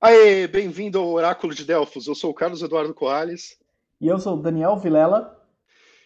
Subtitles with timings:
[0.00, 2.06] Aê, bem-vindo ao Oráculo de Delfos.
[2.06, 3.58] Eu sou o Carlos Eduardo Coales.
[3.98, 5.42] E eu sou o Daniel Vilela.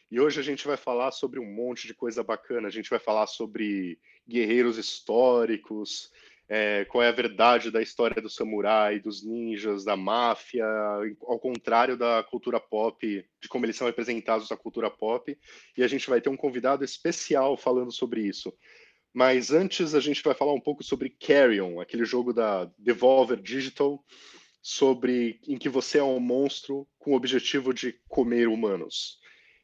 [0.09, 2.69] E hoje a gente vai falar sobre um monte de coisa bacana.
[2.69, 3.99] A gente vai falar sobre
[4.29, 6.13] guerreiros históricos,
[6.49, 10.65] é, qual é a verdade da história do samurai, dos ninjas, da máfia,
[11.23, 15.37] ao contrário da cultura pop, de como eles são representados na cultura pop.
[15.77, 18.53] E a gente vai ter um convidado especial falando sobre isso.
[19.13, 24.03] Mas antes a gente vai falar um pouco sobre Carrion, aquele jogo da Devolver Digital,
[24.63, 29.19] sobre em que você é um monstro com o objetivo de comer humanos.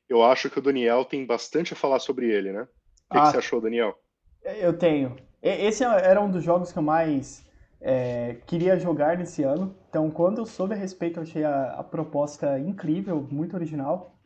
[0.09, 2.63] Eu acho que o Daniel tem bastante a falar sobre ele, né?
[3.09, 3.99] O que, ah, que você achou, Daniel?
[4.43, 5.17] Eu tenho.
[5.45, 7.45] Esse era um dos jogos que eu mais
[7.81, 9.77] é, queria jogar nesse ano.
[9.91, 14.19] Então, quando eu soube a respeito, eu achei a, a proposta incrível, muito original.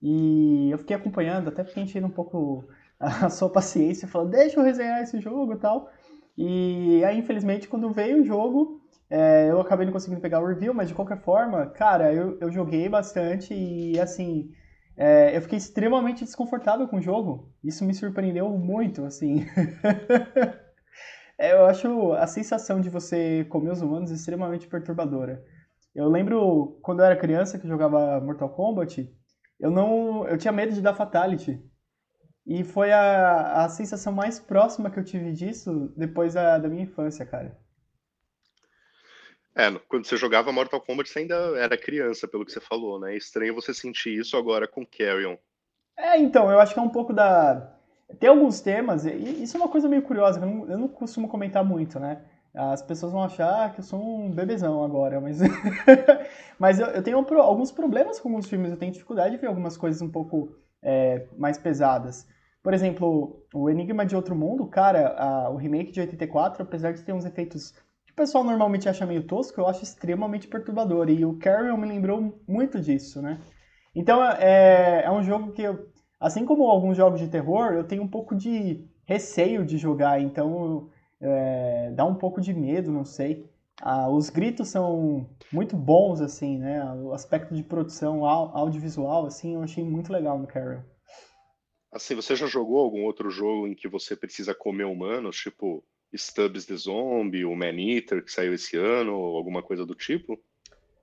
[0.00, 2.64] E eu fiquei acompanhando, até fiquei enchendo um pouco
[2.98, 5.90] a sua paciência, falando, deixa eu resenhar esse jogo e tal.
[6.36, 8.80] E aí, infelizmente, quando veio o jogo,
[9.10, 12.50] é, eu acabei não conseguindo pegar o review, mas de qualquer forma, cara, eu, eu
[12.50, 14.50] joguei bastante e assim.
[14.96, 17.52] É, eu fiquei extremamente desconfortável com o jogo.
[17.62, 19.44] Isso me surpreendeu muito, assim.
[21.38, 25.42] é, eu acho a sensação de você comer os humanos extremamente perturbadora.
[25.94, 29.08] Eu lembro quando eu era criança que eu jogava Mortal Kombat,
[29.60, 31.60] eu não, eu tinha medo de dar fatality.
[32.46, 36.82] E foi a, a sensação mais próxima que eu tive disso depois da, da minha
[36.82, 37.58] infância, cara.
[39.56, 43.14] É, quando você jogava Mortal Kombat, você ainda era criança, pelo que você falou, né?
[43.14, 45.36] É estranho você sentir isso agora com Carrion.
[45.96, 47.72] É, então, eu acho que é um pouco da.
[48.18, 51.28] Tem alguns temas, e isso é uma coisa meio curiosa, eu não, eu não costumo
[51.28, 52.22] comentar muito, né?
[52.52, 55.38] As pessoas vão achar que eu sou um bebezão agora, mas.
[56.58, 59.76] mas eu, eu tenho alguns problemas com alguns filmes, eu tenho dificuldade de ver algumas
[59.76, 62.26] coisas um pouco é, mais pesadas.
[62.62, 67.02] Por exemplo, o Enigma de Outro Mundo, cara, a, o remake de 84, apesar de
[67.02, 67.74] ter uns efeitos
[68.14, 71.10] o pessoal normalmente acha meio tosco, eu acho extremamente perturbador.
[71.10, 73.40] E o Carrion me lembrou muito disso, né?
[73.92, 75.88] Então é, é um jogo que, eu,
[76.20, 80.88] assim como alguns jogos de terror, eu tenho um pouco de receio de jogar, então
[81.20, 83.50] é, dá um pouco de medo, não sei.
[83.82, 86.84] Ah, os gritos são muito bons, assim, né?
[87.02, 90.82] O aspecto de produção audiovisual, assim, eu achei muito legal no Carrion.
[91.90, 95.82] Assim, você já jogou algum outro jogo em que você precisa comer humanos, tipo
[96.16, 100.38] Stubbs the Zombie, o Man Eater, que saiu esse ano, alguma coisa do tipo?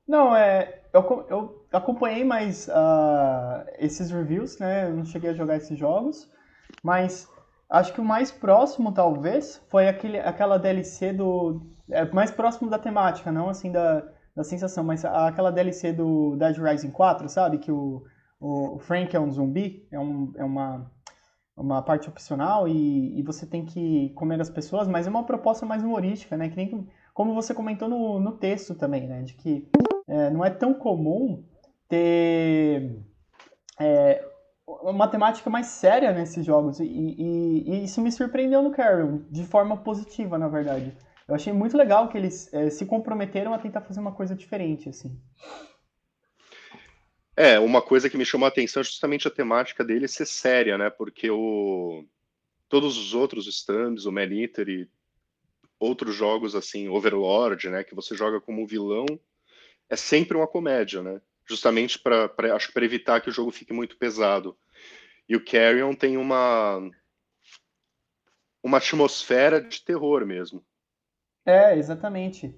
[0.07, 0.81] Não, é.
[0.93, 4.85] Eu, eu acompanhei mais uh, esses reviews, né?
[4.89, 6.29] Eu não cheguei a jogar esses jogos,
[6.83, 7.29] mas
[7.69, 11.61] acho que o mais próximo, talvez, foi aquele, aquela DLC do.
[11.89, 14.03] É, mais próximo da temática, não assim da,
[14.35, 17.57] da sensação, mas aquela DLC do Dead Rising 4, sabe?
[17.57, 18.03] Que o
[18.41, 20.91] o Frank é um zumbi, é, um, é uma,
[21.61, 25.65] uma parte opcional e, e, você tem que comer as pessoas, mas é uma proposta
[25.65, 26.49] mais humorística, né?
[26.49, 29.21] Que nem como você comentou no, no texto também, né?
[29.21, 29.69] De que
[30.07, 31.43] é, não é tão comum
[31.87, 32.99] ter
[33.79, 34.25] é,
[34.65, 39.45] uma temática mais séria nesses jogos e, e, e, isso me surpreendeu no Carrion, de
[39.45, 40.97] forma positiva, na verdade.
[41.27, 44.89] Eu achei muito legal que eles é, se comprometeram a tentar fazer uma coisa diferente,
[44.89, 45.17] assim.
[47.35, 50.77] É, uma coisa que me chamou a atenção é justamente a temática dele ser séria,
[50.77, 50.89] né?
[50.89, 52.05] Porque o...
[52.67, 54.89] todos os outros stands, o Man Eater e
[55.79, 59.05] outros jogos assim, Overlord, né, que você joga como vilão,
[59.89, 61.19] é sempre uma comédia, né?
[61.45, 64.55] Justamente para acho para evitar que o jogo fique muito pesado.
[65.27, 66.79] E o Carrion tem uma
[68.63, 70.63] uma atmosfera de terror mesmo.
[71.45, 72.55] É, exatamente.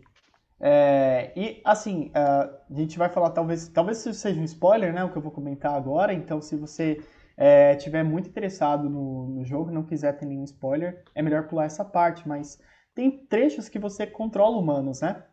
[0.66, 5.04] É, e assim, a gente vai falar, talvez, talvez seja um spoiler, né?
[5.04, 6.14] O que eu vou comentar agora.
[6.14, 7.04] Então, se você
[7.36, 11.66] é, tiver muito interessado no, no jogo, não quiser ter nenhum spoiler, é melhor pular
[11.66, 12.26] essa parte.
[12.26, 12.62] Mas
[12.96, 15.26] tem trechos que você controla humanos, né?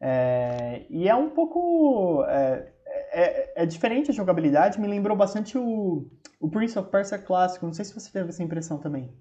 [0.00, 2.24] É, e é um pouco.
[2.28, 2.72] É,
[3.12, 6.08] é, é, diferente a jogabilidade, me lembrou bastante o,
[6.38, 7.66] o Prince of Persia clássico.
[7.66, 9.12] Não sei se você teve essa impressão também.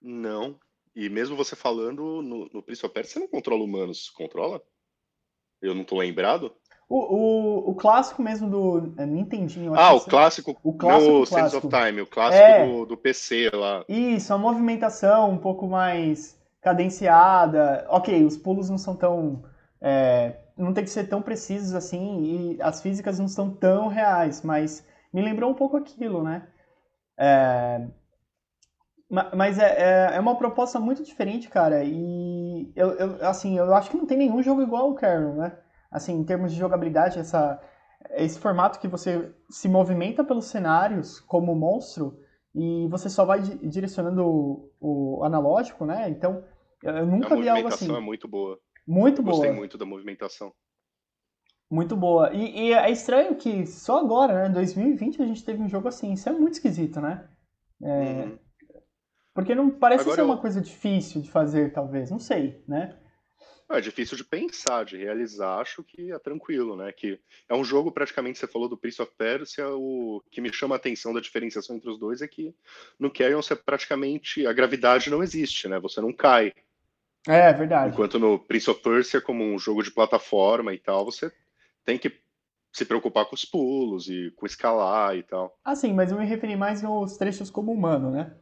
[0.00, 0.58] Não,
[0.94, 4.62] e mesmo você falando no, no Prince of Persia, você não controla humanos, controla?
[5.60, 6.54] Eu não tô lembrado?
[6.88, 9.74] O, o, o clássico mesmo do é, Nintendinho.
[9.76, 13.50] Ah, o clássico, o clássico no Sense of Time, o clássico é, do, do PC
[13.54, 13.84] lá.
[13.88, 17.86] Isso, a movimentação um pouco mais cadenciada.
[17.88, 19.44] Ok, os pulos não são tão.
[19.80, 24.42] É, não tem que ser tão precisos assim, e as físicas não são tão reais,
[24.42, 26.48] mas me lembrou um pouco aquilo, né?
[27.16, 27.86] É,
[29.10, 31.82] mas é, é, é, uma proposta muito diferente, cara.
[31.82, 35.58] E eu, eu, assim, eu acho que não tem nenhum jogo igual ao Carol, né?
[35.90, 37.60] Assim, em termos de jogabilidade, essa,
[38.10, 42.20] esse formato que você se movimenta pelos cenários como monstro
[42.54, 46.08] e você só vai direcionando o, o analógico, né?
[46.08, 46.44] Então,
[46.80, 47.86] eu nunca vi algo assim.
[47.86, 48.60] A movimentação é muito boa.
[48.86, 49.36] Muito boa.
[49.36, 50.52] Gostei muito da movimentação.
[51.68, 52.32] Muito boa.
[52.32, 56.12] E, e, é estranho que só agora, né, 2020, a gente teve um jogo assim.
[56.12, 57.28] Isso é muito esquisito, né?
[57.82, 58.24] É...
[58.24, 58.49] Uhum.
[59.32, 60.38] Porque não parece agora ser uma eu...
[60.38, 62.10] coisa difícil de fazer, talvez.
[62.10, 62.96] Não sei, né?
[63.72, 66.90] É difícil de pensar, de realizar, acho que é tranquilo, né?
[66.90, 70.74] Que é um jogo, praticamente, você falou do Prince of Persia, o que me chama
[70.74, 72.52] a atenção da diferenciação entre os dois é que
[72.98, 75.78] no Carrion você praticamente, a gravidade não existe, né?
[75.78, 76.52] Você não cai.
[77.28, 77.92] É, é verdade.
[77.92, 81.30] Enquanto no Prince of Persia, como um jogo de plataforma e tal, você
[81.84, 82.12] tem que
[82.72, 85.56] se preocupar com os pulos e com escalar e tal.
[85.64, 88.34] Ah, sim, mas eu me referi mais aos trechos como humano, né?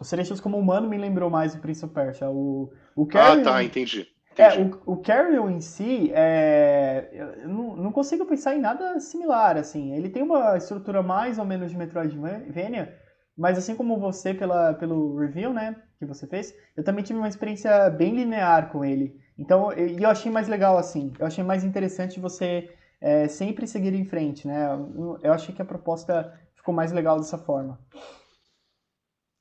[0.00, 2.30] Os trechos como humano me lembrou mais o Prince of Persia.
[2.30, 4.08] O, o Carrion, ah, tá, entendi.
[4.36, 9.56] É, o, o Carrion em si, é, eu não, não consigo pensar em nada similar,
[9.56, 9.94] assim.
[9.94, 12.98] Ele tem uma estrutura mais ou menos de Metroidvania,
[13.36, 17.28] mas assim como você pela, pelo review, né, que você fez, eu também tive uma
[17.28, 19.20] experiência bem linear com ele.
[19.38, 21.12] Então, e eu, eu achei mais legal assim.
[21.18, 24.66] Eu achei mais interessante você é, sempre seguir em frente, né?
[24.72, 27.78] Eu, eu achei que a proposta ficou mais legal dessa forma.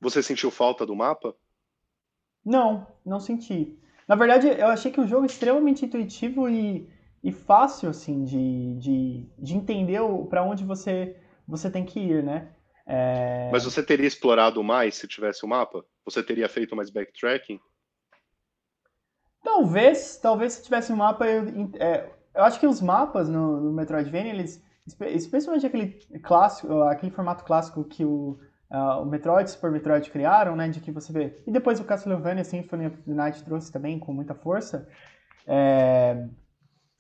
[0.01, 1.35] Você sentiu falta do mapa?
[2.43, 3.79] Não, não senti.
[4.07, 6.89] Na verdade, eu achei que o jogo é extremamente intuitivo e,
[7.23, 11.15] e fácil, assim, de, de, de entender para onde você,
[11.47, 12.51] você tem que ir, né?
[12.85, 13.49] É...
[13.51, 15.85] Mas você teria explorado mais se tivesse o mapa?
[16.03, 17.59] Você teria feito mais backtracking?
[19.43, 23.71] Talvez, talvez se tivesse um mapa, eu, é, eu acho que os mapas no, no
[23.71, 24.63] Metroidvania, eles,
[25.13, 28.39] especialmente aquele clássico, aquele formato clássico que o,
[28.71, 32.43] uh, o Metroid Super Metroid criaram, né, de que você vê, e depois o Castlevania
[32.43, 34.87] Symphony of the Night trouxe também com muita força,
[35.45, 36.27] é,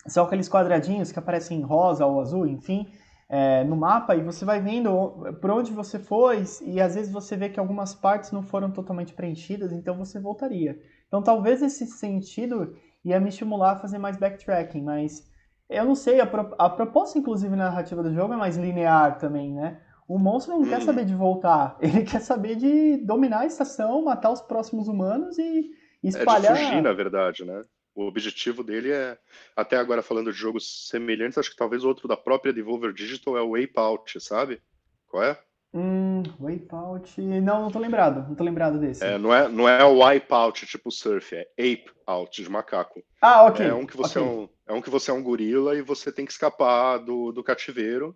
[0.07, 2.87] são aqueles quadradinhos que aparecem em rosa ou azul, enfim,
[3.29, 4.91] é, no mapa e você vai vendo
[5.39, 9.13] por onde você foi e às vezes você vê que algumas partes não foram totalmente
[9.13, 10.77] preenchidas, então você voltaria.
[11.07, 12.75] Então talvez esse sentido
[13.05, 15.25] ia me estimular a fazer mais backtracking, mas
[15.69, 19.53] eu não sei, a, pro, a proposta inclusive narrativa do jogo é mais linear também,
[19.53, 19.79] né?
[20.07, 20.69] O monstro não hum.
[20.69, 25.37] quer saber de voltar, ele quer saber de dominar a estação, matar os próximos humanos
[25.37, 25.71] e
[26.03, 26.55] espalhar.
[26.55, 27.63] É de fugir, na verdade, né?
[27.93, 29.17] O objetivo dele é,
[29.55, 33.41] até agora falando de jogos semelhantes, acho que talvez outro da própria Devolver Digital é
[33.41, 34.61] o Wipeout, sabe?
[35.07, 35.37] Qual é?
[35.73, 37.21] Hum, Wipeout.
[37.21, 38.27] Não, não tô lembrado.
[38.27, 39.03] Não tô lembrado desse.
[39.03, 43.01] É, não, é, não é Wipeout tipo surf, é Ape Out de macaco.
[43.21, 43.65] Ah, ok.
[43.65, 44.29] É um que você, okay.
[44.29, 47.31] é, um, é um que você é um gorila e você tem que escapar do,
[47.31, 48.15] do cativeiro.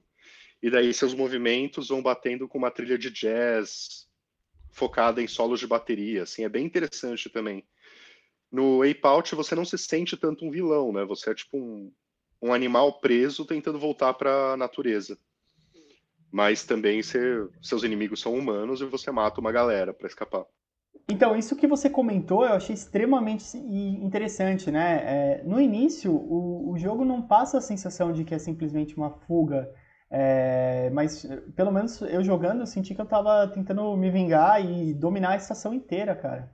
[0.65, 4.07] E daí seus movimentos vão batendo com uma trilha de jazz
[4.71, 6.23] focada em solos de bateria.
[6.23, 7.63] Assim, é bem interessante também.
[8.51, 11.06] No Ape Out você não se sente tanto um vilão, né?
[11.06, 11.91] Você é tipo um,
[12.41, 15.17] um animal preso tentando voltar para a natureza
[16.35, 20.44] mas também você, seus inimigos são humanos e você mata uma galera para escapar.
[21.07, 24.97] Então, isso que você comentou eu achei extremamente interessante, né?
[25.06, 29.12] É, no início, o, o, jogo não passa a sensação de que é simplesmente uma
[29.12, 29.73] fuga,
[30.17, 31.27] é, mas
[31.57, 35.35] pelo menos eu jogando, eu senti que eu tava tentando me vingar e dominar a
[35.35, 36.50] estação inteira, cara.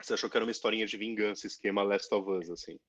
[0.00, 2.80] Você achou que era uma historinha de vingança, esquema Last of Us, assim?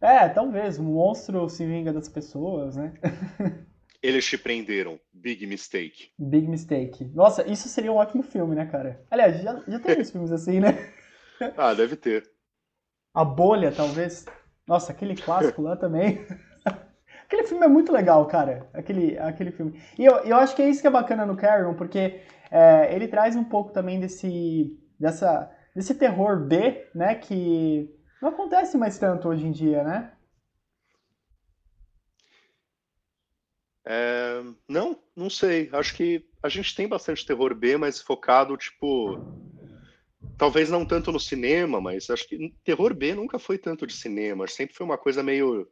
[0.00, 0.78] É, talvez.
[0.78, 2.94] O monstro se vinga das pessoas, né?
[4.02, 4.98] Eles te prenderam.
[5.12, 6.12] Big mistake.
[6.18, 7.04] Big mistake.
[7.14, 9.04] Nossa, isso seria um ótimo filme, né, cara?
[9.10, 10.90] Aliás, já, já tem uns filmes assim, né?
[11.58, 12.30] ah, deve ter.
[13.12, 14.24] A Bolha, talvez.
[14.66, 16.26] Nossa, aquele clássico lá também.
[17.34, 18.68] aquele filme é muito legal, cara.
[18.72, 19.80] Aquele, aquele filme.
[19.98, 23.08] E eu, eu acho que é isso que é bacana no Carrion, porque é, ele
[23.08, 27.14] traz um pouco também desse, dessa, desse terror B, né?
[27.16, 30.12] Que não acontece mais tanto hoje em dia, né?
[33.86, 35.68] É, não, não sei.
[35.72, 39.18] Acho que a gente tem bastante terror B, mas focado, tipo.
[40.38, 44.48] Talvez não tanto no cinema, mas acho que terror B nunca foi tanto de cinema.
[44.48, 45.68] Sempre foi uma coisa meio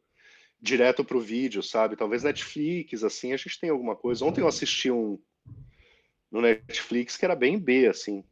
[0.63, 1.97] direto pro vídeo, sabe?
[1.97, 4.25] Talvez Netflix, assim, a gente tem alguma coisa.
[4.25, 5.19] Ontem eu assisti um
[6.31, 8.25] no Netflix que era bem B, assim.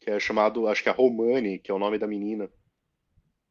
[0.00, 2.50] Que é chamado, acho que é Romani, que é o nome da menina.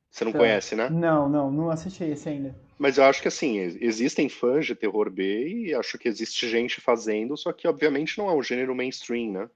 [0.09, 0.39] Você não tá.
[0.39, 0.89] conhece, né?
[0.89, 2.55] Não, não, não assisti esse ainda.
[2.79, 6.81] Mas eu acho que assim, existem fãs de terror B e acho que existe gente
[6.81, 9.49] fazendo, só que obviamente não é um gênero mainstream, né?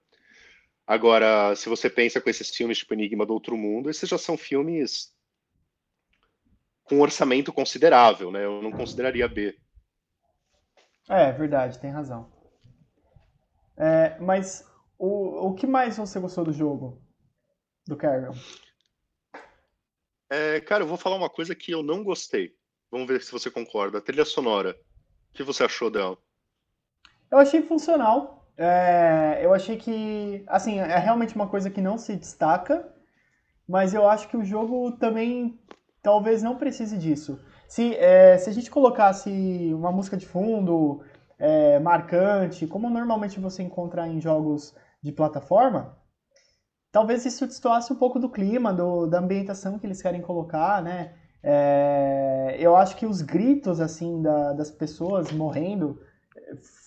[0.85, 4.37] Agora, se você pensa com esses filmes tipo Enigma do Outro Mundo, esses já são
[4.37, 5.13] filmes
[6.91, 8.43] com um orçamento considerável, né?
[8.43, 9.57] Eu não consideraria B.
[11.07, 12.29] É, verdade, tem razão.
[13.77, 14.69] É, mas
[14.99, 17.01] o, o que mais você gostou do jogo?
[17.87, 18.33] Do Carrion?
[20.29, 22.53] É, cara, eu vou falar uma coisa que eu não gostei.
[22.91, 23.99] vamos ver se você concorda.
[23.99, 24.77] A trilha sonora,
[25.29, 26.17] o que você achou dela?
[27.31, 28.51] Eu achei funcional.
[28.57, 32.93] É, eu achei que, assim, é realmente uma coisa que não se destaca,
[33.65, 35.57] mas eu acho que o jogo também
[36.01, 37.39] talvez não precise disso.
[37.67, 39.29] Se, é, se a gente colocasse
[39.73, 41.01] uma música de fundo
[41.39, 45.97] é, marcante, como normalmente você encontra em jogos de plataforma,
[46.91, 51.13] talvez isso destoasse um pouco do clima, do, da ambientação que eles querem colocar, né?
[51.43, 55.99] É, eu acho que os gritos assim da, das pessoas morrendo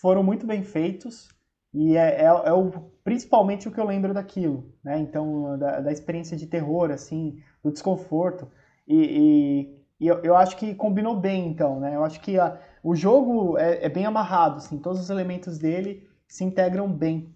[0.00, 1.28] foram muito bem feitos
[1.73, 2.71] e é, é, é, o,
[3.02, 4.99] principalmente o que eu lembro daquilo, né?
[4.99, 8.49] Então da, da experiência de terror, assim, do desconforto
[8.87, 11.95] e, e, e eu, eu, acho que combinou bem, então, né?
[11.97, 16.09] Eu acho que a, o jogo é, é bem amarrado, assim, todos os elementos dele
[16.26, 17.35] se integram bem.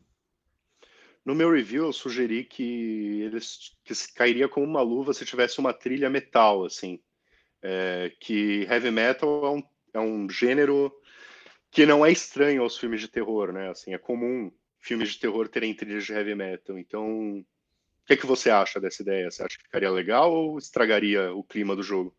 [1.25, 5.73] No meu review, eu sugeri que eles que cairia como uma luva se tivesse uma
[5.73, 7.01] trilha metal, assim,
[7.63, 9.63] é, que heavy metal é um,
[9.95, 10.93] é um gênero
[11.71, 13.69] que não é estranho aos filmes de terror, né?
[13.69, 14.51] Assim, é comum
[14.81, 16.79] filmes de terror terem trilhas de heavy metal.
[16.79, 17.45] Então,
[18.09, 19.31] que, que você acha dessa ideia?
[19.31, 22.15] Você acha que ficaria legal ou estragaria o clima do jogo?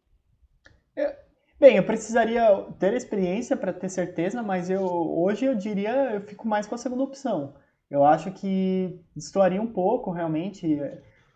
[0.96, 1.17] É,
[1.60, 2.46] bem, eu precisaria
[2.77, 6.77] ter experiência para ter certeza, mas eu hoje eu diria eu fico mais com a
[6.77, 7.55] segunda opção.
[7.89, 10.79] Eu acho que destoaria um pouco, realmente.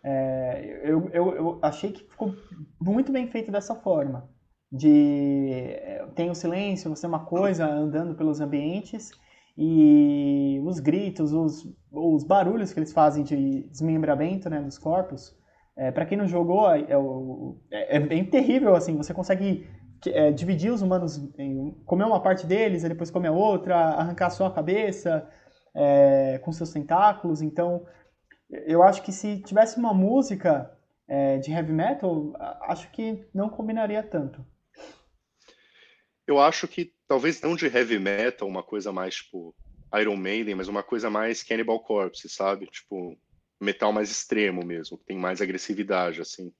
[0.04, 2.32] É, eu, eu, eu achei que ficou
[2.80, 4.30] muito bem feito dessa forma.
[4.70, 9.10] De é, tem o silêncio, você é uma coisa andando pelos ambientes
[9.56, 15.36] e os gritos, os, os barulhos que eles fazem de desmembramento né, dos corpos.
[15.76, 16.86] É, para quem não jogou, é,
[17.70, 18.96] é, é, bem terrível assim.
[18.96, 19.66] Você consegue
[20.06, 24.46] é, dividir os humanos, em, comer uma parte deles, depois comer a outra, arrancar só
[24.46, 25.28] a cabeça
[25.74, 27.40] é, com seus tentáculos.
[27.40, 27.84] Então,
[28.50, 30.70] eu acho que se tivesse uma música
[31.08, 32.32] é, de heavy metal,
[32.62, 34.44] acho que não combinaria tanto.
[36.26, 39.54] Eu acho que talvez não de heavy metal, uma coisa mais tipo
[40.00, 42.66] Iron Maiden, mas uma coisa mais Cannibal Corpse, sabe?
[42.66, 43.16] Tipo,
[43.60, 46.52] metal mais extremo mesmo, que tem mais agressividade, assim.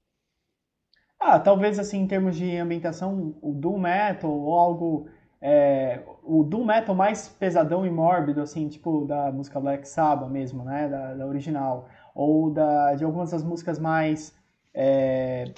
[1.18, 5.08] Ah, talvez assim, em termos de ambientação, o Doom Metal ou algo.
[5.40, 10.64] É, o Doom Metal mais pesadão e mórbido, assim, tipo da música Black Sabbath mesmo,
[10.64, 10.88] né?
[10.88, 11.88] Da, da original.
[12.14, 14.34] Ou da, de algumas das músicas mais.
[14.72, 15.52] É,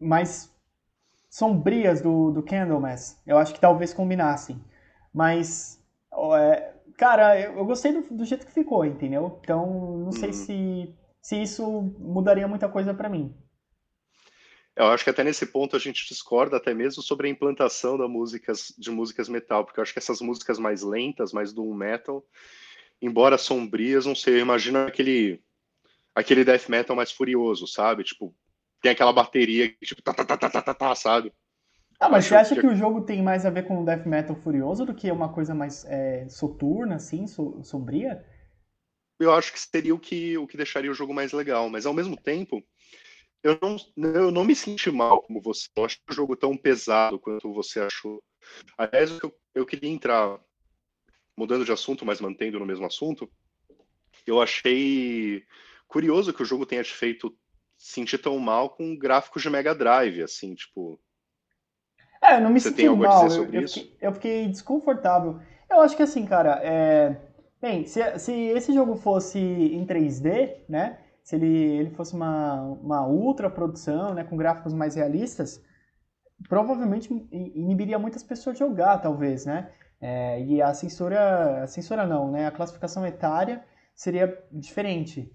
[0.00, 0.52] mais
[1.36, 3.20] sombrias do, do Candlemass.
[3.26, 4.58] Eu acho que talvez combinassem.
[5.12, 5.78] Mas.
[6.34, 9.38] É, cara, eu, eu gostei do, do, jeito que ficou, entendeu?
[9.42, 10.32] Então, não sei uhum.
[10.32, 13.36] se, se isso mudaria muita coisa para mim.
[14.74, 18.08] Eu acho que até nesse ponto a gente discorda até mesmo sobre a implantação da
[18.08, 22.24] músicas, de músicas metal, porque eu acho que essas músicas mais lentas, mais do metal,
[23.00, 25.42] embora sombrias, não sei, eu imagino aquele
[26.14, 28.04] aquele death metal mais furioso, sabe?
[28.04, 28.34] Tipo,
[28.86, 31.32] tem aquela bateria que tipo tá tá tá tá tá, tá, tá sabe?
[31.98, 32.66] Ah, mas você acha que...
[32.66, 35.54] o jogo tem mais a ver com o death metal furioso do que uma coisa
[35.54, 38.24] mais é, soturna, assim, so, sombria?
[39.18, 41.94] Eu acho que seria o que, o que deixaria o jogo mais legal, mas ao
[41.94, 42.62] mesmo tempo,
[43.42, 45.68] eu não, eu não me senti mal como você.
[45.74, 48.22] Eu acho o jogo tão pesado quanto você achou.
[48.78, 50.38] Aliás, eu, eu queria entrar,
[51.36, 53.28] mudando de assunto, mas mantendo no mesmo assunto,
[54.26, 55.44] eu achei
[55.88, 57.36] curioso que o jogo tenha te feito
[57.86, 60.98] sentir tão mal com gráficos de Mega Drive, assim, tipo.
[62.22, 65.38] É, eu não me Você senti mal, eu, eu, fiquei, eu, fiquei, desconfortável.
[65.70, 67.16] Eu acho que assim, cara, é...
[67.60, 70.98] bem, se, se esse jogo fosse em 3D, né?
[71.26, 75.60] se ele, ele fosse uma, uma ultra produção, né, com gráficos mais realistas,
[76.48, 79.72] provavelmente inibiria muitas pessoas de jogar, talvez, né?
[80.00, 82.46] É, e a censura, a censura não, né?
[82.46, 85.28] A classificação etária seria diferente.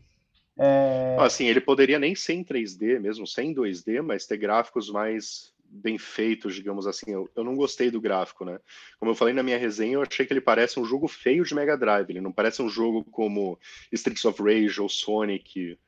[0.58, 1.17] É...
[1.20, 5.98] Assim, ele poderia nem ser em 3D, mesmo sem 2D, mas ter gráficos mais bem
[5.98, 7.12] feitos, digamos assim.
[7.12, 8.60] Eu, eu não gostei do gráfico, né?
[9.00, 11.55] Como eu falei na minha resenha, eu achei que ele parece um jogo feio de
[11.55, 12.10] Mega Drive.
[12.10, 13.58] Ele não parece um jogo como
[13.91, 15.79] Streets of Rage ou Sonic,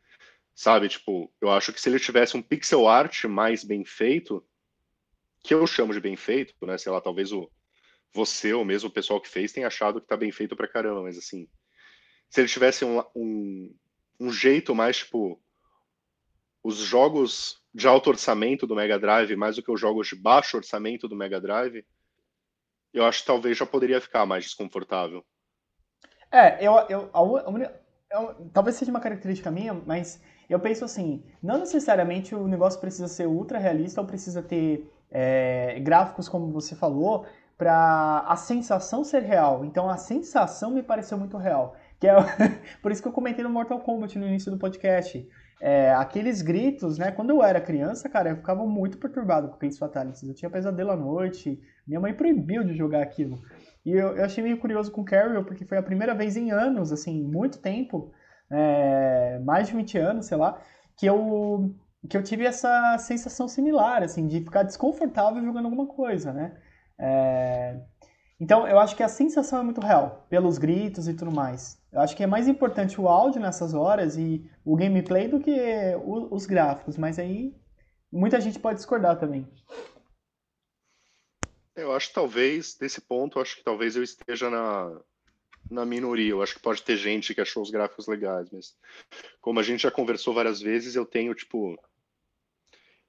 [0.55, 0.87] sabe?
[0.87, 4.43] Tipo, eu acho que se ele tivesse um pixel art mais bem feito,
[5.43, 6.77] que eu chamo de bem feito, né?
[6.77, 7.51] Sei lá, talvez o
[8.15, 11.01] você ou mesmo o pessoal que fez tenha achado que tá bem feito pra caramba,
[11.01, 11.47] mas assim,
[12.29, 13.75] se ele tivesse um, um,
[14.19, 15.41] um jeito mais, tipo,
[16.63, 20.57] os jogos de alto orçamento do Mega Drive, mais do que os jogos de baixo
[20.57, 21.85] orçamento do Mega Drive,
[22.93, 25.25] eu acho que talvez já poderia ficar mais desconfortável.
[26.31, 31.23] É, eu, eu, a, a, a, talvez seja uma característica minha, mas eu penso assim,
[31.41, 36.75] não necessariamente o negócio precisa ser ultra realista ou precisa ter é, gráficos, como você
[36.75, 37.25] falou,
[37.57, 39.63] para a sensação ser real.
[39.65, 41.75] Então a sensação me pareceu muito real.
[42.03, 42.15] Que é
[42.83, 45.25] por isso que eu comentei no Mortal Kombat no início do podcast.
[45.61, 47.13] é, aqueles gritos, né?
[47.13, 50.27] Quando eu era criança, cara, eu ficava muito perturbado com aqueles fatalities.
[50.27, 51.57] Eu tinha pesadelo à noite,
[51.87, 53.41] minha mãe proibiu de jogar aquilo.
[53.85, 56.51] E eu, eu achei meio curioso com o Carriel, porque foi a primeira vez em
[56.51, 58.11] anos, assim, muito tempo,
[58.51, 60.59] é, mais de 20 anos, sei lá,
[60.97, 61.73] que eu,
[62.09, 66.57] que eu tive essa sensação similar, assim, de ficar desconfortável jogando alguma coisa, né?
[66.99, 67.79] É,
[68.43, 71.81] então, eu acho que a sensação é muito real, pelos gritos e tudo mais.
[71.93, 75.49] Eu acho que é mais importante o áudio nessas horas e o gameplay do que
[76.03, 77.55] o, os gráficos, mas aí
[78.11, 79.47] muita gente pode discordar também.
[81.73, 84.99] Eu acho que talvez, nesse ponto, acho que talvez eu esteja na,
[85.71, 86.31] na minoria.
[86.31, 88.75] Eu acho que pode ter gente que achou os gráficos legais, mas
[89.39, 91.81] como a gente já conversou várias vezes, eu tenho, tipo.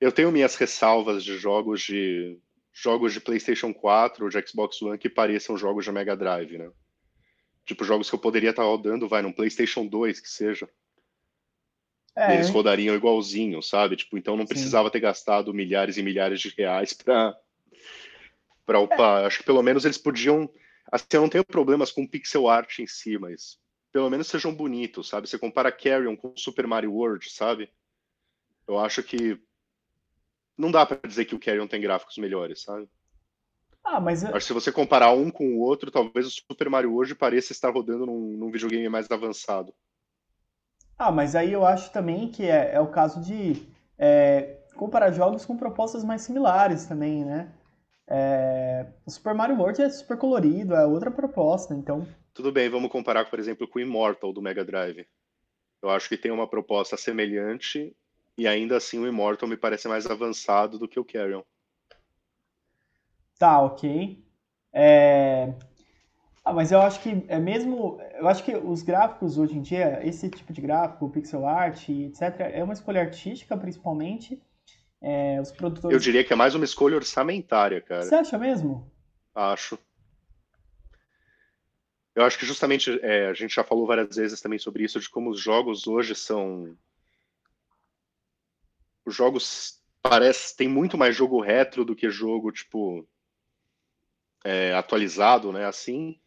[0.01, 2.39] Eu tenho minhas ressalvas de jogos de
[2.75, 6.71] jogos de PlayStation 4 ou de Xbox One que pareçam jogos de Mega Drive, né?
[7.65, 10.69] Tipo, jogos que eu poderia estar rodando, vai, num PlayStation 2 que seja.
[12.17, 13.97] É, eles rodariam igualzinho, sabe?
[13.97, 14.93] Tipo, então não precisava Sim.
[14.93, 17.35] ter gastado milhares e milhares de reais pra,
[18.67, 19.23] pra upar.
[19.23, 19.27] É.
[19.27, 20.49] Acho que pelo menos eles podiam.
[20.93, 23.59] Assim, eu não tenho problemas com pixel art em si, mas
[23.93, 25.29] pelo menos sejam bonitos, sabe?
[25.29, 27.71] Você compara Carrion com Super Mario World, sabe?
[28.67, 29.41] Eu acho que
[30.57, 32.89] não dá para dizer que o Carrion tem gráficos melhores, sabe?
[33.83, 34.25] Ah, mas...
[34.25, 37.53] Acho que se você comparar um com o outro, talvez o Super Mario hoje pareça
[37.53, 39.75] estar rodando num, num videogame mais avançado.
[40.99, 43.67] Ah, mas aí eu acho também que é, é o caso de
[43.99, 47.53] é, comparar jogos com propostas mais similares também, né?
[48.07, 52.07] É, o Super Mario World é super colorido, é outra proposta, então...
[52.33, 55.07] Tudo bem, vamos comparar, por exemplo, com o Immortal do Mega Drive.
[55.83, 57.95] Eu acho que tem uma proposta semelhante
[58.37, 61.43] e ainda assim o Immortal me parece mais avançado do que o Carrion.
[63.39, 64.25] Tá, ok.
[64.73, 65.53] É...
[66.45, 67.99] Ah, mas eu acho que é mesmo.
[68.19, 72.41] Eu acho que os gráficos hoje em dia, esse tipo de gráfico, pixel art, etc.,
[72.53, 74.41] é uma escolha artística, principalmente.
[75.01, 75.95] É, os produtores.
[75.95, 78.03] Eu diria que é mais uma escolha orçamentária, cara.
[78.03, 78.91] Você acha mesmo?
[79.35, 79.79] Acho.
[82.15, 85.09] Eu acho que justamente é, a gente já falou várias vezes também sobre isso, de
[85.09, 86.77] como os jogos hoje são
[89.05, 93.07] os jogos parece tem muito mais jogo retro do que jogo tipo
[94.45, 95.65] é, atualizado, né?
[95.65, 96.21] Assim,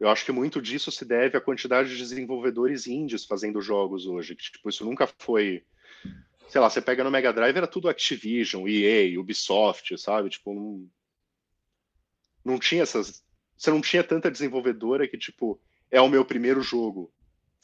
[0.00, 4.34] eu acho que muito disso se deve à quantidade de desenvolvedores indies fazendo jogos hoje.
[4.34, 5.64] Que, tipo, isso nunca foi,
[6.48, 10.30] sei lá, você pega no Mega Drive era tudo Activision, EA, Ubisoft, sabe?
[10.30, 10.90] Tipo, não,
[12.44, 13.22] não tinha essas,
[13.56, 17.12] você não tinha tanta desenvolvedora que tipo é o meu primeiro jogo,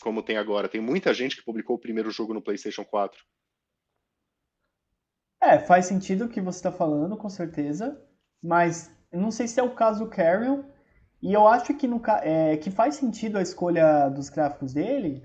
[0.00, 0.68] como tem agora.
[0.68, 3.18] Tem muita gente que publicou o primeiro jogo no PlayStation 4.
[5.40, 8.01] É, faz sentido o que você está falando, com certeza,
[8.42, 10.62] mas não sei se é o caso do Carrion,
[11.22, 15.22] e eu acho que, no, é, que faz sentido a escolha dos gráficos dele.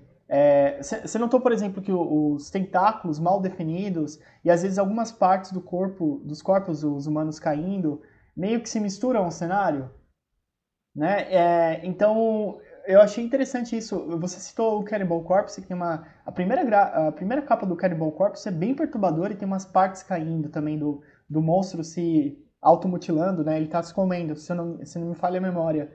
[0.82, 5.52] Você é, notou, por exemplo, que os tentáculos mal definidos e às vezes algumas partes
[5.52, 8.02] do corpo, dos corpos dos humanos caindo,
[8.36, 9.92] meio que se misturam ao cenário?
[10.96, 11.32] Né?
[11.32, 14.18] É, então, eu achei interessante isso.
[14.20, 16.06] Você citou o Cannibal Corpse, que tem uma.
[16.26, 20.04] A primeira, a primeira capa do Cannibal Corpse é bem perturbadora e tem umas partes
[20.04, 23.58] caindo também do, do monstro se automutilando, né?
[23.58, 25.92] Ele tá se comendo, se não, se não me falha a memória.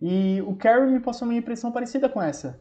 [0.00, 2.60] E o Carrie me passou uma impressão parecida com essa.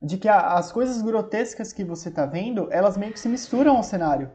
[0.00, 3.76] De que a, as coisas grotescas que você tá vendo, elas meio que se misturam
[3.76, 4.30] ao cenário.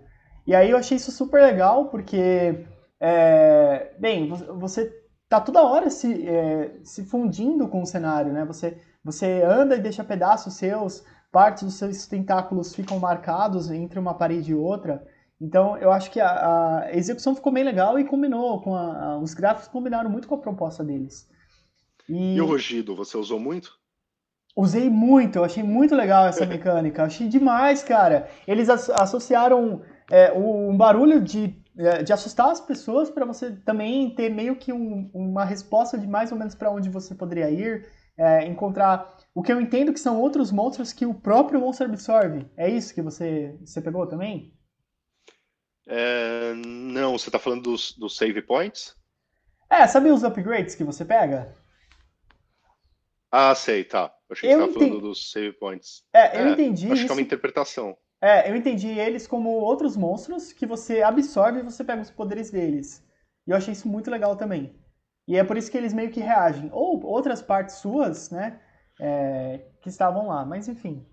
[0.45, 2.65] E aí eu achei isso super legal, porque.
[2.99, 5.03] É, bem, você
[5.34, 8.46] tá toda hora se, é, se fundindo com o cenário, né?
[8.46, 14.13] Você, você anda e deixa pedaços seus, partes dos seus tentáculos ficam marcados entre uma
[14.13, 15.04] parede e outra.
[15.41, 19.17] Então, eu acho que a, a execução ficou bem legal e combinou com a, a,
[19.17, 21.28] os gráficos combinaram muito com a proposta deles.
[22.08, 23.72] E, e o rugido, você usou muito?
[24.56, 28.30] Usei muito, eu achei muito legal essa mecânica, achei demais, cara.
[28.48, 34.56] Eles associaram é, um barulho de de assustar as pessoas para você também ter meio
[34.56, 39.18] que um, uma resposta de mais ou menos para onde você poderia ir, é, encontrar
[39.34, 42.46] o que eu entendo que são outros monstros que o próprio monstro absorve.
[42.56, 44.54] É isso que você, você pegou também?
[45.88, 48.96] É, não, você está falando dos, dos save points?
[49.70, 51.54] É, sabe os upgrades que você pega?
[53.32, 54.14] Ah, sei, tá.
[54.30, 56.04] Eu achei que você estava falando dos save points.
[56.14, 56.86] É, eu é, entendi.
[56.86, 57.06] Acho isso...
[57.06, 57.98] que é uma interpretação.
[58.24, 62.50] É, eu entendi eles como outros monstros que você absorve e você pega os poderes
[62.50, 63.06] deles.
[63.46, 64.80] E eu achei isso muito legal também.
[65.28, 66.70] E é por isso que eles meio que reagem.
[66.72, 68.62] Ou outras partes suas, né,
[68.98, 70.46] é, que estavam lá.
[70.46, 71.06] Mas enfim.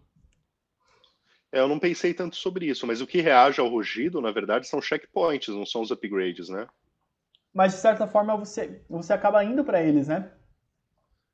[1.50, 4.68] É, eu não pensei tanto sobre isso, mas o que reage ao rugido, na verdade,
[4.68, 6.68] são checkpoints, não são os upgrades, né?
[7.52, 10.30] Mas de certa forma você, você acaba indo para eles, né?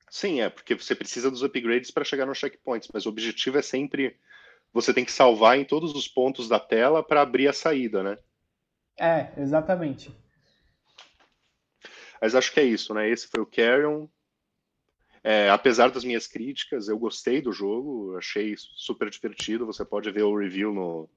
[0.09, 3.63] Sim, é, porque você precisa dos upgrades para chegar nos checkpoints, mas o objetivo é
[3.63, 4.19] sempre
[4.77, 8.19] você tem que salvar em todos os pontos da tela para abrir a saída, né?
[9.01, 10.15] É, exatamente.
[12.21, 13.09] Mas acho que é isso, né?
[13.09, 14.07] Esse foi o Carrion.
[15.25, 19.65] É, apesar das minhas críticas, eu gostei do jogo, achei super divertido.
[19.65, 21.09] Você pode ver o review no,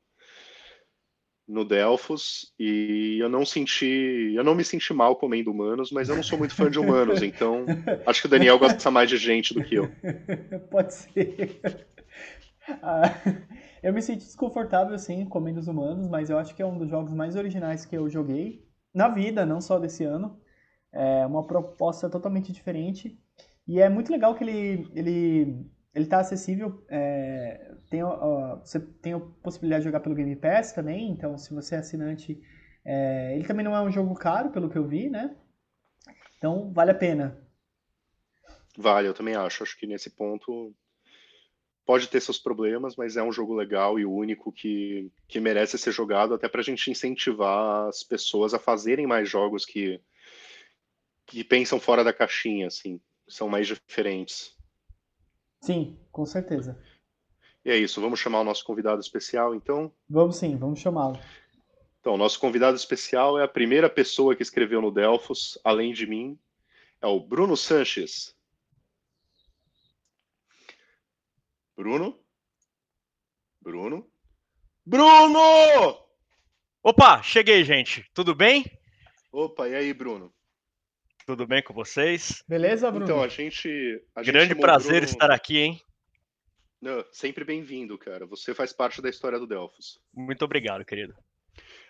[1.46, 6.16] no Delphos e eu não senti, eu não me senti mal comendo humanos, mas eu
[6.16, 7.66] não sou muito fã de humanos, então
[8.06, 9.92] acho que o Daniel gosta mais de gente do que eu.
[10.72, 11.90] Pode ser.
[12.82, 13.04] Ah,
[13.84, 16.90] eu me senti desconfortável sim comendo os humanos, mas eu acho que é um dos
[16.90, 20.40] jogos mais originais que eu joguei na vida, não só desse ano.
[20.92, 23.20] É uma proposta totalmente diferente
[23.68, 26.84] e é muito legal que ele ele ele está acessível.
[26.90, 31.54] É, tem, ó, você tem a possibilidade de jogar pelo Game Pass também, então se
[31.54, 32.42] você é assinante,
[32.86, 35.36] é, ele também não é um jogo caro, pelo que eu vi, né?
[36.38, 37.38] Então vale a pena.
[38.78, 39.64] Vale, eu também acho.
[39.64, 40.74] Acho que nesse ponto
[41.90, 45.92] pode ter seus problemas, mas é um jogo legal e único que, que merece ser
[45.92, 50.00] jogado, até para a gente incentivar as pessoas a fazerem mais jogos que,
[51.26, 54.56] que pensam fora da caixinha, assim, são mais diferentes.
[55.62, 56.80] Sim, com certeza.
[57.66, 59.92] E é isso, vamos chamar o nosso convidado especial, então?
[60.08, 61.20] Vamos sim, vamos chamá-lo.
[62.02, 66.38] Então, nosso convidado especial é a primeira pessoa que escreveu no Delfos, além de mim,
[67.02, 68.36] é o Bruno Sanches.
[71.80, 72.20] Bruno?
[73.62, 74.12] Bruno?
[74.86, 75.98] Bruno!
[76.84, 78.04] Opa, cheguei, gente.
[78.14, 78.66] Tudo bem?
[79.32, 80.30] Opa, e aí, Bruno?
[81.26, 82.44] Tudo bem com vocês?
[82.46, 83.06] Beleza, Bruno?
[83.06, 83.70] Então, a gente.
[84.14, 85.06] A Grande gente prazer Bruno...
[85.06, 85.82] estar aqui, hein?
[86.82, 88.26] Não, sempre bem-vindo, cara.
[88.26, 90.02] Você faz parte da história do Delfos.
[90.14, 91.16] Muito obrigado, querido.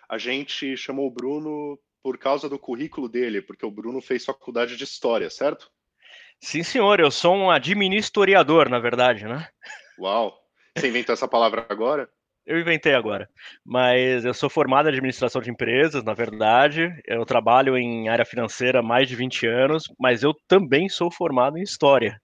[0.08, 4.76] A gente chamou o Bruno por causa do currículo dele, porque o Bruno fez faculdade
[4.76, 5.68] de História, certo?
[6.42, 7.00] Sim, senhor.
[7.00, 9.48] Eu sou um administrador, na verdade, né?
[10.00, 10.34] Uau!
[10.76, 12.08] Você inventou essa palavra agora?
[12.46, 13.28] Eu inventei agora.
[13.62, 16.90] Mas eu sou formado em administração de empresas, na verdade.
[17.06, 21.58] Eu trabalho em área financeira há mais de 20 anos, mas eu também sou formado
[21.58, 22.20] em história.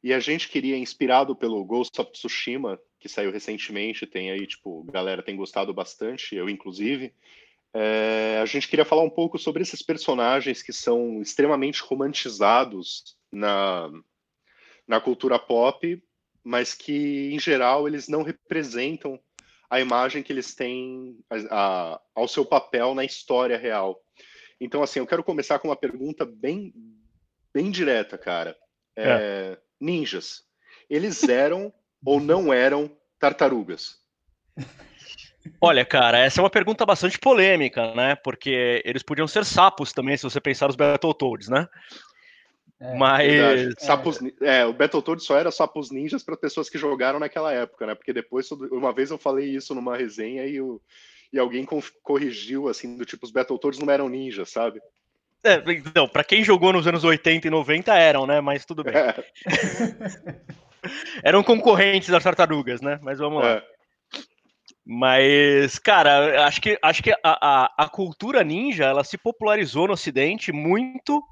[0.00, 4.84] E a gente queria, inspirado pelo Ghost of Tsushima, que saiu recentemente, tem aí, tipo,
[4.84, 7.12] galera tem gostado bastante, eu inclusive.
[7.74, 13.90] É, a gente queria falar um pouco sobre esses personagens que são extremamente romantizados na,
[14.86, 16.00] na cultura pop
[16.44, 19.18] mas que, em geral, eles não representam
[19.70, 21.36] a imagem que eles têm a,
[21.94, 23.98] a, ao seu papel na história real.
[24.60, 26.72] Então, assim, eu quero começar com uma pergunta bem,
[27.52, 28.56] bem direta, cara.
[28.96, 29.58] É, é.
[29.80, 30.42] Ninjas,
[30.88, 31.72] eles eram
[32.04, 33.98] ou não eram tartarugas?
[35.60, 38.14] Olha, cara, essa é uma pergunta bastante polêmica, né?
[38.16, 41.68] Porque eles podiam ser sapos também, se você pensar nos Battletoads, né?
[42.80, 43.74] É, Mas.
[43.78, 47.94] Sapos, é, o Battletoads só era sapos ninjas para pessoas que jogaram naquela época, né?
[47.94, 50.80] Porque depois, uma vez eu falei isso numa resenha e, o,
[51.32, 51.66] e alguém
[52.02, 54.80] corrigiu, assim, do tipo, os Battletoads não eram ninjas, sabe?
[55.44, 58.40] É, então, para quem jogou nos anos 80 e 90 eram, né?
[58.40, 58.94] Mas tudo bem.
[58.94, 59.14] É.
[61.22, 62.98] eram concorrentes das tartarugas, né?
[63.02, 63.50] Mas vamos lá.
[63.50, 63.62] É.
[64.86, 69.94] Mas, cara, acho que, acho que a, a, a cultura ninja ela se popularizou no
[69.94, 71.22] Ocidente muito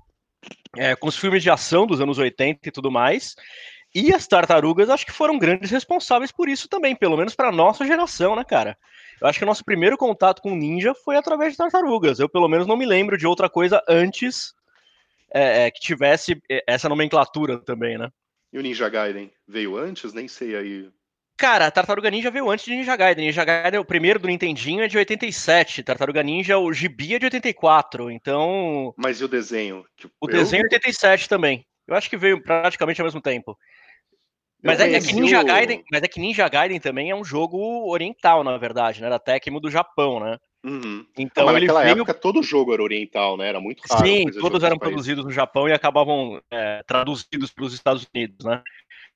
[0.76, 3.34] é, com os filmes de ação dos anos 80 e tudo mais.
[3.94, 7.84] E as tartarugas acho que foram grandes responsáveis por isso também, pelo menos para nossa
[7.84, 8.76] geração, né, cara?
[9.20, 12.18] Eu acho que o nosso primeiro contato com ninja foi através de tartarugas.
[12.18, 14.54] Eu, pelo menos, não me lembro de outra coisa antes
[15.32, 18.10] é, é, que tivesse é, essa nomenclatura também, né?
[18.52, 20.12] E o Ninja Gaiden veio antes?
[20.12, 20.90] Nem sei aí
[21.42, 23.26] Cara, Tartaruga Ninja veio antes de Ninja Gaiden.
[23.26, 25.82] Ninja Gaiden, o primeiro do Nintendinho, é de 87.
[25.82, 28.12] Tartaruga Ninja, o gibi é de 84.
[28.12, 28.94] Então.
[28.96, 29.84] Mas e o desenho?
[29.96, 30.34] Tipo, o eu...
[30.34, 31.66] desenho é 87 também.
[31.88, 33.58] Eu acho que veio praticamente ao mesmo tempo.
[34.62, 37.90] Mas é, é, que Ninja Gaiden, mas é que Ninja Gaiden também é um jogo
[37.90, 39.10] oriental, na verdade, né?
[39.10, 40.38] Da Tecmo do Japão, né?
[40.64, 41.04] Uhum.
[41.18, 41.94] Então, mas naquela veio...
[41.94, 43.48] época todo jogo era oriental, né?
[43.48, 44.06] Era muito raro.
[44.06, 48.62] Sim, todos eram produzidos no Japão e acabavam é, traduzidos para os Estados Unidos, né?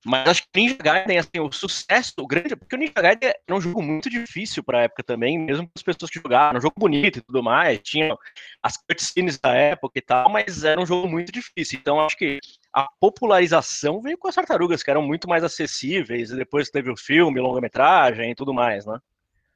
[0.07, 3.57] Mas acho que Ninja Gaiden, assim, o sucesso, o grande, porque o Ninja Gaiden era
[3.57, 6.63] um jogo muito difícil para a época também, mesmo para as pessoas que jogaram, um
[6.63, 8.17] jogo bonito e tudo mais, tinha
[8.63, 11.81] as cutscenes da época e tal, mas era um jogo muito difícil.
[11.81, 12.39] Então acho que
[12.73, 16.97] a popularização veio com as tartarugas, que eram muito mais acessíveis, e depois teve o
[16.97, 19.01] filme, longa-metragem e tudo mais, né?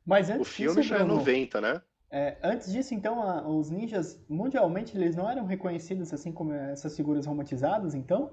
[0.04, 1.80] Mas o filme já é 90, né?
[2.10, 6.96] É, antes disso, então, a, os ninjas, mundialmente, eles não eram reconhecidos assim como essas
[6.96, 8.32] figuras romantizadas, então?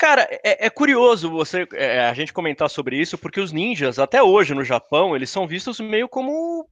[0.00, 4.22] Cara, é, é curioso você é, a gente comentar sobre isso, porque os ninjas, até
[4.22, 6.66] hoje no Japão, eles são vistos meio como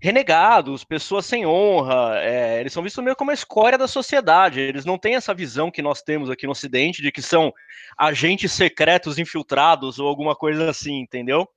[0.00, 4.60] renegados, pessoas sem honra, é, eles são vistos meio como a escória da sociedade.
[4.60, 7.52] Eles não têm essa visão que nós temos aqui no Ocidente de que são
[7.98, 11.48] agentes secretos infiltrados ou alguma coisa assim, entendeu?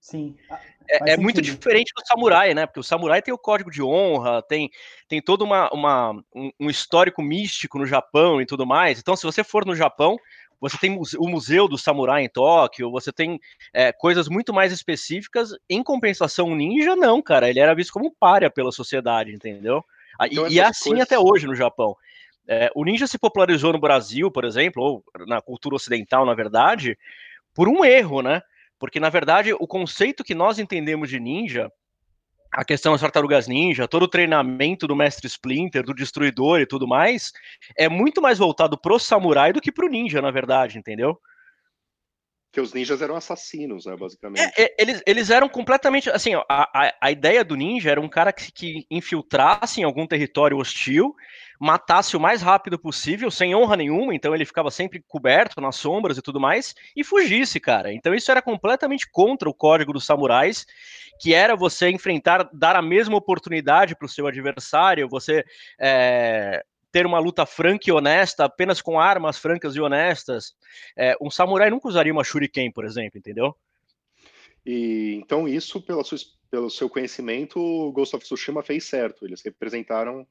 [0.00, 0.36] Sim.
[0.88, 2.66] É, é muito diferente do samurai, né?
[2.66, 4.70] Porque o samurai tem o código de honra, tem,
[5.06, 8.98] tem todo uma, uma, um, um histórico místico no Japão e tudo mais.
[8.98, 10.16] Então, se você for no Japão,
[10.60, 13.40] você tem o Museu do Samurai em Tóquio, você tem
[13.72, 15.50] é, coisas muito mais específicas.
[15.68, 17.48] Em compensação, o ninja, não, cara.
[17.48, 19.82] Ele era visto como um párea pela sociedade, entendeu?
[20.22, 21.06] Então, e, e é assim coisas...
[21.06, 21.96] até hoje no Japão.
[22.46, 26.98] É, o ninja se popularizou no Brasil, por exemplo, ou na cultura ocidental, na verdade,
[27.54, 28.42] por um erro, né?
[28.78, 31.70] Porque, na verdade, o conceito que nós entendemos de ninja,
[32.52, 36.86] a questão das tartarugas ninja, todo o treinamento do mestre Splinter, do destruidor e tudo
[36.86, 37.32] mais,
[37.76, 41.20] é muito mais voltado pro samurai do que pro ninja, na verdade, entendeu?
[42.52, 44.42] Que os ninjas eram assassinos, né, basicamente.
[44.58, 46.10] É, é, eles, eles eram completamente.
[46.10, 50.04] Assim, a, a, a ideia do ninja era um cara que, que infiltrasse em algum
[50.04, 51.14] território hostil,
[51.60, 56.16] matasse o mais rápido possível, sem honra nenhuma, então ele ficava sempre coberto nas sombras
[56.16, 57.92] e tudo mais, e fugisse, cara.
[57.92, 60.66] Então isso era completamente contra o código dos samurais,
[61.20, 65.44] que era você enfrentar, dar a mesma oportunidade para o seu adversário, você
[65.78, 70.54] é, ter uma luta franca e honesta, apenas com armas francas e honestas.
[70.96, 73.54] É, um samurai nunca usaria uma shuriken, por exemplo, entendeu?
[74.64, 76.16] E então isso, pela sua,
[76.50, 79.26] pelo seu conhecimento, Ghost of Tsushima fez certo.
[79.26, 80.26] Eles representaram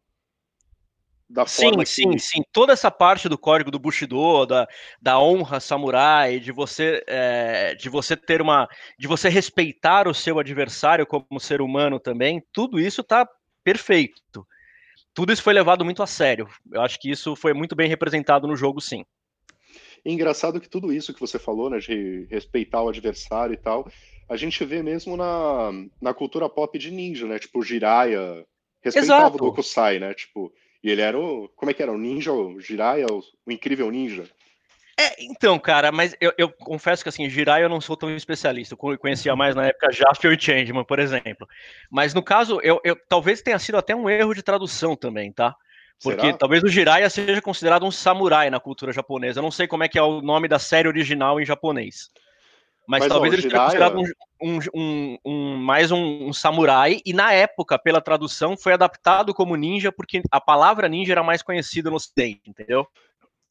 [1.29, 2.19] da forma sim, que...
[2.19, 2.43] sim, sim.
[2.51, 4.67] Toda essa parte do código do Bushido, da,
[5.01, 10.39] da honra samurai, de você é, de você ter uma, de você respeitar o seu
[10.39, 13.27] adversário como ser humano também, tudo isso tá
[13.63, 14.45] perfeito
[15.19, 16.47] tudo isso foi levado muito a sério.
[16.71, 19.03] Eu acho que isso foi muito bem representado no jogo, sim.
[20.05, 23.91] engraçado que tudo isso que você falou, né, de respeitar o adversário e tal,
[24.29, 27.37] a gente vê mesmo na, na cultura pop de ninja, né?
[27.37, 28.45] Tipo, Jiraiya
[28.81, 29.43] respeitava Exato.
[29.43, 30.13] o Dokusai, né?
[30.13, 31.49] Tipo, e ele era o.
[31.55, 31.91] Como é que era?
[31.91, 34.23] O ninja, o Jiraiya, o, o incrível ninja.
[34.99, 38.75] É, então, cara, mas eu, eu, confesso que assim, Jirai eu não sou tão especialista.
[38.75, 41.47] Eu conhecia mais na época Jaspion e Changeman, por exemplo.
[41.89, 45.55] Mas no caso, eu, eu, talvez tenha sido até um erro de tradução também, tá?
[46.03, 46.37] Porque Será?
[46.37, 49.39] talvez o Jiraiya seja considerado um samurai na cultura japonesa.
[49.39, 52.09] Eu não sei como é que é o nome da série original em japonês.
[52.89, 53.69] Mas, mas talvez ó, ele Jiraiya...
[53.69, 56.99] seja considerado um, um, um, um mais um, samurai.
[57.06, 61.43] E na época, pela tradução, foi adaptado como ninja, porque a palavra ninja era mais
[61.43, 62.88] conhecida no ocidente, entendeu?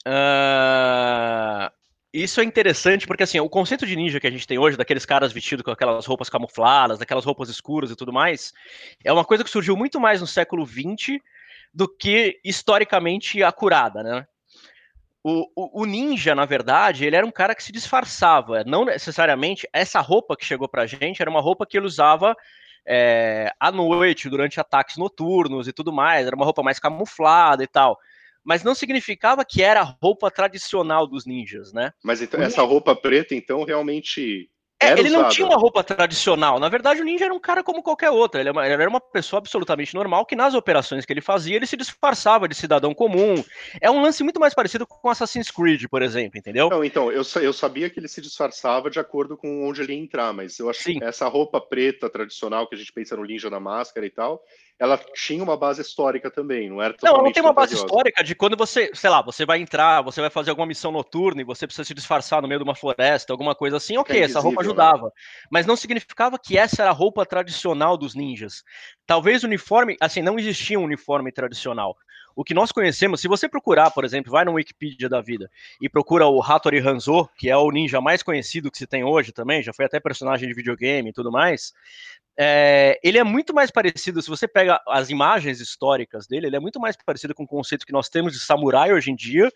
[0.04, 1.70] Uh,
[2.12, 5.06] isso é interessante porque assim, o conceito de ninja que a gente tem hoje, daqueles
[5.06, 8.52] caras vestidos com aquelas roupas camufladas, daquelas roupas escuras e tudo mais,
[9.04, 11.20] é uma coisa que surgiu muito mais no século XX
[11.72, 14.26] do que historicamente acurada, né?
[15.22, 18.62] O, o, o, ninja, na verdade, ele era um cara que se disfarçava.
[18.64, 22.36] Não necessariamente essa roupa que chegou pra gente era uma roupa que ele usava
[22.86, 26.26] é, à noite, durante ataques noturnos e tudo mais.
[26.26, 27.98] Era uma roupa mais camuflada e tal
[28.44, 31.92] mas não significava que era a roupa tradicional dos ninjas, né?
[32.02, 34.48] Mas então, essa roupa preta, então, realmente
[34.80, 35.22] é, ele usada.
[35.22, 36.60] não tinha uma roupa tradicional.
[36.60, 38.40] Na verdade, o ninja era um cara como qualquer outro.
[38.40, 41.76] Ele é era uma pessoa absolutamente normal que nas operações que ele fazia, ele se
[41.76, 43.42] disfarçava de cidadão comum.
[43.80, 46.70] É um lance muito mais parecido com Assassin's Creed, por exemplo, entendeu?
[46.70, 49.98] Não, então, eu, eu sabia que ele se disfarçava de acordo com onde ele ia
[49.98, 50.98] entrar, mas eu acho Sim.
[51.00, 54.42] que essa roupa preta tradicional que a gente pensa no ninja na máscara e tal,
[54.78, 58.34] ela tinha uma base histórica também, não era Não, não tem uma base histórica de
[58.34, 61.66] quando você, sei lá, você vai entrar, você vai fazer alguma missão noturna e você
[61.66, 64.66] precisa se disfarçar no meio de uma floresta, alguma coisa assim, ok, essa roupa né?
[64.66, 65.06] ajudava.
[65.06, 65.12] Né?
[65.50, 68.62] Mas não significava que essa era a roupa tradicional dos ninjas.
[69.04, 71.96] Talvez o uniforme, assim, não existia um uniforme tradicional.
[72.38, 75.50] O que nós conhecemos, se você procurar, por exemplo, vai no Wikipedia da vida
[75.82, 79.32] e procura o Hattori Hanzo, que é o ninja mais conhecido que se tem hoje
[79.32, 81.72] também, já foi até personagem de videogame e tudo mais,
[82.38, 86.60] é, ele é muito mais parecido, se você pega as imagens históricas dele, ele é
[86.60, 89.50] muito mais parecido com o conceito que nós temos de samurai hoje em dia,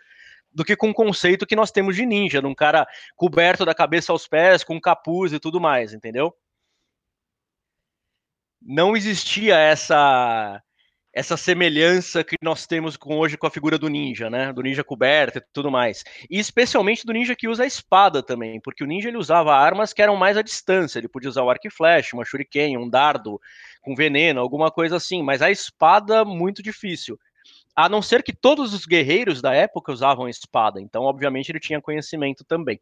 [0.52, 3.76] do que com o conceito que nós temos de ninja, de um cara coberto da
[3.76, 6.34] cabeça aos pés, com capuz e tudo mais, entendeu?
[8.60, 10.60] Não existia essa
[11.12, 14.52] essa semelhança que nós temos com hoje com a figura do ninja, né?
[14.52, 16.02] Do ninja coberto e tudo mais.
[16.30, 19.92] E especialmente do ninja que usa a espada também, porque o ninja ele usava armas
[19.92, 20.98] que eram mais à distância.
[20.98, 23.38] Ele podia usar o arco e flecha, uma shuriken, um dardo
[23.82, 25.22] com veneno, alguma coisa assim.
[25.22, 27.18] Mas a espada muito difícil.
[27.76, 30.80] A não ser que todos os guerreiros da época usavam espada.
[30.80, 32.80] Então, obviamente, ele tinha conhecimento também.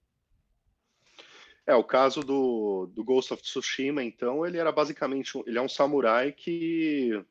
[1.67, 5.69] É, o caso do, do Ghost of Tsushima, então, ele era basicamente ele é um
[5.69, 7.25] samurai que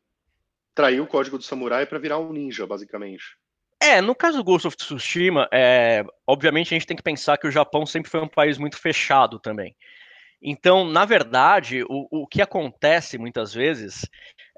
[0.74, 3.38] traiu o código do samurai para virar um ninja, basicamente.
[3.82, 7.48] É, no caso do Ghost of Tsushima, é, obviamente a gente tem que pensar que
[7.48, 9.76] o Japão sempre foi um país muito fechado também.
[10.42, 14.06] Então, na verdade, o, o que acontece muitas vezes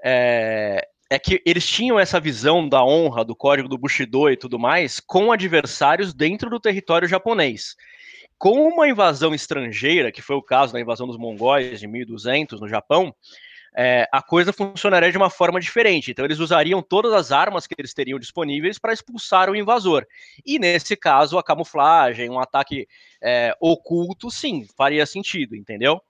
[0.04, 4.58] é, é que eles tinham essa visão da honra, do código do Bushido e tudo
[4.58, 7.76] mais, com adversários dentro do território japonês.
[8.38, 12.67] Com uma invasão estrangeira, que foi o caso da invasão dos mongóis de 1200 no
[12.67, 13.13] Japão,
[13.75, 16.12] é, a coisa funcionaria de uma forma diferente.
[16.12, 20.05] Então, eles usariam todas as armas que eles teriam disponíveis para expulsar o invasor.
[20.45, 22.88] E nesse caso, a camuflagem, um ataque
[23.21, 26.01] é, oculto, sim, faria sentido, entendeu?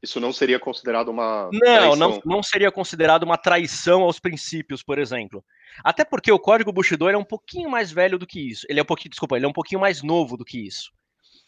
[0.00, 1.50] Isso não seria considerado uma.
[1.52, 5.44] Não, não, não seria considerado uma traição aos princípios, por exemplo.
[5.82, 8.64] Até porque o código Bushido é um pouquinho mais velho do que isso.
[8.68, 10.92] Ele é um pouquinho, desculpa, ele é um pouquinho mais novo do que isso.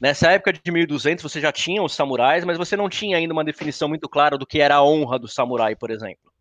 [0.00, 3.44] Nessa época de 1200 você já tinha os samurais, mas você não tinha ainda uma
[3.44, 6.32] definição muito clara do que era a honra do samurai, por exemplo.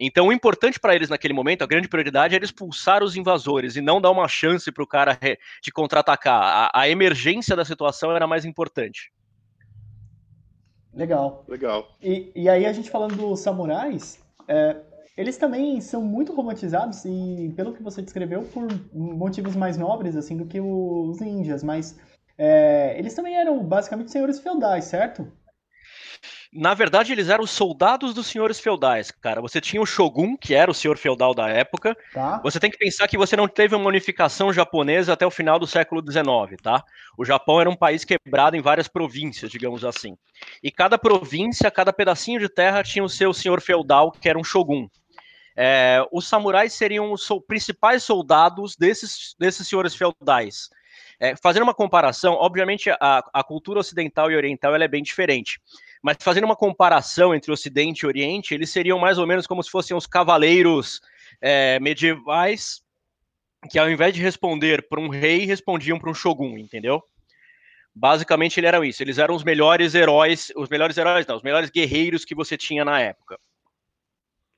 [0.00, 3.80] Então, o importante para eles naquele momento, a grande prioridade era expulsar os invasores e
[3.80, 5.18] não dar uma chance para o cara
[5.62, 6.70] de contra-atacar.
[6.72, 9.12] A, a, emergência da situação era mais importante.
[10.94, 11.44] Legal.
[11.48, 11.96] Legal.
[12.00, 14.76] E, e aí, a gente falando dos samurais, é,
[15.16, 20.36] eles também são muito romantizados e, pelo que você descreveu, por motivos mais nobres assim
[20.36, 21.98] do que os ninjas, mas
[22.38, 25.30] é, eles também eram basicamente senhores feudais, certo?
[26.52, 29.40] Na verdade, eles eram soldados dos senhores feudais, cara.
[29.40, 31.96] Você tinha o Shogun, que era o senhor feudal da época.
[32.12, 32.40] Tá.
[32.42, 35.66] Você tem que pensar que você não teve uma unificação japonesa até o final do
[35.66, 36.82] século XIX, tá?
[37.18, 40.16] O Japão era um país quebrado em várias províncias, digamos assim.
[40.62, 44.44] E cada província, cada pedacinho de terra tinha o seu senhor feudal, que era um
[44.44, 44.88] Shogun.
[45.54, 50.70] É, os samurais seriam os principais soldados desses, desses senhores feudais.
[51.20, 55.60] É, fazendo uma comparação, obviamente a, a cultura ocidental e oriental é bem diferente,
[56.00, 59.70] mas fazendo uma comparação entre Ocidente e Oriente, eles seriam mais ou menos como se
[59.70, 61.00] fossem os cavaleiros
[61.40, 62.82] é, medievais
[63.70, 67.02] que ao invés de responder para um rei, respondiam para um shogun, entendeu?
[67.94, 69.02] Basicamente, eles eram isso.
[69.02, 72.84] Eles eram os melhores heróis, os melhores heróis, não, os melhores guerreiros que você tinha
[72.84, 73.38] na época.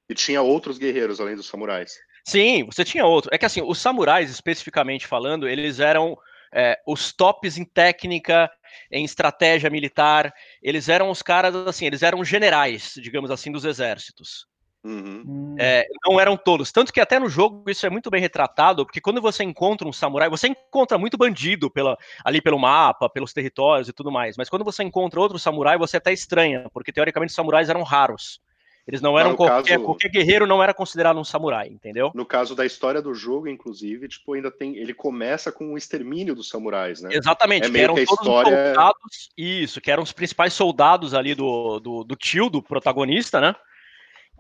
[0.09, 1.95] E tinha outros guerreiros além dos samurais.
[2.25, 3.31] Sim, você tinha outro.
[3.33, 6.19] É que assim, os samurais, especificamente falando, eles eram
[6.53, 8.51] é, os tops em técnica,
[8.91, 10.33] em estratégia militar,
[10.63, 14.47] eles eram os caras, assim, eles eram generais, digamos assim, dos exércitos.
[14.83, 15.25] Uhum.
[15.27, 15.57] Hum.
[15.59, 16.73] É, não eram todos.
[16.73, 19.93] Tanto que até no jogo isso é muito bem retratado, porque quando você encontra um
[19.93, 24.37] samurai, você encontra muito bandido pela, ali pelo mapa, pelos territórios e tudo mais.
[24.37, 28.41] Mas quando você encontra outro samurai, você até estranha, porque teoricamente os samurais eram raros.
[28.91, 32.11] Eles não eram qualquer, caso, qualquer guerreiro não era considerado um samurai, entendeu?
[32.13, 36.35] No caso da história do jogo, inclusive, tipo, ainda tem, ele começa com o extermínio
[36.35, 37.11] dos samurais, né?
[37.13, 38.51] Exatamente, é que eram que todos história...
[38.51, 43.41] os soldados, isso, que eram os principais soldados ali do, do, do tio do protagonista,
[43.41, 43.55] né?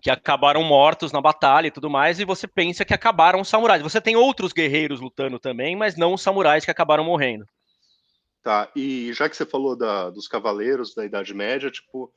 [0.02, 3.82] Que acabaram mortos na batalha e tudo mais, e você pensa que acabaram os samurais.
[3.82, 7.46] Você tem outros guerreiros lutando também, mas não os samurais que acabaram morrendo.
[8.42, 12.12] Tá, e já que você falou da, dos cavaleiros da Idade Média, tipo,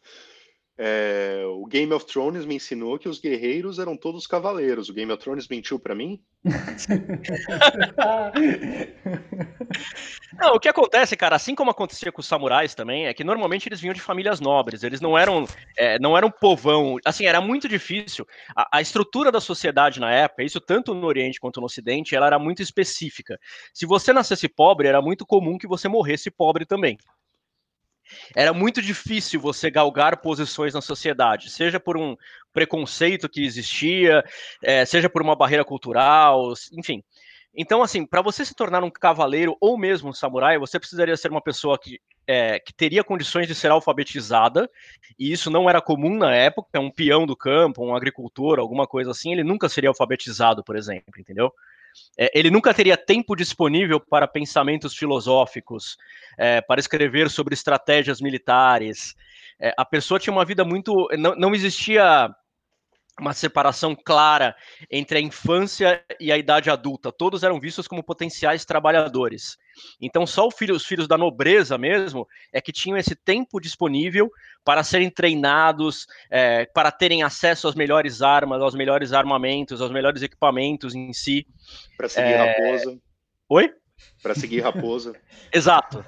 [0.78, 4.90] é, o Game of Thrones me ensinou que os guerreiros eram todos cavaleiros.
[4.90, 6.20] O Game of Thrones mentiu para mim?
[10.40, 13.70] não, o que acontece, cara, assim como acontecia com os samurais também, é que normalmente
[13.70, 14.82] eles vinham de famílias nobres.
[14.82, 15.46] Eles não eram,
[15.78, 16.98] é, não eram povão.
[17.06, 18.26] Assim, era muito difícil.
[18.56, 22.26] A, a, estrutura da sociedade na época, isso tanto no Oriente quanto no Ocidente, ela
[22.26, 23.40] era muito específica.
[23.74, 26.98] Se você nascesse pobre, era muito comum que você morresse pobre também
[28.36, 32.16] era muito difícil você galgar posições na sociedade, seja por um
[32.54, 34.24] preconceito que existia,
[34.62, 37.04] é, seja por uma barreira cultural, enfim.
[37.56, 41.30] Então, assim, para você se tornar um cavaleiro ou mesmo um samurai, você precisaria ser
[41.30, 44.68] uma pessoa que, é, que teria condições de ser alfabetizada,
[45.20, 46.80] e isso não era comum na época.
[46.80, 51.14] Um peão do campo, um agricultor, alguma coisa assim, ele nunca seria alfabetizado, por exemplo,
[51.20, 51.54] entendeu?
[52.18, 55.98] É, ele nunca teria tempo disponível para pensamentos filosóficos,
[56.38, 59.16] é, para escrever sobre estratégias militares.
[59.60, 61.08] É, a pessoa tinha uma vida muito.
[61.18, 62.30] Não, não existia
[63.20, 64.56] uma separação clara
[64.90, 67.12] entre a infância e a idade adulta.
[67.12, 69.58] Todos eram vistos como potenciais trabalhadores.
[70.02, 74.32] Então, só filho, os filhos da nobreza mesmo é que tinham esse tempo disponível
[74.64, 80.22] para serem treinados, é, para terem acesso às melhores armas, aos melhores armamentos, aos melhores
[80.22, 81.46] equipamentos em si.
[81.98, 82.52] Para seguir é...
[82.52, 83.00] raposa.
[83.50, 83.74] Oi?
[84.22, 85.14] Para seguir raposa.
[85.52, 86.04] Exato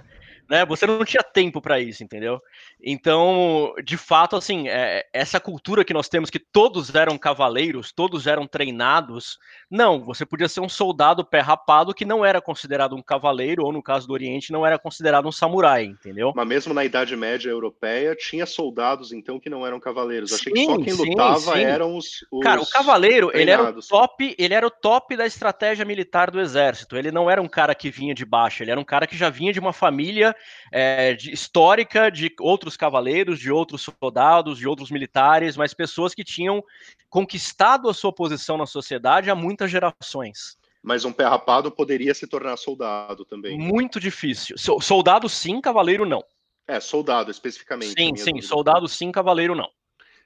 [0.49, 0.65] né?
[0.65, 2.41] Você não tinha tempo para isso, entendeu?
[2.83, 8.27] Então, de fato, assim, é, essa cultura que nós temos que todos eram cavaleiros, todos
[8.27, 9.39] eram treinados,
[9.69, 13.71] não, você podia ser um soldado pé rapado que não era considerado um cavaleiro, ou
[13.71, 16.31] no caso do Oriente, não era considerado um samurai, entendeu?
[16.35, 20.33] Mas mesmo na Idade Média europeia, tinha soldados, então, que não eram cavaleiros.
[20.33, 21.63] Achei sim, que só quem sim, lutava sim.
[21.63, 23.89] eram os, os, Cara, o cavaleiro, treinados.
[23.89, 26.95] ele era o top, ele era o top da estratégia militar do exército.
[26.97, 29.29] Ele não era um cara que vinha de baixo, ele era um cara que já
[29.29, 30.35] vinha de uma família
[30.71, 36.23] é, de, histórica de outros cavaleiros, de outros soldados, de outros militares, mas pessoas que
[36.23, 36.63] tinham
[37.09, 40.57] conquistado a sua posição na sociedade há muitas gerações.
[40.83, 43.57] Mas um pé rapado poderia se tornar soldado também.
[43.57, 44.55] Muito difícil.
[44.57, 46.23] Soldado sim, cavaleiro não.
[46.67, 47.93] É, soldado especificamente.
[47.97, 48.47] Sim, sim, dúvida.
[48.47, 49.69] soldado sim, cavaleiro não.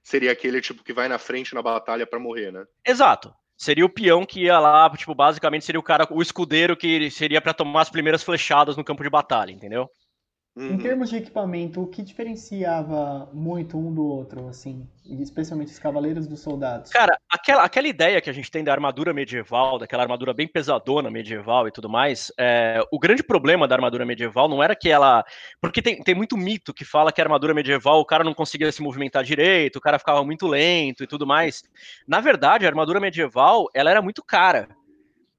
[0.03, 2.65] Seria aquele tipo que vai na frente na batalha para morrer, né?
[2.85, 3.33] Exato.
[3.57, 7.41] Seria o peão que ia lá, tipo, basicamente seria o cara, o escudeiro que seria
[7.41, 9.89] para tomar as primeiras flechadas no campo de batalha, entendeu?
[10.59, 10.73] Uhum.
[10.73, 16.27] Em termos de equipamento, o que diferenciava muito um do outro, assim, especialmente os cavaleiros
[16.27, 16.91] dos soldados?
[16.91, 21.09] Cara, aquela, aquela ideia que a gente tem da armadura medieval, daquela armadura bem pesadona
[21.09, 25.23] medieval e tudo mais, é, o grande problema da armadura medieval não era que ela.
[25.61, 28.69] Porque tem, tem muito mito que fala que a armadura medieval o cara não conseguia
[28.69, 31.63] se movimentar direito, o cara ficava muito lento e tudo mais.
[32.05, 34.67] Na verdade, a armadura medieval ela era muito cara.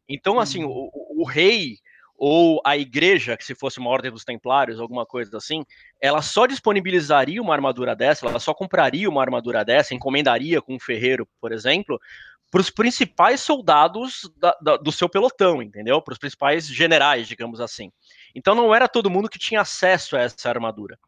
[0.09, 0.89] Então, assim, uhum.
[0.95, 1.77] o, o rei
[2.23, 5.65] ou a igreja, que se fosse uma ordem dos templários, alguma coisa assim,
[5.99, 10.79] ela só disponibilizaria uma armadura dessa, ela só compraria uma armadura dessa, encomendaria com um
[10.79, 11.99] ferreiro, por exemplo,
[12.51, 16.03] para os principais soldados da, da, do seu pelotão, entendeu?
[16.03, 17.91] Para os principais generais, digamos assim.
[18.35, 20.99] Então não era todo mundo que tinha acesso a essa armadura.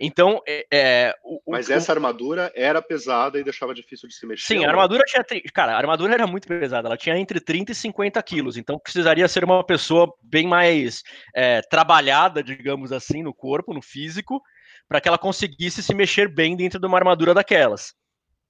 [0.00, 1.94] Então, é, é o, Mas essa o...
[1.94, 4.54] armadura era pesada e deixava difícil de se mexer.
[4.54, 5.24] Sim, a armadura tinha.
[5.52, 9.26] Cara, a armadura era muito pesada, ela tinha entre 30 e 50 quilos, então precisaria
[9.28, 11.02] ser uma pessoa bem mais
[11.34, 14.42] é, trabalhada, digamos assim, no corpo, no físico,
[14.88, 17.94] para que ela conseguisse se mexer bem dentro de uma armadura daquelas.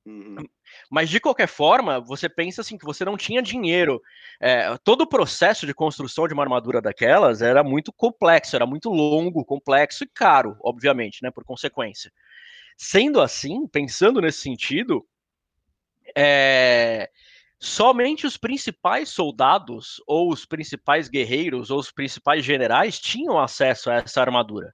[0.07, 0.37] Uhum.
[0.95, 4.01] Mas de qualquer forma, você pensa assim que você não tinha dinheiro.
[4.41, 8.91] É, todo o processo de construção de uma armadura daquelas era muito complexo, era muito
[8.91, 11.33] longo, complexo e caro, obviamente, né?
[11.33, 12.13] Por consequência.
[12.77, 15.05] Sendo assim, pensando nesse sentido,
[16.17, 17.11] é,
[17.59, 23.95] somente os principais soldados, ou os principais guerreiros, ou os principais generais tinham acesso a
[23.95, 24.73] essa armadura.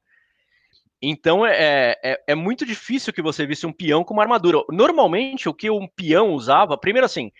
[1.02, 4.62] Então é, é, é, muito difícil que você visse um peão com uma armadura.
[4.70, 7.32] Normalmente, o que um peão usava, primeiro assim,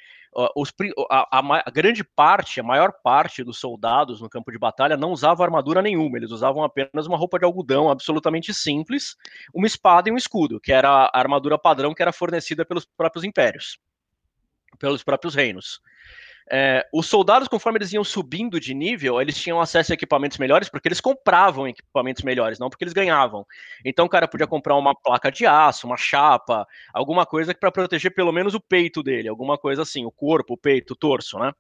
[0.54, 0.72] os,
[1.10, 5.10] a, a, a, grande parte, a maior parte dos soldados no campo de batalha não
[5.10, 9.16] usava armadura nenhuma, eles usavam apenas uma roupa de algodão absolutamente simples,
[9.52, 13.24] uma espada e um escudo, que era a armadura padrão que era fornecida pelos próprios
[13.24, 13.78] impérios,
[14.78, 15.80] pelos próprios reinos.
[16.52, 20.68] É, os soldados, conforme eles iam subindo de nível, eles tinham acesso a equipamentos melhores
[20.68, 23.46] porque eles compravam equipamentos melhores, não porque eles ganhavam.
[23.84, 28.12] Então o cara podia comprar uma placa de aço, uma chapa, alguma coisa para proteger
[28.12, 31.52] pelo menos o peito dele, alguma coisa assim, o corpo, o peito, o torso, né?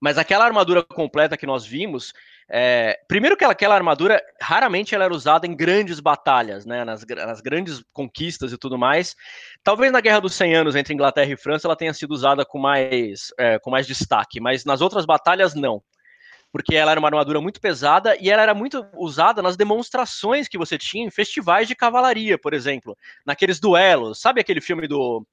[0.00, 2.12] Mas aquela armadura completa que nós vimos,
[2.48, 7.40] é, primeiro que aquela armadura, raramente ela era usada em grandes batalhas, né, nas, nas,
[7.40, 9.16] grandes conquistas e tudo mais.
[9.64, 12.58] Talvez na Guerra dos 100 Anos entre Inglaterra e França ela tenha sido usada com
[12.58, 15.82] mais, é, com mais destaque, mas nas outras batalhas não.
[16.52, 20.56] Porque ela era uma armadura muito pesada e ela era muito usada nas demonstrações que
[20.56, 22.96] você tinha em festivais de cavalaria, por exemplo.
[23.26, 24.20] Naqueles duelos.
[24.20, 25.26] Sabe aquele filme do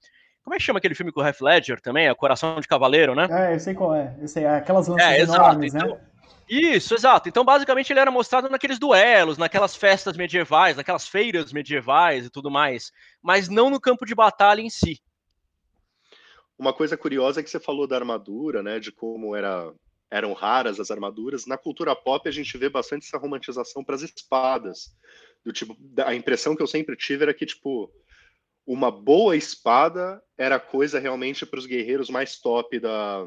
[0.43, 2.07] como é que chama aquele filme com o Heath Ledger também?
[2.07, 3.27] É Coração de Cavaleiro, né?
[3.31, 4.13] É, eu sei qual é.
[4.19, 5.91] Eu sei, aquelas lanças é, enormes, exato.
[5.91, 5.93] né?
[5.93, 6.12] Então,
[6.61, 7.29] isso, exato.
[7.29, 12.51] Então, basicamente, ele era mostrado naqueles duelos, naquelas festas medievais, naquelas feiras medievais e tudo
[12.51, 12.91] mais,
[13.21, 15.01] mas não no campo de batalha em si.
[16.57, 19.73] Uma coisa curiosa é que você falou da armadura, né, de como era,
[20.11, 21.45] eram raras as armaduras.
[21.45, 24.95] Na cultura pop, a gente vê bastante essa romantização para as espadas.
[25.43, 25.75] Do tipo,
[26.05, 27.91] a impressão que eu sempre tive era que, tipo,
[28.65, 33.25] uma boa espada era coisa realmente para os guerreiros mais top da,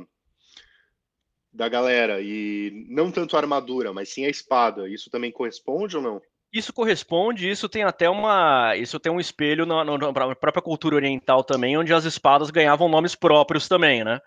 [1.56, 4.88] da galera e não tanto a armadura, mas sim a espada.
[4.88, 6.22] Isso também corresponde ou não?
[6.52, 8.76] Isso corresponde, isso tem até uma.
[8.76, 13.14] Isso tem um espelho na, na, própria cultura oriental também, onde as espadas ganhavam nomes
[13.14, 14.20] próprios também, né?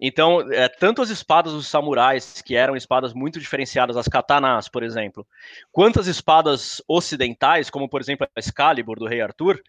[0.00, 4.82] Então, é, tanto as espadas dos samurais, que eram espadas muito diferenciadas, as katanas, por
[4.82, 5.26] exemplo,
[5.72, 9.60] quanto as espadas ocidentais, como por exemplo a Excalibur do Rei Arthur,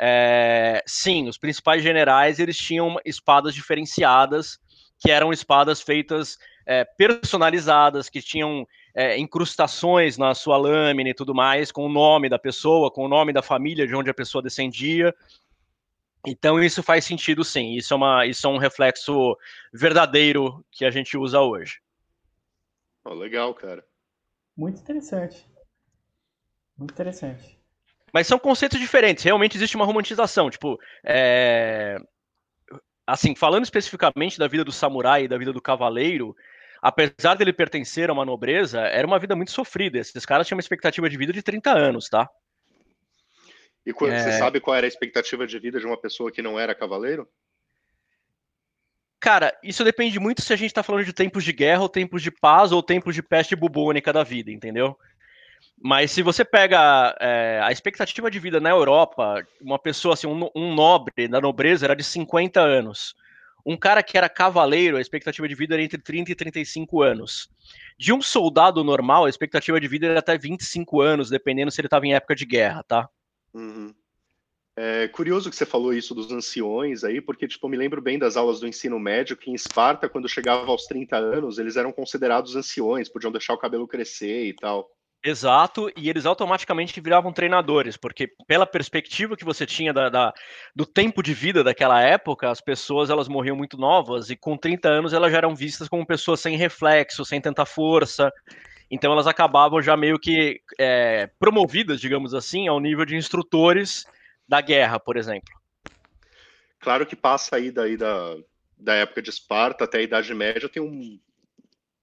[0.00, 4.58] é, sim, os principais generais eles tinham espadas diferenciadas
[4.98, 11.34] que eram espadas feitas é, personalizadas, que tinham é, incrustações na sua lâmina e tudo
[11.34, 14.42] mais, com o nome da pessoa, com o nome da família de onde a pessoa
[14.42, 15.14] descendia.
[16.26, 19.36] Então isso faz sentido sim, isso é, uma, isso é um reflexo
[19.72, 21.80] verdadeiro que a gente usa hoje.
[23.04, 23.84] Oh, legal, cara.
[24.56, 25.46] Muito interessante.
[26.76, 27.56] Muito interessante.
[28.12, 30.50] Mas são conceitos diferentes, realmente existe uma romantização.
[30.50, 31.98] Tipo, é
[33.08, 36.36] assim, falando especificamente da vida do samurai e da vida do cavaleiro,
[36.82, 39.98] apesar dele pertencer a uma nobreza, era uma vida muito sofrida.
[39.98, 42.28] Esses caras tinham uma expectativa de vida de 30 anos, tá?
[43.86, 44.22] E quando, é...
[44.22, 47.26] você sabe qual era a expectativa de vida de uma pessoa que não era cavaleiro?
[49.18, 52.22] Cara, isso depende muito se a gente tá falando de tempos de guerra, ou tempos
[52.22, 54.96] de paz, ou tempos de peste bubônica da vida, entendeu?
[55.80, 60.50] Mas se você pega é, a expectativa de vida na Europa, uma pessoa assim, um,
[60.54, 63.14] um, nobre da nobreza era de 50 anos.
[63.64, 67.48] um cara que era cavaleiro, a expectativa de vida era entre 30 e 35 anos.
[67.98, 71.86] De um soldado normal, a expectativa de vida era até 25 anos, dependendo se ele
[71.86, 73.08] estava em época de guerra, tá?
[73.54, 73.94] Uhum.
[74.76, 78.16] É curioso que você falou isso dos anciões aí, porque tipo, eu me lembro bem
[78.16, 81.92] das aulas do ensino médio que em Esparta, quando chegava aos 30 anos, eles eram
[81.92, 84.88] considerados anciões, podiam deixar o cabelo crescer e tal.
[85.24, 90.32] Exato, e eles automaticamente viravam treinadores, porque pela perspectiva que você tinha da, da,
[90.74, 94.88] do tempo de vida daquela época, as pessoas elas morriam muito novas, e com 30
[94.88, 98.32] anos elas já eram vistas como pessoas sem reflexo, sem tanta força,
[98.88, 104.04] então elas acabavam já meio que é, promovidas, digamos assim, ao nível de instrutores
[104.48, 105.50] da guerra, por exemplo.
[106.78, 108.36] Claro que passa aí daí da,
[108.78, 111.18] da época de Esparta até a Idade Média, tem um,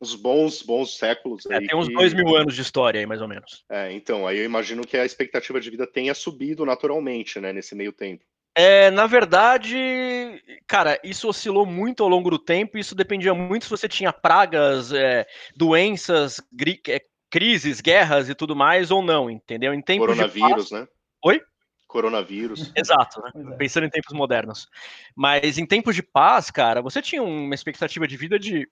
[0.05, 1.45] uns bons, bons séculos.
[1.47, 1.93] É, tem uns que...
[1.93, 3.63] dois mil anos de história aí, mais ou menos.
[3.69, 7.73] É, então, aí eu imagino que a expectativa de vida tenha subido naturalmente, né, nesse
[7.75, 8.23] meio tempo.
[8.57, 13.69] É, na verdade, cara, isso oscilou muito ao longo do tempo, isso dependia muito se
[13.69, 15.27] você tinha pragas, é,
[15.57, 16.41] doenças,
[16.87, 19.73] é, crises, guerras e tudo mais ou não, entendeu?
[19.73, 20.87] Em tempos Coronavírus, de né?
[21.25, 21.41] Oi?
[21.85, 22.71] Coronavírus.
[22.75, 23.53] Exato, né?
[23.53, 23.57] É.
[23.57, 24.69] Pensando em tempos modernos.
[25.13, 28.65] Mas em tempos de paz, cara, você tinha uma expectativa de vida de,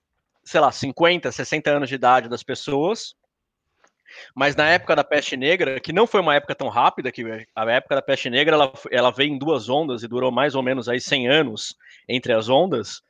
[0.44, 3.14] sei lá, 50, 60 anos de idade das pessoas.
[4.34, 7.24] Mas na época da peste negra, que não foi uma época tão rápida, que
[7.54, 10.62] a época da peste negra ela, ela veio em duas ondas e durou mais ou
[10.62, 11.76] menos aí 100 anos
[12.08, 13.02] entre as ondas,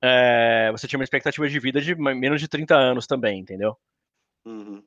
[0.00, 3.76] é, você tinha uma expectativa de vida de menos de 30 anos também, entendeu?
[4.44, 4.82] Uhum.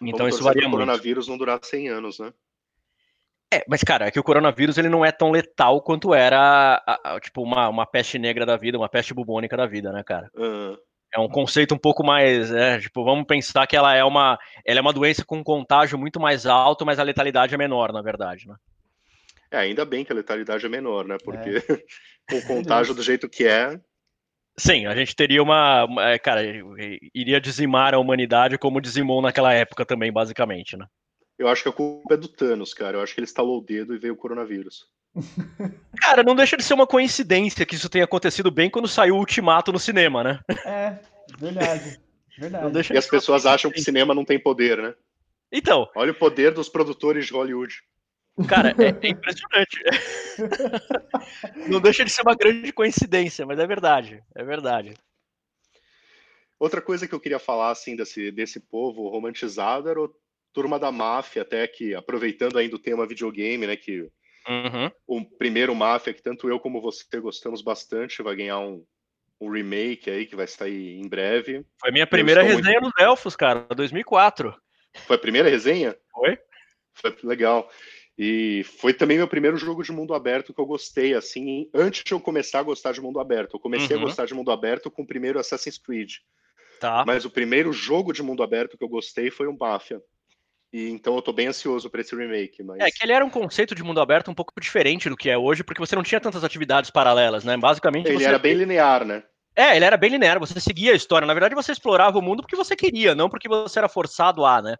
[0.00, 0.74] Então Vamos isso varia muito.
[0.74, 2.32] o coronavírus não durar 100 anos, né?
[3.52, 7.14] É, mas cara, é que o coronavírus ele não é tão letal quanto era, a,
[7.14, 10.30] a, tipo, uma, uma peste negra da vida, uma peste bubônica da vida, né, cara?
[10.34, 10.76] Uhum.
[11.14, 14.78] É um conceito um pouco mais, é, tipo, vamos pensar que ela é uma, ela
[14.78, 18.46] é uma doença com contágio muito mais alto, mas a letalidade é menor, na verdade,
[18.46, 18.54] né?
[19.50, 21.16] É, ainda bem que a letalidade é menor, né?
[21.24, 21.60] Porque é.
[22.28, 23.80] com o contágio do jeito que é.
[24.58, 26.42] Sim, a gente teria uma, uma, é, cara,
[27.14, 30.84] iria dizimar a humanidade como dizimou naquela época também, basicamente, né?
[31.38, 32.98] Eu acho que a culpa é do Thanos, cara.
[32.98, 34.88] Eu acho que ele estalou o dedo e veio o coronavírus.
[36.00, 39.18] Cara, não deixa de ser uma coincidência que isso tenha acontecido bem quando saiu o
[39.18, 40.40] Ultimato no cinema, né?
[40.64, 40.98] É,
[41.38, 42.00] verdade.
[42.38, 42.92] verdade.
[42.92, 44.94] e as pessoas acham que cinema não tem poder, né?
[45.50, 45.88] Então.
[45.96, 47.82] Olha o poder dos produtores de Hollywood.
[48.46, 49.82] Cara, é, é impressionante.
[51.68, 54.22] não deixa de ser uma grande coincidência, mas é verdade.
[54.34, 54.94] É verdade.
[56.58, 60.14] Outra coisa que eu queria falar, assim, desse, desse povo romantizado era o
[60.52, 64.10] Turma da Máfia, até que, aproveitando ainda o tema videogame, né, que
[64.46, 64.90] uhum.
[65.06, 68.84] o primeiro Máfia, que tanto eu como você gostamos bastante, vai ganhar um,
[69.40, 71.64] um remake aí, que vai sair em breve.
[71.80, 72.94] Foi minha primeira resenha muito...
[72.96, 74.54] nos Elfos, cara, 2004.
[75.06, 75.96] Foi a primeira resenha?
[76.12, 76.38] Foi.
[76.94, 77.70] Foi legal.
[78.18, 82.12] E foi também meu primeiro jogo de mundo aberto que eu gostei, assim, antes de
[82.12, 83.54] eu começar a gostar de mundo aberto.
[83.54, 84.02] Eu comecei uhum.
[84.02, 86.14] a gostar de mundo aberto com o primeiro Assassin's Creed.
[86.80, 87.04] Tá.
[87.06, 90.02] Mas o primeiro jogo de mundo aberto que eu gostei foi o Mafia.
[90.72, 92.62] E então eu tô bem ansioso para esse remake.
[92.62, 92.78] Mas...
[92.80, 95.38] É que ele era um conceito de mundo aberto um pouco diferente do que é
[95.38, 97.56] hoje, porque você não tinha tantas atividades paralelas, né?
[97.56, 98.08] Basicamente.
[98.08, 98.26] Ele você...
[98.26, 99.22] era bem linear, né?
[99.56, 101.26] É, ele era bem linear, você seguia a história.
[101.26, 104.62] Na verdade, você explorava o mundo porque você queria, não porque você era forçado a,
[104.62, 104.76] né?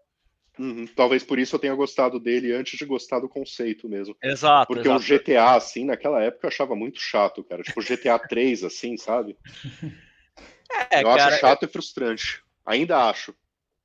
[0.57, 0.85] Uhum.
[0.95, 4.15] Talvez por isso eu tenha gostado dele antes de gostar do conceito mesmo.
[4.21, 4.67] Exato.
[4.67, 5.01] Porque exato.
[5.01, 7.63] o GTA, assim, naquela época eu achava muito chato, cara.
[7.63, 9.35] Tipo, GTA 3, assim, sabe?
[10.91, 11.65] É, eu cara, acho chato é...
[11.65, 12.43] e frustrante.
[12.63, 13.33] Ainda acho.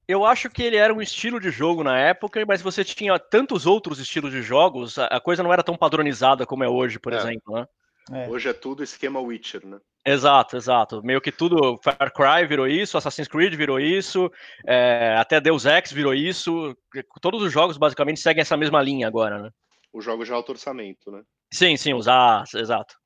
[0.06, 3.66] Eu acho que ele era um estilo de jogo na época, mas você tinha tantos
[3.66, 7.16] outros estilos de jogos, a coisa não era tão padronizada como é hoje, por é.
[7.16, 7.66] exemplo, né?
[8.12, 8.28] É.
[8.28, 9.78] Hoje é tudo esquema Witcher, né?
[10.04, 11.02] Exato, exato.
[11.02, 14.30] Meio que tudo, Far Cry virou isso, Assassin's Creed virou isso,
[14.66, 16.76] é, até Deus Ex virou isso.
[17.22, 19.50] Todos os jogos basicamente seguem essa mesma linha agora, né?
[19.90, 21.22] Os jogos de alto orçamento, né?
[21.50, 22.96] Sim, sim, usar, exato.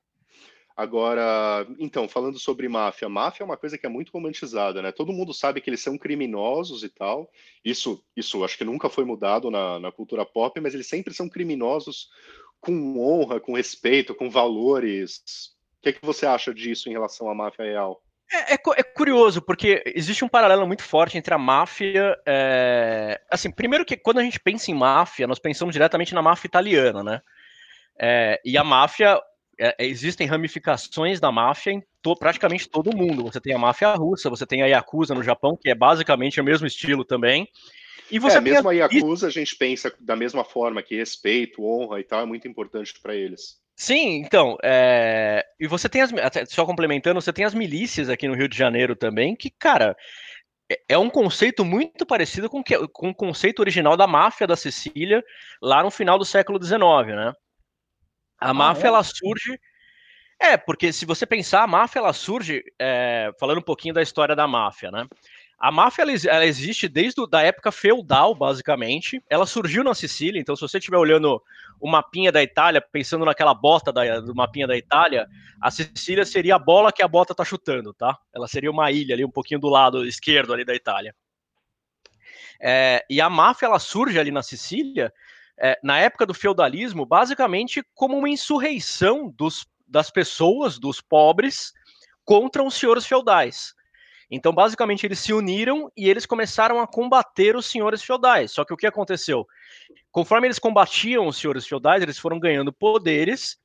[0.78, 4.92] Agora, então, falando sobre máfia, máfia é uma coisa que é muito romantizada, né?
[4.92, 7.28] Todo mundo sabe que eles são criminosos e tal.
[7.64, 11.28] Isso, isso acho que nunca foi mudado na, na cultura pop, mas eles sempre são
[11.28, 12.08] criminosos
[12.60, 15.16] com honra, com respeito, com valores.
[15.78, 18.00] O que, é que você acha disso em relação à máfia real?
[18.30, 22.16] É, é, é, curioso, porque existe um paralelo muito forte entre a máfia.
[22.24, 23.20] É...
[23.28, 27.02] Assim, primeiro que quando a gente pensa em máfia, nós pensamos diretamente na máfia italiana,
[27.02, 27.20] né?
[28.00, 29.20] É, e a máfia
[29.58, 33.24] é, é, existem ramificações da máfia em to, praticamente todo mundo.
[33.24, 36.44] Você tem a máfia russa, você tem a Yakuza no Japão, que é basicamente o
[36.44, 37.48] mesmo estilo também.
[38.10, 38.72] E você é, mesmo a...
[38.72, 42.46] a Yakuza a gente pensa da mesma forma que respeito, honra e tal é muito
[42.46, 43.58] importante para eles.
[43.76, 45.44] Sim, então, é...
[45.60, 46.10] e você tem as,
[46.48, 49.96] só complementando, você tem as milícias aqui no Rio de Janeiro também, que, cara,
[50.70, 54.56] é, é um conceito muito parecido com, que, com o conceito original da máfia da
[54.56, 55.22] Sicília,
[55.62, 56.80] lá no final do século XIX,
[57.16, 57.32] né?
[58.40, 58.88] A ah, máfia, é?
[58.88, 59.58] ela surge.
[60.40, 64.36] É, porque se você pensar, a máfia ela surge, é, falando um pouquinho da história
[64.36, 65.06] da máfia, né?
[65.58, 69.20] A máfia ela, ela existe desde a época feudal, basicamente.
[69.28, 71.42] Ela surgiu na Sicília, então se você estiver olhando
[71.80, 75.26] o mapinha da Itália, pensando naquela bota da, do mapinha da Itália,
[75.60, 78.16] a Sicília seria a bola que a bota tá chutando, tá?
[78.32, 81.12] Ela seria uma ilha ali, um pouquinho do lado esquerdo ali da Itália.
[82.60, 85.12] É, e a máfia ela surge ali na Sicília,
[85.60, 91.72] é, na época do feudalismo, basicamente como uma insurreição dos, das pessoas, dos pobres,
[92.24, 93.74] contra os senhores feudais.
[94.30, 98.52] Então, basicamente, eles se uniram e eles começaram a combater os senhores feudais.
[98.52, 99.46] Só que o que aconteceu?
[100.12, 103.56] Conforme eles combatiam os senhores feudais, eles foram ganhando poderes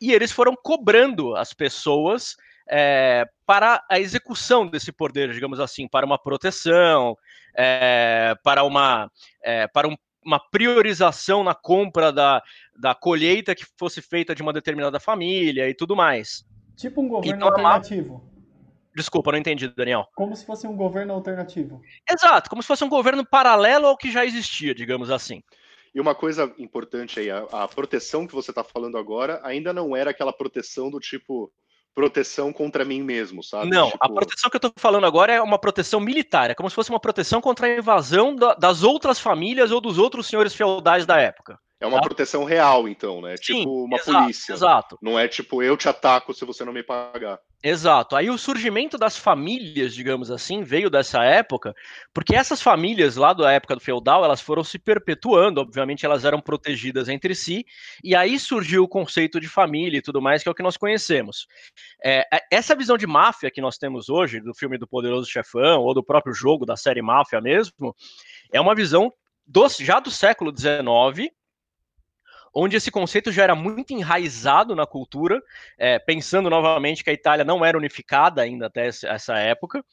[0.00, 2.34] e eles foram cobrando as pessoas
[2.68, 7.16] é, para a execução desse poder, digamos assim, para uma proteção,
[7.56, 9.10] é, para uma
[9.42, 12.42] é, para um, uma priorização na compra da,
[12.76, 16.44] da colheita que fosse feita de uma determinada família e tudo mais.
[16.76, 18.30] Tipo um governo então, alternativo.
[18.94, 20.06] Desculpa, não entendi, Daniel.
[20.14, 21.80] Como se fosse um governo alternativo.
[22.08, 25.42] Exato, como se fosse um governo paralelo ao que já existia, digamos assim.
[25.94, 29.96] E uma coisa importante aí, a, a proteção que você está falando agora ainda não
[29.96, 31.52] era aquela proteção do tipo
[31.94, 33.70] proteção contra mim mesmo, sabe?
[33.70, 34.04] Não, tipo...
[34.04, 36.90] a proteção que eu estou falando agora é uma proteção militar, é como se fosse
[36.90, 41.18] uma proteção contra a invasão da, das outras famílias ou dos outros senhores feudais da
[41.18, 41.58] época.
[41.80, 42.02] É uma tá?
[42.02, 43.36] proteção real, então, né?
[43.38, 44.52] Sim, tipo uma exato, polícia.
[44.52, 44.98] Exato.
[45.00, 47.40] Não é tipo, eu te ataco se você não me pagar.
[47.62, 48.16] Exato.
[48.16, 51.74] Aí o surgimento das famílias, digamos assim, veio dessa época,
[52.14, 56.40] porque essas famílias lá da época do feudal, elas foram se perpetuando, obviamente elas eram
[56.40, 57.66] protegidas entre si,
[58.02, 60.78] e aí surgiu o conceito de família e tudo mais, que é o que nós
[60.78, 61.46] conhecemos.
[62.02, 65.82] É, é essa visão de máfia que nós temos hoje, do filme do Poderoso Chefão,
[65.82, 67.94] ou do próprio jogo da série Máfia mesmo,
[68.50, 69.12] é uma visão
[69.46, 71.30] do, já do século XIX,
[72.52, 75.40] onde esse conceito já era muito enraizado na cultura,
[75.78, 79.84] é, pensando novamente que a Itália não era unificada ainda até essa época.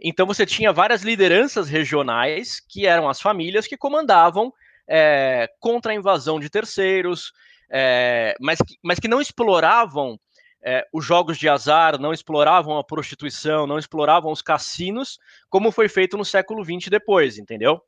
[0.00, 4.52] Então você tinha várias lideranças regionais, que eram as famílias que comandavam
[4.88, 7.32] é, contra a invasão de terceiros,
[7.70, 10.18] é, mas, que, mas que não exploravam
[10.62, 15.88] é, os jogos de azar, não exploravam a prostituição, não exploravam os cassinos, como foi
[15.88, 17.82] feito no século XX depois, entendeu?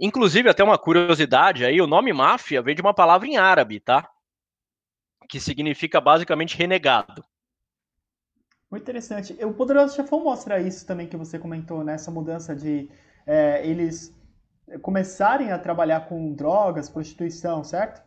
[0.00, 4.08] Inclusive, até uma curiosidade aí, o nome máfia vem de uma palavra em árabe, tá?
[5.28, 7.24] Que significa basicamente renegado.
[8.70, 9.36] Muito interessante.
[9.44, 11.94] O Poderoso Chefão mostra isso também que você comentou, né?
[11.94, 12.90] Essa mudança de
[13.26, 14.14] é, eles
[14.80, 18.02] começarem a trabalhar com drogas, prostituição, certo?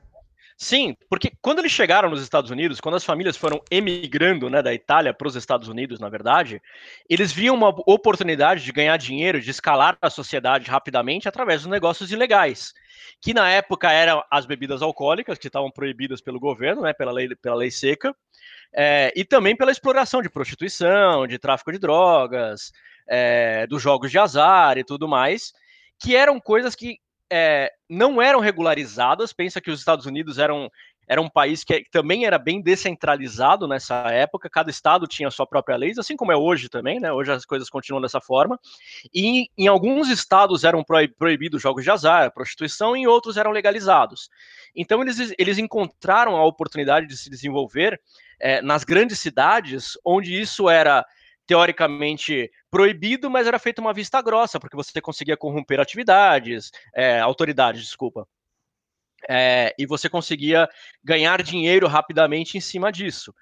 [0.58, 4.74] Sim, porque quando eles chegaram nos Estados Unidos, quando as famílias foram emigrando né, da
[4.74, 6.62] Itália para os Estados Unidos, na verdade,
[7.10, 12.10] eles viam uma oportunidade de ganhar dinheiro, de escalar a sociedade rapidamente através dos negócios
[12.10, 12.74] ilegais,
[13.22, 17.36] que na época eram as bebidas alcoólicas, que estavam proibidas pelo governo, né, pela, lei,
[17.36, 18.16] pela lei seca,
[18.74, 22.72] é, e também pela exploração de prostituição, de tráfico de drogas,
[23.08, 25.54] é, dos jogos de azar e tudo mais,
[26.00, 26.98] que eram coisas que
[27.32, 29.34] é, não eram regularizadas.
[29.34, 30.70] Pensa que os Estados Unidos eram,
[31.08, 35.78] era um país que também era bem descentralizado nessa época, cada estado tinha sua própria
[35.78, 37.12] lei, assim como é hoje também, né?
[37.12, 38.60] Hoje as coisas continuam dessa forma.
[39.14, 44.30] E em alguns estados eram proibidos jogos de azar, prostituição, e em outros eram legalizados.
[44.76, 48.00] Então eles, eles encontraram a oportunidade de se desenvolver
[48.40, 51.06] é, nas grandes cidades, onde isso era
[51.46, 57.82] teoricamente proibido, mas era feita uma vista grossa, porque você conseguia corromper atividades, é, autoridades,
[57.82, 58.28] desculpa.
[59.28, 60.70] É, e você conseguia
[61.04, 63.34] ganhar dinheiro rapidamente em cima disso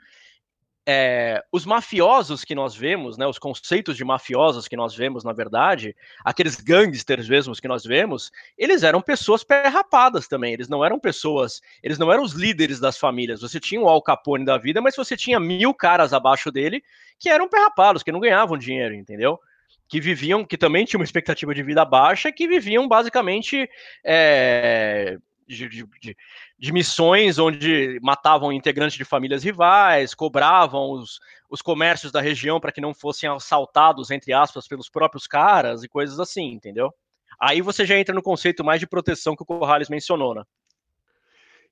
[0.86, 5.32] é, os mafiosos que nós vemos, né, os conceitos de mafiosos que nós vemos, na
[5.32, 11.00] verdade, aqueles gangsters mesmos que nós vemos, eles eram pessoas perrapadas também, eles não eram
[11.00, 14.82] pessoas, eles não eram os líderes das famílias, você tinha o Al Capone da vida,
[14.82, 16.84] mas você tinha mil caras abaixo dele
[17.18, 19.40] que eram perrapados, que não ganhavam dinheiro, entendeu?
[19.88, 23.70] Que viviam, que também tinham uma expectativa de vida baixa, que viviam basicamente
[24.04, 25.18] é,
[25.48, 26.18] de, de, de,
[26.64, 32.72] de, missões onde matavam integrantes de famílias rivais, cobravam os, os comércios da região para
[32.72, 36.90] que não fossem assaltados, entre aspas, pelos próprios caras e coisas assim, entendeu?
[37.38, 40.44] Aí você já entra no conceito mais de proteção que o Corrales mencionou, né?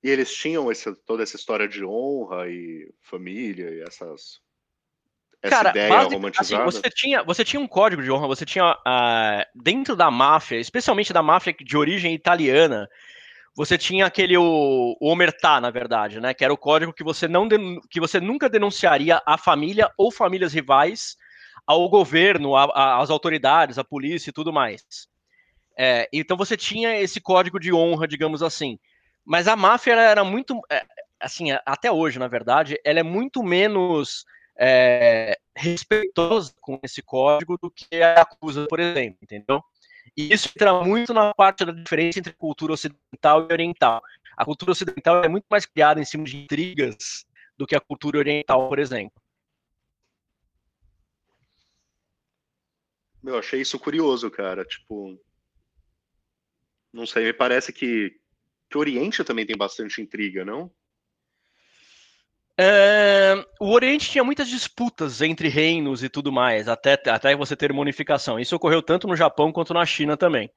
[0.04, 4.42] E eles tinham esse, toda essa história de honra e família e essas
[5.40, 6.64] essa Cara, ideia base, assim, romantizada?
[6.64, 10.58] Assim, você, tinha, você tinha um código de honra, você tinha uh, dentro da máfia,
[10.58, 12.88] especialmente da máfia de origem italiana,
[13.54, 16.32] você tinha aquele o, o omertá, na verdade, né?
[16.32, 17.48] Que era o código que você não
[17.90, 21.16] que você nunca denunciaria a família ou famílias rivais
[21.66, 24.82] ao governo, às autoridades, à polícia e tudo mais.
[25.76, 28.78] É, então você tinha esse código de honra, digamos assim.
[29.24, 30.60] Mas a máfia era muito.
[30.70, 30.84] É,
[31.20, 34.24] assim, até hoje, na verdade, ela é muito menos
[34.58, 39.62] é, respeitosa com esse código do que a acusa, por exemplo, entendeu?
[40.16, 44.02] E isso entra muito na parte da diferença entre cultura ocidental e oriental.
[44.36, 47.24] A cultura ocidental é muito mais criada em cima de intrigas
[47.56, 49.22] do que a cultura oriental, por exemplo.
[53.24, 54.64] Eu achei isso curioso, cara.
[54.64, 55.18] Tipo,
[56.92, 58.20] não sei, me parece que,
[58.68, 60.70] que o Oriente também tem bastante intriga, não?
[62.64, 67.72] É, o Oriente tinha muitas disputas entre reinos e tudo mais, até, até você ter
[67.72, 68.38] uma unificação.
[68.38, 70.48] Isso ocorreu tanto no Japão quanto na China também.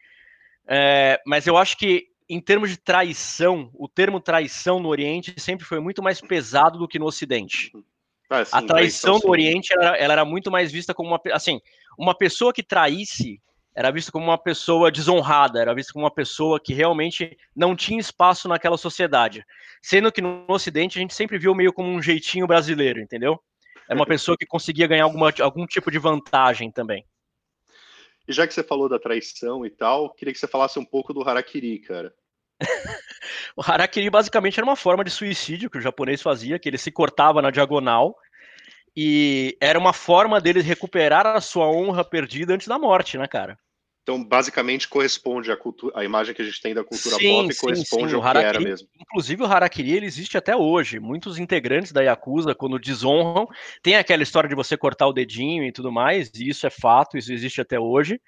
[0.68, 5.66] É, mas eu acho que, em termos de traição, o termo traição no Oriente sempre
[5.66, 7.72] foi muito mais pesado do que no Ocidente.
[8.30, 11.20] Ah, sim, a traição, no Oriente ela, ela, era muito mais vista como uma.
[11.34, 11.60] Assim,
[11.98, 13.42] uma pessoa que traísse
[13.76, 18.00] era vista como uma pessoa desonrada, era vista como uma pessoa que realmente não tinha
[18.00, 19.46] espaço naquela sociedade.
[19.82, 23.38] Sendo que no Ocidente a gente sempre viu meio como um jeitinho brasileiro, entendeu?
[23.90, 27.06] É uma pessoa que conseguia ganhar alguma, algum tipo de vantagem também.
[28.28, 31.14] E já que você falou da traição e tal, queria que você falasse um pouco
[31.14, 32.14] do harakiri, cara.
[33.56, 36.92] o harakiri basicamente era uma forma de suicídio que o japonês fazia, que ele se
[36.92, 38.16] cortava na diagonal
[38.96, 43.60] e era uma forma deles recuperar a sua honra perdida antes da morte, né, cara?
[44.06, 47.52] Então, basicamente, corresponde à, cultura, à imagem que a gente tem da cultura sim, pop,
[47.52, 48.16] sim, corresponde sim.
[48.16, 48.88] ao harakiri, que era mesmo.
[49.02, 51.00] Inclusive, o Harakiri ele existe até hoje.
[51.00, 53.48] Muitos integrantes da Yakuza, quando desonram,
[53.82, 57.18] tem aquela história de você cortar o dedinho e tudo mais, e isso é fato,
[57.18, 58.22] isso existe até hoje,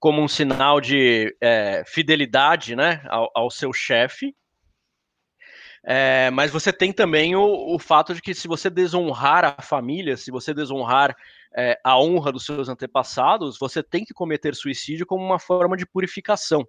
[0.00, 4.34] como um sinal de é, fidelidade né, ao, ao seu chefe.
[5.84, 10.16] É, mas você tem também o, o, fato de que se você desonrar a família,
[10.16, 11.16] se você desonrar
[11.56, 15.86] é, a honra dos seus antepassados, você tem que cometer suicídio como uma forma de
[15.86, 16.66] purificação.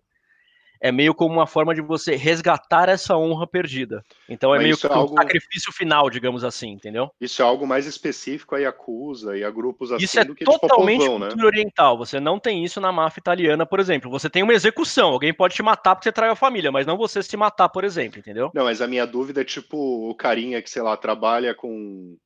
[0.83, 4.03] É meio como uma forma de você resgatar essa honra perdida.
[4.27, 7.11] Então é Mas meio que é um sacrifício final, digamos assim, entendeu?
[7.21, 10.43] Isso é algo mais específico a Yakuza e a grupos assim isso é do que
[10.43, 11.45] totalmente tipo, cultura né?
[11.45, 11.99] oriental.
[11.99, 14.09] Você não tem isso na máfia italiana, por exemplo.
[14.09, 16.97] Você tem uma execução, alguém pode te matar porque você traiu a família, mas não
[16.97, 18.49] você se matar, por exemplo, entendeu?
[18.51, 19.77] Não, mas a minha dúvida é tipo
[20.09, 22.17] o carinha que, sei lá, trabalha com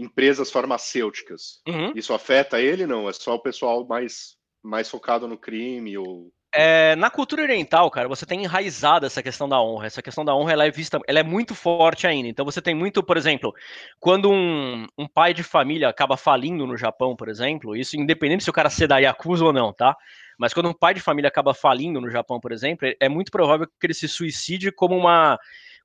[0.00, 1.60] empresas farmacêuticas.
[1.66, 1.92] Uhum.
[1.94, 2.86] Isso afeta ele?
[2.86, 6.32] Não, é só o pessoal mais, mais focado no crime ou...
[6.52, 9.86] É, na cultura oriental, cara, você tem enraizada essa questão da honra.
[9.86, 12.28] Essa questão da honra ela é vista, ela é muito forte ainda.
[12.28, 13.54] Então você tem muito, por exemplo,
[14.00, 18.50] quando um, um pai de família acaba falindo no Japão, por exemplo, isso independente se
[18.50, 19.96] o cara ser da Yakuza ou não, tá?
[20.36, 23.66] Mas quando um pai de família acaba falindo no Japão, por exemplo, é muito provável
[23.66, 25.38] que ele se suicide como uma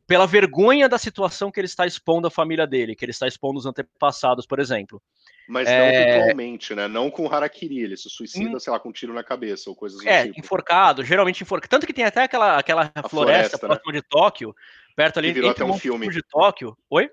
[0.07, 3.57] pela vergonha da situação que ele está expondo à família dele, que ele está expondo
[3.57, 5.01] os antepassados, por exemplo.
[5.47, 6.17] Mas não é...
[6.17, 6.87] ritualmente, né?
[6.87, 8.59] Não com harakiri, ele se suicida, hum...
[8.59, 10.39] sei lá, com um tiro na cabeça ou coisas do é, tipo.
[10.39, 11.69] enforcado, geralmente enforcado.
[11.69, 13.67] Tanto que tem até aquela, aquela floresta, floresta né?
[13.67, 14.55] próxima de Tóquio,
[14.95, 16.09] perto ali, virou entre até um filme.
[16.09, 16.77] de Tóquio.
[16.89, 17.09] Oi?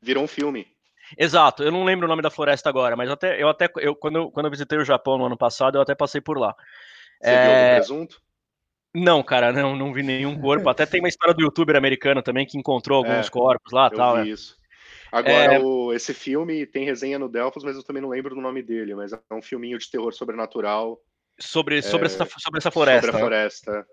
[0.00, 0.66] Virou um filme.
[1.18, 4.16] Exato, eu não lembro o nome da floresta agora, mas até, eu até eu, quando,
[4.16, 6.54] eu, quando eu visitei o Japão no ano passado, eu até passei por lá.
[7.20, 7.42] Você é...
[7.42, 8.22] viu algum presunto?
[8.94, 10.68] Não, cara, não, não vi nenhum corpo.
[10.68, 13.96] Até tem uma história do youtuber americano também que encontrou alguns é, corpos lá e
[13.96, 14.22] tal.
[14.22, 14.32] Vi é.
[14.32, 14.56] isso.
[15.12, 15.58] Agora, é...
[15.58, 18.94] o, esse filme tem resenha no Delphos, mas eu também não lembro do nome dele,
[18.94, 21.00] mas é um filminho de terror sobrenatural.
[21.38, 23.06] Sobre, sobre, essa, sobre essa floresta.
[23.06, 23.86] Sobre a floresta.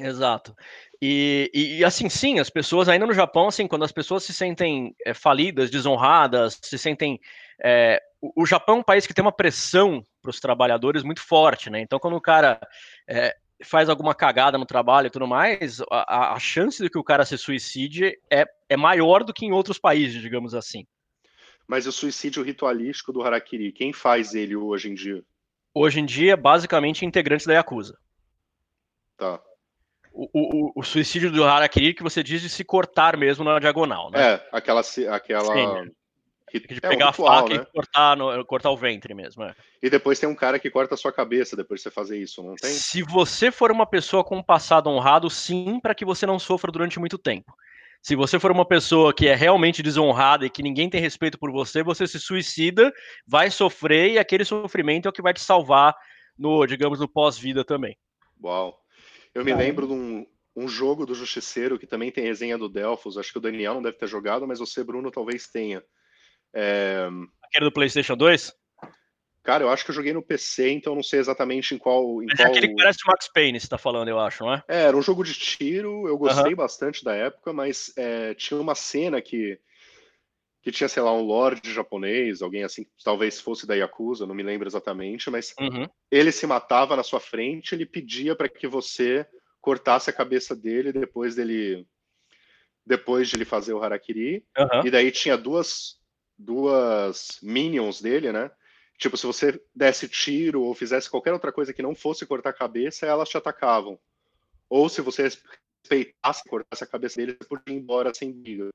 [0.00, 0.54] Exato.
[1.00, 4.94] E, e, assim, sim, as pessoas ainda no Japão, assim, quando as pessoas se sentem
[5.04, 7.20] é, falidas, desonradas, se sentem.
[7.62, 11.20] É, o, o, Japão é um país que tem uma pressão para os trabalhadores muito
[11.20, 11.80] forte, né?
[11.80, 12.58] Então, quando o cara
[13.08, 17.04] é, faz alguma cagada no trabalho e tudo mais, a, a chance de que o
[17.04, 20.86] cara se suicide é, é maior do que em outros países, digamos assim.
[21.66, 25.22] Mas o suicídio ritualístico do Harakiri, quem faz ele hoje em dia?
[25.74, 27.96] Hoje em dia, basicamente, integrantes da Yakuza.
[29.16, 29.40] Tá.
[30.12, 34.10] O, o, o, suicídio do Harakiri que você diz de se cortar mesmo na diagonal,
[34.10, 34.34] né?
[34.34, 35.54] É, aquela, aquela
[36.60, 37.62] de é pegar um ritual, a faca né?
[37.62, 39.42] e cortar, no, cortar o ventre mesmo.
[39.42, 39.54] É.
[39.82, 42.42] E depois tem um cara que corta a sua cabeça depois de você fazer isso,
[42.42, 42.70] não tem?
[42.70, 46.70] Se você for uma pessoa com um passado honrado, sim, para que você não sofra
[46.70, 47.54] durante muito tempo.
[48.02, 51.52] Se você for uma pessoa que é realmente desonrada e que ninguém tem respeito por
[51.52, 52.92] você, você se suicida,
[53.24, 55.94] vai sofrer e aquele sofrimento é o que vai te salvar
[56.36, 57.96] no, digamos, no pós-vida também.
[58.42, 58.76] Uau.
[59.32, 60.26] Eu me lembro de um,
[60.56, 63.16] um jogo do Justiceiro que também tem resenha do Delphos.
[63.16, 65.82] Acho que o Daniel não deve ter jogado, mas você, Bruno, talvez tenha
[66.54, 67.08] é...
[67.42, 68.52] Aquele do PlayStation 2?
[69.42, 72.22] Cara, eu acho que eu joguei no PC, então não sei exatamente em qual.
[72.22, 72.46] Em Mas qual...
[72.46, 74.62] é aquele que parece o Max Payne, você tá falando, eu acho, não é?
[74.68, 78.76] É, era um jogo de tiro, eu gostei bastante da época, mas é, tinha uma
[78.76, 79.58] cena que,
[80.62, 84.44] que tinha, sei lá, um lord japonês, alguém assim, talvez fosse da Yakuza, não me
[84.44, 85.88] lembro exatamente, mas uhum.
[86.08, 89.26] ele se matava na sua frente, ele pedia para que você
[89.60, 91.84] cortasse a cabeça dele depois dele
[92.84, 94.44] depois de ele fazer o Harakiri.
[94.58, 94.86] Uhum.
[94.86, 95.98] E daí tinha duas,
[96.42, 98.50] duas minions dele, né?
[98.98, 102.54] Tipo, se você desse tiro ou fizesse qualquer outra coisa que não fosse cortar a
[102.54, 103.98] cabeça, elas te atacavam.
[104.68, 108.70] Ou se você respeitasse, cortasse a cabeça deles, você podia ir embora sem briga.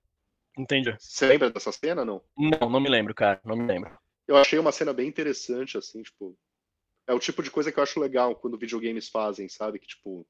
[0.58, 0.96] Entendi.
[1.00, 2.22] Você lembra dessa cena, não?
[2.38, 3.40] Não, não me lembro, cara.
[3.46, 3.98] Não me lembro.
[4.28, 6.38] Eu achei uma cena bem interessante, assim, tipo.
[7.08, 9.80] É o tipo de coisa que eu acho legal quando videogames fazem, sabe?
[9.80, 10.28] Que, tipo,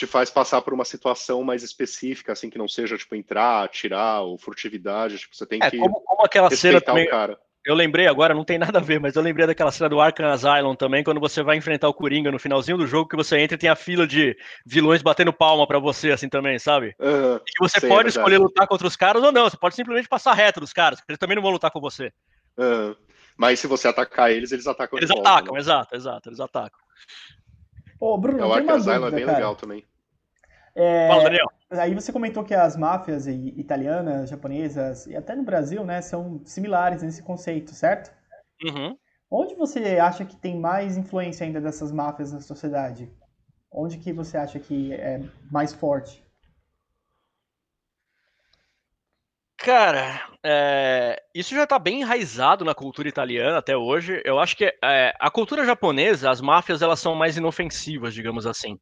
[0.00, 4.22] te faz passar por uma situação mais específica, assim, que não seja, tipo, entrar, atirar
[4.22, 5.18] ou furtividade.
[5.18, 7.38] Tipo, você tem é, que como, como aquela cena também, o cara.
[7.66, 10.30] Eu lembrei agora, não tem nada a ver, mas eu lembrei daquela cena do Arkham
[10.30, 13.54] Asylum também, quando você vai enfrentar o Coringa no finalzinho do jogo, que você entra
[13.56, 14.34] e tem a fila de
[14.64, 16.94] vilões batendo palma para você, assim também, sabe?
[16.98, 19.74] Uhum, e que você sei, pode escolher lutar contra os caras ou não, você pode
[19.74, 22.10] simplesmente passar reto dos caras, porque eles também não vão lutar com você.
[22.56, 22.96] Uhum.
[23.36, 25.60] Mas se você atacar eles, eles atacam Eles atacam, né?
[25.60, 26.80] exato, exato, eles atacam.
[28.00, 29.36] Ô, Bruno, é, o Arkham Asylum é bem cara.
[29.36, 29.84] legal também.
[30.74, 31.46] É, Fala, Daniel.
[31.70, 37.02] Aí você comentou que as máfias italianas, japonesas e até no Brasil, né, são similares
[37.02, 38.12] nesse conceito, certo?
[38.64, 38.96] Uhum.
[39.30, 43.08] Onde você acha que tem mais influência ainda dessas máfias na sociedade?
[43.70, 46.24] Onde que você acha que é mais forte?
[49.62, 54.22] Cara, é, isso já está bem enraizado na cultura italiana até hoje.
[54.24, 58.78] Eu acho que é, a cultura japonesa, as máfias, elas são mais inofensivas, digamos assim.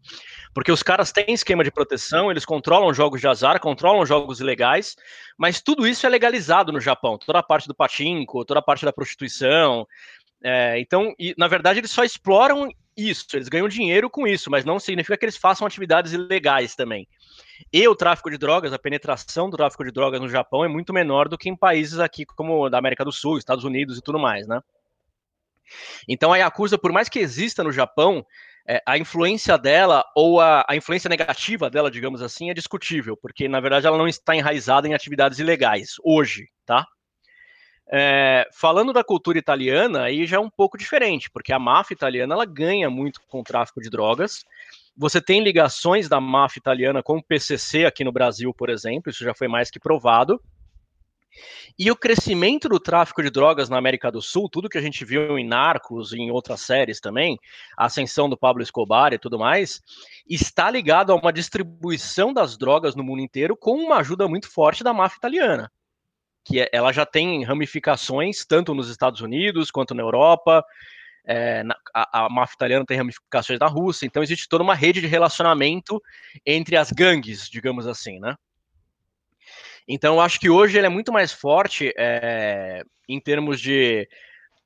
[0.54, 4.94] Porque os caras têm esquema de proteção, eles controlam jogos de azar, controlam jogos ilegais,
[5.36, 7.18] mas tudo isso é legalizado no Japão.
[7.18, 9.84] Toda a parte do patinco, toda a parte da prostituição.
[10.44, 14.64] É, então, e, na verdade, eles só exploram isso, eles ganham dinheiro com isso, mas
[14.64, 17.08] não significa que eles façam atividades ilegais também.
[17.72, 20.92] E o tráfico de drogas, a penetração do tráfico de drogas no Japão é muito
[20.92, 24.18] menor do que em países aqui como da América do Sul, Estados Unidos e tudo
[24.18, 24.60] mais, né?
[26.08, 28.24] Então a Yakuza, por mais que exista no Japão,
[28.66, 33.48] é, a influência dela, ou a, a, influência negativa dela, digamos assim, é discutível, porque
[33.48, 36.86] na verdade ela não está enraizada em atividades ilegais, hoje, tá?
[37.90, 42.34] É, falando da cultura italiana, aí já é um pouco diferente, porque a máfia italiana
[42.34, 44.44] ela ganha muito com o tráfico de drogas,
[44.98, 49.22] você tem ligações da máfia italiana com o PCC aqui no Brasil, por exemplo, isso
[49.22, 50.42] já foi mais que provado.
[51.78, 55.04] E o crescimento do tráfico de drogas na América do Sul, tudo que a gente
[55.04, 57.38] viu em Narcos e em outras séries também,
[57.76, 59.80] a ascensão do Pablo Escobar e tudo mais,
[60.28, 64.82] está ligado a uma distribuição das drogas no mundo inteiro com uma ajuda muito forte
[64.82, 65.70] da máfia italiana.
[66.44, 70.64] Que é, ela já tem ramificações tanto nos Estados Unidos quanto na Europa,
[71.28, 71.62] é,
[71.94, 76.00] a, a máfia italiana tem ramificações na Rússia, então existe toda uma rede de relacionamento
[76.44, 78.34] entre as gangues, digamos assim, né?
[79.86, 84.08] Então eu acho que hoje ele é muito mais forte é, em termos de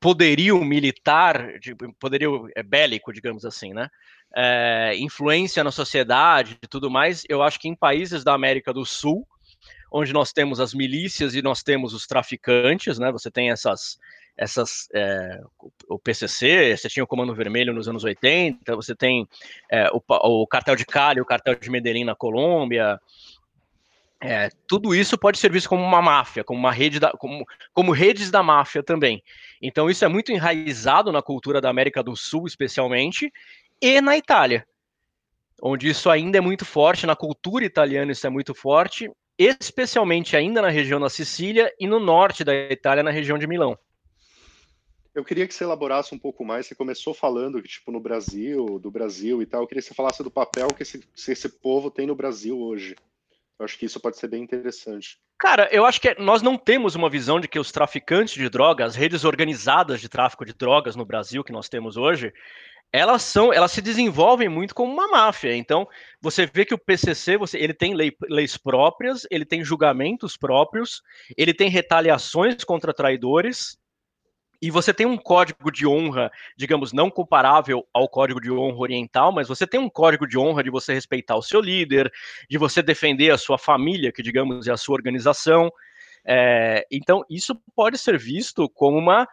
[0.00, 3.88] poderio militar, de poderio é, bélico, digamos assim, né?
[4.34, 8.84] É, influência na sociedade e tudo mais, eu acho que em países da América do
[8.84, 9.26] Sul,
[9.92, 13.10] onde nós temos as milícias e nós temos os traficantes, né?
[13.12, 13.98] Você tem essas
[14.36, 15.40] essas é,
[15.88, 19.28] o PCC, você tinha o Comando Vermelho nos anos 80, você tem
[19.70, 22.98] é, o, o, cartel de Cali, o cartel de Medellín na Colômbia,
[24.24, 27.90] é, tudo isso pode ser visto como uma máfia, como uma rede da, como, como
[27.90, 29.20] redes da máfia também.
[29.60, 33.32] Então isso é muito enraizado na cultura da América do Sul, especialmente,
[33.80, 34.64] e na Itália,
[35.60, 40.62] onde isso ainda é muito forte, na cultura italiana isso é muito forte, especialmente ainda
[40.62, 43.76] na região da Sicília e no norte da Itália, na região de Milão.
[45.14, 46.66] Eu queria que você elaborasse um pouco mais.
[46.66, 49.62] Você começou falando que, tipo, no Brasil, do Brasil e tal.
[49.62, 52.96] Eu queria que você falasse do papel que esse, esse povo tem no Brasil hoje.
[53.58, 55.18] Eu acho que isso pode ser bem interessante.
[55.38, 58.88] Cara, eu acho que nós não temos uma visão de que os traficantes de drogas,
[58.88, 62.32] as redes organizadas de tráfico de drogas no Brasil que nós temos hoje,
[62.92, 65.56] elas são, elas se desenvolvem muito como uma máfia.
[65.56, 65.88] Então,
[66.20, 71.02] você vê que o PCC, você, ele tem lei, leis próprias, ele tem julgamentos próprios,
[71.36, 73.78] ele tem retaliações contra traidores,
[74.62, 79.32] e você tem um código de honra, digamos, não comparável ao código de honra oriental,
[79.32, 82.12] mas você tem um código de honra de você respeitar o seu líder,
[82.48, 85.68] de você defender a sua família, que, digamos, é a sua organização.
[86.24, 89.26] É, então, isso pode ser visto como uma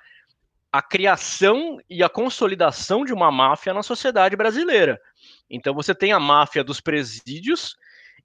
[0.71, 4.99] a criação e a consolidação de uma máfia na sociedade brasileira.
[5.47, 7.75] Então, você tem a máfia dos presídios,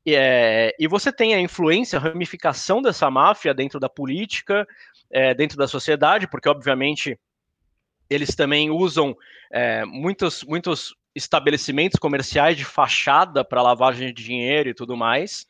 [0.06, 4.66] é, e você tem a influência, a ramificação dessa máfia dentro da política,
[5.14, 7.16] é, dentro da sociedade, porque obviamente
[8.10, 9.16] eles também usam
[9.50, 15.46] é, muitos, muitos estabelecimentos comerciais de fachada para lavagem de dinheiro e tudo mais.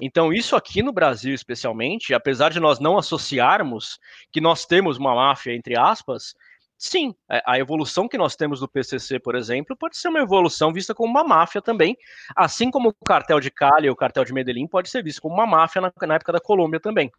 [0.00, 3.98] Então, isso aqui no Brasil, especialmente, apesar de nós não associarmos
[4.30, 6.34] que nós temos uma máfia, entre aspas,
[6.76, 10.72] sim, é, a evolução que nós temos do PCC, por exemplo, pode ser uma evolução
[10.72, 11.96] vista como uma máfia também,
[12.36, 15.34] assim como o cartel de Cali e o cartel de Medellín pode ser visto como
[15.34, 17.10] uma máfia na, na época da Colômbia também.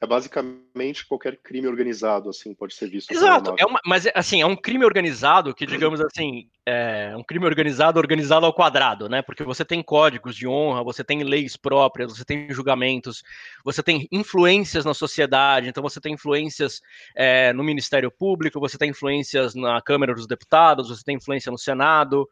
[0.00, 3.10] É basicamente qualquer crime organizado, assim, pode ser visto.
[3.10, 7.44] Exato, é uma, mas assim, é um crime organizado que, digamos assim, é um crime
[7.44, 9.22] organizado organizado ao quadrado, né?
[9.22, 13.24] Porque você tem códigos de honra, você tem leis próprias, você tem julgamentos,
[13.64, 16.80] você tem influências na sociedade, então você tem influências
[17.16, 21.58] é, no Ministério Público, você tem influências na Câmara dos Deputados, você tem influência no
[21.58, 22.28] Senado.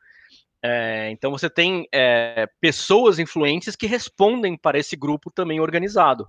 [0.62, 6.28] É, então você tem é, pessoas influentes que respondem para esse grupo também organizado.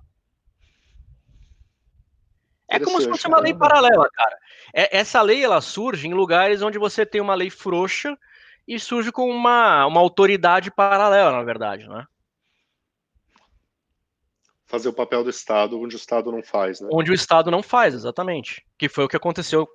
[2.68, 4.38] É como se fosse uma lei paralela, cara.
[4.74, 8.16] É, essa lei ela surge em lugares onde você tem uma lei frouxa
[8.66, 12.04] e surge com uma, uma autoridade paralela, na verdade, né?
[14.66, 16.90] Fazer o papel do Estado onde o Estado não faz, né?
[16.92, 18.62] Onde o Estado não faz, exatamente.
[18.78, 19.66] Que foi o que aconteceu.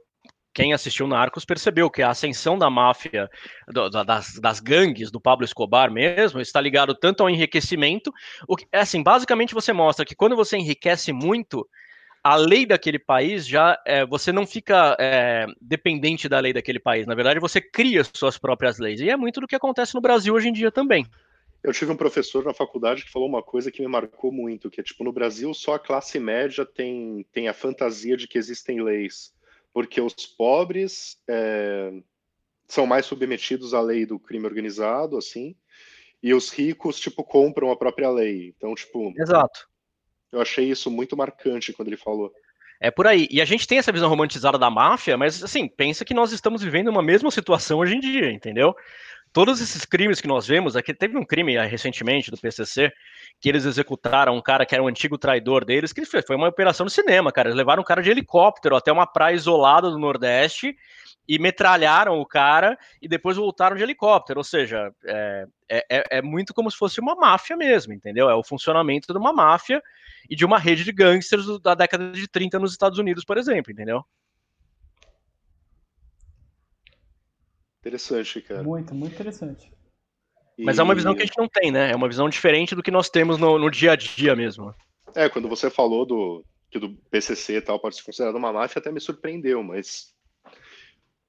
[0.54, 3.28] Quem assistiu Narcos percebeu que a ascensão da máfia,
[3.68, 8.14] do, das, das, gangues do Pablo Escobar mesmo, está ligado tanto ao enriquecimento.
[8.48, 11.68] O que, é assim, basicamente você mostra que quando você enriquece muito,
[12.24, 17.06] a lei daquele país já é, você não fica é, dependente da lei daquele país.
[17.06, 19.02] Na verdade, você cria suas próprias leis.
[19.02, 21.06] E é muito do que acontece no Brasil hoje em dia também.
[21.62, 24.80] Eu tive um professor na faculdade que falou uma coisa que me marcou muito, que
[24.80, 28.82] é tipo, no Brasil só a classe média tem, tem a fantasia de que existem
[28.82, 29.34] leis,
[29.74, 31.94] porque os pobres é,
[32.68, 35.56] são mais submetidos à lei do crime organizado, assim,
[36.22, 38.54] e os ricos, tipo, compram a própria lei.
[38.58, 39.14] Então, tipo...
[39.18, 39.73] Exato
[40.34, 42.34] eu achei isso muito marcante quando ele falou.
[42.82, 43.28] É por aí.
[43.32, 46.62] E a gente tem essa visão romantizada da máfia, mas assim, pensa que nós estamos
[46.62, 48.76] vivendo uma mesma situação hoje em dia, entendeu?
[49.32, 52.92] Todos esses crimes que nós vemos, aqui teve um crime ah, recentemente do PCC,
[53.40, 56.84] que eles executaram um cara que era um antigo traidor deles, que foi uma operação
[56.84, 57.50] no cinema, cara.
[57.50, 60.76] Eles levaram um cara de helicóptero até uma praia isolada do Nordeste
[61.28, 64.40] e metralharam o cara e depois voltaram de helicóptero.
[64.40, 68.30] Ou seja, é, é, é muito como se fosse uma máfia mesmo, entendeu?
[68.30, 69.82] É o funcionamento de uma máfia
[70.30, 73.72] e de uma rede de gangsters da década de 30 nos Estados Unidos, por exemplo,
[73.72, 74.04] entendeu?
[77.80, 78.64] Interessante, cara.
[78.64, 79.72] Muito, muito interessante.
[80.58, 81.92] Mas é uma visão que a gente não tem, né?
[81.92, 84.74] É uma visão diferente do que nós temos no, no dia a dia mesmo.
[85.16, 88.80] É, quando você falou do que do PCC e tal pode ser considerado uma máfia,
[88.80, 90.14] até me surpreendeu, mas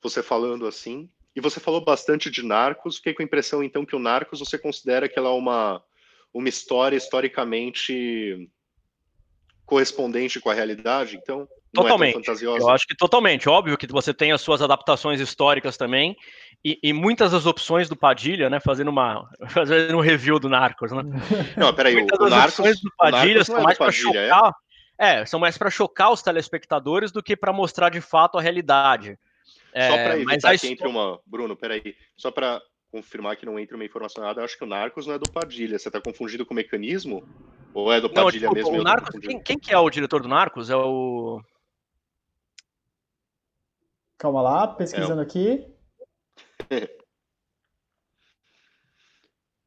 [0.04, 3.96] você falando assim, e você falou bastante de Narcos, fiquei com a impressão então que
[3.96, 5.82] o Narcos você considera que ela é uma
[6.32, 8.48] uma história historicamente
[9.64, 12.30] correspondente com a realidade, então é totalmente.
[12.30, 13.48] É Eu acho que totalmente.
[13.48, 16.16] Óbvio que você tem as suas adaptações históricas também,
[16.64, 18.58] e, e, muitas das opções do Padilha, né?
[18.58, 21.02] Fazendo uma fazendo um review do Narcos, né?
[21.56, 24.52] Não, peraí, muitas o, das Narcos, opções do Padilha são é mais para chocar.
[24.98, 25.20] É?
[25.20, 25.26] é?
[25.26, 29.18] são mais para chocar os telespectadores do que para mostrar de fato a realidade.
[29.74, 31.20] É, só para evitar que entre uma.
[31.26, 31.96] Bruno, peraí.
[32.16, 32.62] Só para
[32.92, 35.30] confirmar que não entre uma informação errada, eu acho que o Narcos não é do
[35.30, 35.76] Padilha.
[35.76, 37.26] Você está confundindo com o mecanismo?
[37.74, 38.80] Ou é do Padilha não, tipo, mesmo?
[38.80, 40.70] O Narcos, quem, quem, que é o diretor do Narcos?
[40.70, 41.42] É o.
[44.16, 45.24] Calma lá, pesquisando é.
[45.24, 45.66] aqui.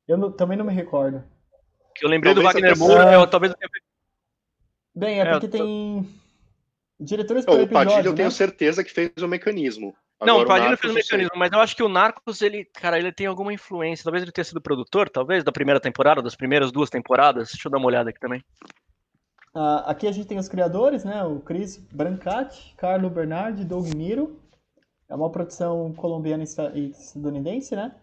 [0.07, 1.21] eu não, também não me recordo.
[1.93, 3.53] Que eu lembrei talvez do Wagner Moura, eu, talvez.
[4.95, 6.07] Bem, é, é porque tem.
[6.99, 8.07] Diretores episódio, O Padilha né?
[8.07, 9.93] eu tenho certeza que fez o mecanismo.
[10.19, 12.97] Agora, não, o Padilha fez o mecanismo, mas eu acho que o Narcos, ele, cara,
[12.97, 14.03] ele tem alguma influência.
[14.03, 17.49] Talvez ele tenha sido produtor, talvez, da primeira temporada, das primeiras duas temporadas.
[17.51, 18.43] Deixa eu dar uma olhada aqui também.
[19.53, 21.23] Uh, aqui a gente tem os criadores, né?
[21.23, 24.39] O Chris Brancati, Carlo Bernardi, Doug Miro.
[25.09, 26.43] É uma produção colombiana
[26.73, 27.95] e estadunidense, né?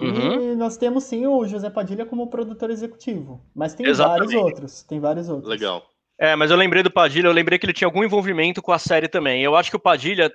[0.00, 0.52] Uhum.
[0.52, 3.40] E nós temos sim o José Padilha como produtor executivo.
[3.54, 4.34] Mas tem Exatamente.
[4.34, 4.82] vários outros.
[4.84, 5.48] Tem vários outros.
[5.48, 5.82] Legal.
[6.20, 8.78] É, mas eu lembrei do Padilha, eu lembrei que ele tinha algum envolvimento com a
[8.78, 9.40] série também.
[9.40, 10.28] Eu acho que o Padilha,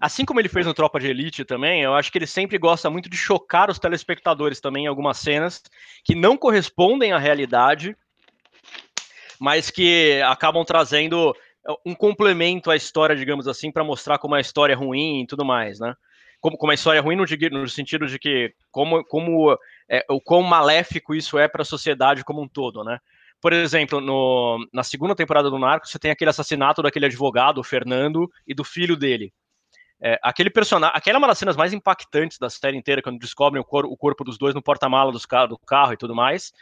[0.00, 2.90] assim como ele fez no Tropa de Elite também, eu acho que ele sempre gosta
[2.90, 5.62] muito de chocar os telespectadores também em algumas cenas
[6.04, 7.96] que não correspondem à realidade,
[9.38, 11.32] mas que acabam trazendo
[11.68, 15.26] é, um complemento à história, digamos assim, para mostrar como a história é ruim e
[15.28, 15.94] tudo mais, né?
[16.40, 19.56] Como, como a história é ruim no, no sentido de que como, como
[19.88, 22.98] é, o quão maléfico isso é para a sociedade como um todo, né?
[23.42, 27.64] Por exemplo, no, na segunda temporada do Narcos, você tem aquele assassinato daquele advogado, o
[27.64, 29.34] Fernando, e do filho dele.
[30.00, 33.60] É, aquele personagem, aquela é uma das cenas mais impactantes da série inteira, quando descobrem
[33.60, 36.52] o, cor, o corpo dos dois no porta-mala do carro e tudo mais.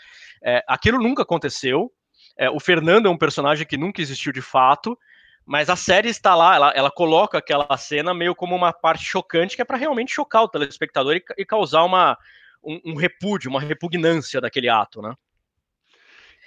[0.43, 1.93] É, aquilo nunca aconteceu.
[2.35, 4.99] É, o Fernando é um personagem que nunca existiu de fato,
[5.45, 9.55] mas a série está lá, ela, ela coloca aquela cena meio como uma parte chocante,
[9.55, 12.17] que é para realmente chocar o telespectador e, e causar uma,
[12.65, 15.13] um, um repúdio, uma repugnância daquele ato, né?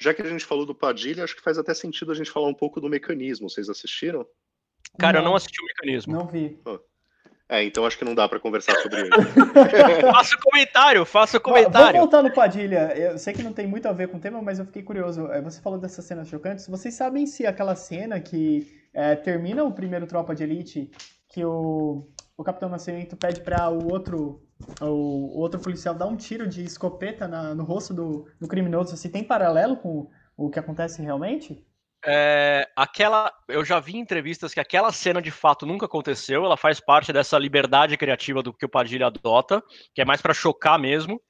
[0.03, 2.49] Já que a gente falou do Padilha, acho que faz até sentido a gente falar
[2.49, 3.49] um pouco do mecanismo.
[3.49, 4.27] Vocês assistiram?
[4.99, 5.21] Cara, não.
[5.21, 6.13] eu não assisti o mecanismo.
[6.13, 6.59] Não vi.
[7.47, 9.09] É, então acho que não dá para conversar sobre ele.
[10.11, 11.99] faça comentário, faça comentário.
[11.99, 12.93] Vamos voltar no Padilha.
[12.97, 15.27] Eu sei que não tem muito a ver com o tema, mas eu fiquei curioso.
[15.31, 16.67] É, você falou dessas cenas chocantes.
[16.67, 20.91] Vocês sabem se aquela cena que é, termina o primeiro Tropa de Elite,
[21.29, 24.41] que o, o Capitão Nascimento pede para o outro
[24.81, 29.09] o, outro policial dar um tiro de escopeta na, no rosto do, do criminoso, se
[29.09, 31.65] tem paralelo com o que acontece realmente?
[32.05, 36.43] É, aquela, eu já vi em entrevistas que aquela cena de fato nunca aconteceu.
[36.43, 40.33] Ela faz parte dessa liberdade criativa do que o Padilha adota, que é mais para
[40.33, 41.21] chocar mesmo.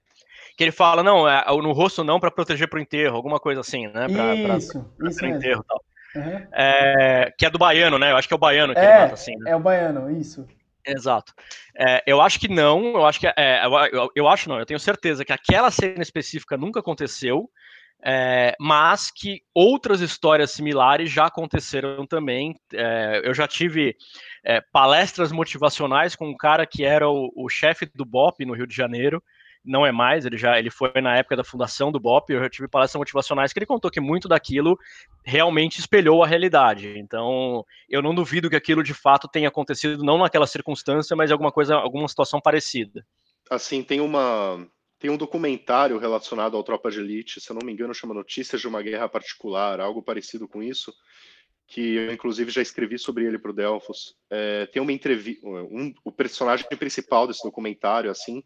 [0.58, 3.88] Que ele fala, não, é, no rosto não para proteger pro enterro, alguma coisa assim,
[3.88, 4.08] né?
[4.08, 5.84] Pra, isso, pra, pra isso enterro tal.
[6.16, 6.48] Uhum.
[6.52, 8.12] É, que é do baiano, né?
[8.12, 9.36] Eu acho que é o baiano que é, ele mata assim.
[9.38, 9.52] Né?
[9.52, 10.48] É o baiano, isso.
[10.86, 11.34] Exato.
[11.78, 13.62] É, eu acho que não, eu acho que é,
[13.92, 17.50] eu, eu, acho não, eu tenho certeza que aquela cena específica nunca aconteceu,
[18.06, 22.54] é, mas que outras histórias similares já aconteceram também.
[22.74, 23.96] É, eu já tive
[24.44, 28.68] é, palestras motivacionais com um cara que era o, o chefe do BOP no Rio
[28.68, 29.24] de Janeiro,
[29.64, 32.50] não é mais, ele já ele foi na época da fundação do BOP, eu já
[32.50, 34.78] tive palestras motivacionais que ele contou que muito daquilo
[35.24, 36.98] realmente espelhou a realidade.
[36.98, 41.52] Então, eu não duvido que aquilo de fato tenha acontecido não naquela circunstância, mas alguma
[41.52, 43.06] coisa, alguma situação parecida.
[43.50, 44.68] Assim, tem uma
[45.00, 48.62] tem um documentário relacionado ao Tropa de Elite, se eu não me engano, chama Notícias
[48.62, 50.94] de uma Guerra Particular, algo parecido com isso,
[51.68, 54.16] que eu inclusive já escrevi sobre ele para o Delfos.
[54.30, 58.42] É, tem uma entrevista, um, o personagem principal desse documentário, assim,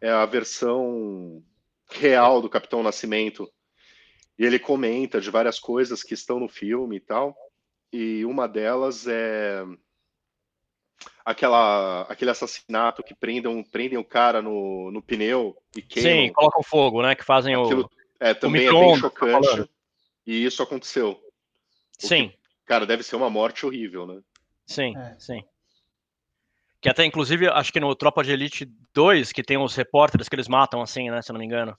[0.00, 1.42] é a versão
[1.90, 3.50] real do Capitão Nascimento.
[4.38, 7.36] E ele comenta de várias coisas que estão no filme e tal.
[7.92, 9.64] E uma delas é
[11.24, 16.26] aquela, aquele assassinato que prendem, prendem o cara no, no pneu e queimam.
[16.26, 17.14] Sim, colocam fogo, né?
[17.14, 17.90] Que fazem Aquilo, o.
[18.20, 19.56] É, também é bem chocante.
[19.56, 19.68] Tá
[20.26, 21.12] e isso aconteceu.
[22.02, 22.28] O sim.
[22.28, 24.20] Que, cara, deve ser uma morte horrível, né?
[24.66, 25.16] Sim, é.
[25.18, 25.44] sim.
[26.84, 30.34] Que até, inclusive, acho que no Tropa de Elite 2, que tem os repórteres que
[30.34, 31.22] eles matam, assim, né?
[31.22, 31.74] Se eu não me engano.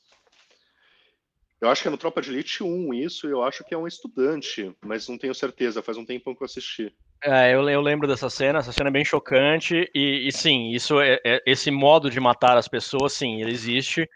[1.61, 3.85] Eu acho que é no Tropa de Elite 1 isso, eu acho que é um
[3.85, 6.91] estudante, mas não tenho certeza, faz um tempão que eu assisti.
[7.23, 10.99] É, eu, eu lembro dessa cena, essa cena é bem chocante, e, e sim, isso
[10.99, 14.09] é, é, esse modo de matar as pessoas, sim, ele existe.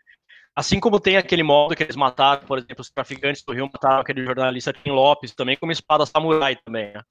[0.56, 4.02] Assim como tem aquele modo que eles mataram, por exemplo, os traficantes do Rio mataram
[4.02, 7.04] aquele jornalista Tim Lopes, também com uma espada samurai também, né?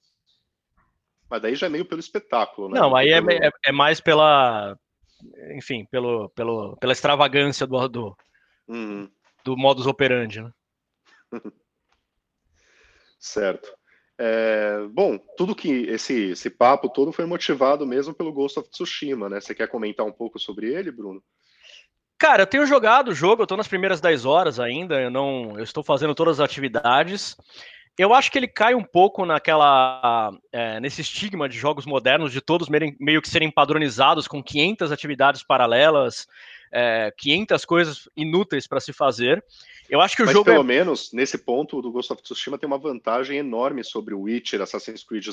[1.31, 2.81] Mas daí já é meio pelo espetáculo, né?
[2.81, 4.77] Não, aí é, é, é, mais pela,
[5.55, 8.17] enfim, pelo, pelo, pela extravagância do, do,
[8.67, 9.11] uhum.
[9.45, 10.51] do modus operandi, né?
[13.19, 13.69] certo.
[14.21, 19.29] É, bom, tudo que esse, esse papo todo foi motivado mesmo pelo Ghost of Tsushima,
[19.29, 19.41] né?
[19.41, 21.23] Você quer comentar um pouco sobre ele, Bruno?
[22.19, 25.57] Cara, eu tenho jogado o jogo, eu tô nas primeiras 10 horas ainda, eu não,
[25.57, 27.37] eu estou fazendo todas as atividades.
[27.99, 32.41] Eu acho que ele cai um pouco naquela é, nesse estigma de jogos modernos de
[32.41, 36.29] todos meio que serem padronizados com 500 atividades paralelas,
[36.73, 39.45] é, 500 coisas inúteis para se fazer.
[39.91, 40.45] Eu acho que o Mas jogo.
[40.45, 40.67] Pelo é...
[40.67, 45.03] menos, nesse ponto, do Ghost of Tsushima tem uma vantagem enorme sobre o Witcher, Assassin's
[45.03, 45.27] Creed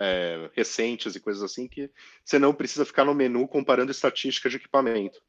[0.00, 1.90] é, recentes e coisas assim, que
[2.24, 5.20] você não precisa ficar no menu comparando estatística de equipamento.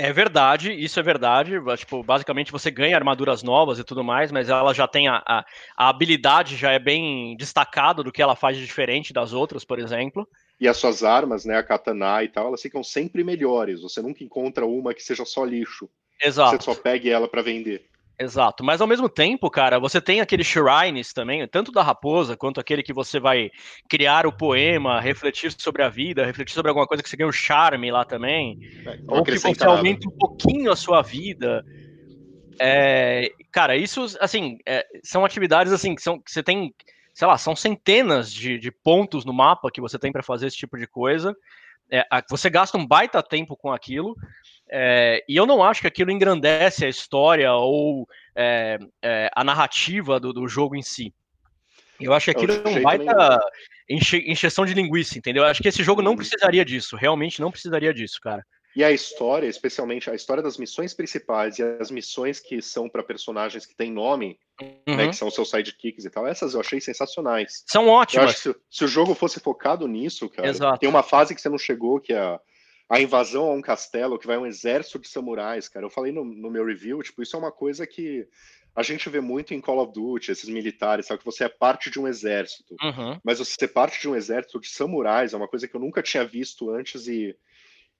[0.00, 1.54] É verdade, isso é verdade.
[1.76, 5.44] Tipo, basicamente você ganha armaduras novas e tudo mais, mas ela já tem a, a,
[5.76, 9.80] a habilidade já é bem destacada do que ela faz de diferente das outras, por
[9.80, 10.26] exemplo.
[10.60, 13.82] E as suas armas, né, a katana e tal, elas ficam sempre melhores.
[13.82, 15.90] Você nunca encontra uma que seja só lixo.
[16.22, 16.56] Exato.
[16.56, 17.88] Você só pegue ela para vender.
[18.20, 22.58] Exato, mas ao mesmo tempo, cara, você tem aqueles shrines também, tanto da raposa quanto
[22.58, 23.48] aquele que você vai
[23.88, 27.32] criar o poema, refletir sobre a vida, refletir sobre alguma coisa que você ganha o
[27.32, 31.64] charme lá também, é, ou que você aumenta um pouquinho a sua vida.
[32.60, 36.74] É, cara, isso, assim, é, são atividades assim que, são, que você tem,
[37.14, 40.56] sei lá, são centenas de, de pontos no mapa que você tem para fazer esse
[40.56, 41.36] tipo de coisa.
[41.88, 44.16] É, você gasta um baita tempo com aquilo,
[44.70, 50.20] é, e eu não acho que aquilo engrandece a história ou é, é, a narrativa
[50.20, 51.12] do, do, jogo em si.
[52.00, 53.40] Eu acho que aquilo é um baita
[53.88, 55.42] enche, encheção de linguiça, entendeu?
[55.42, 56.18] Eu acho que esse jogo não uhum.
[56.18, 58.44] precisaria disso, realmente não precisaria disso, cara.
[58.76, 63.02] E a história, especialmente a história das missões principais e as missões que são para
[63.02, 64.94] personagens que têm nome, uhum.
[64.94, 67.64] né, que são seus sidekicks e tal, essas eu achei sensacionais.
[67.66, 68.22] São ótimas.
[68.22, 70.78] Eu acho que se, se o jogo fosse focado nisso, cara, Exato.
[70.78, 72.38] tem uma fase que você não chegou, que é a,
[72.88, 75.84] a invasão a um castelo, que vai um exército de samurais, cara.
[75.84, 78.26] Eu falei no, no meu review, tipo, isso é uma coisa que
[78.74, 81.18] a gente vê muito em Call of Duty, esses militares, sabe?
[81.18, 82.74] Que você é parte de um exército.
[82.80, 83.20] Uhum.
[83.22, 86.02] Mas você ser parte de um exército de samurais é uma coisa que eu nunca
[86.02, 87.36] tinha visto antes e,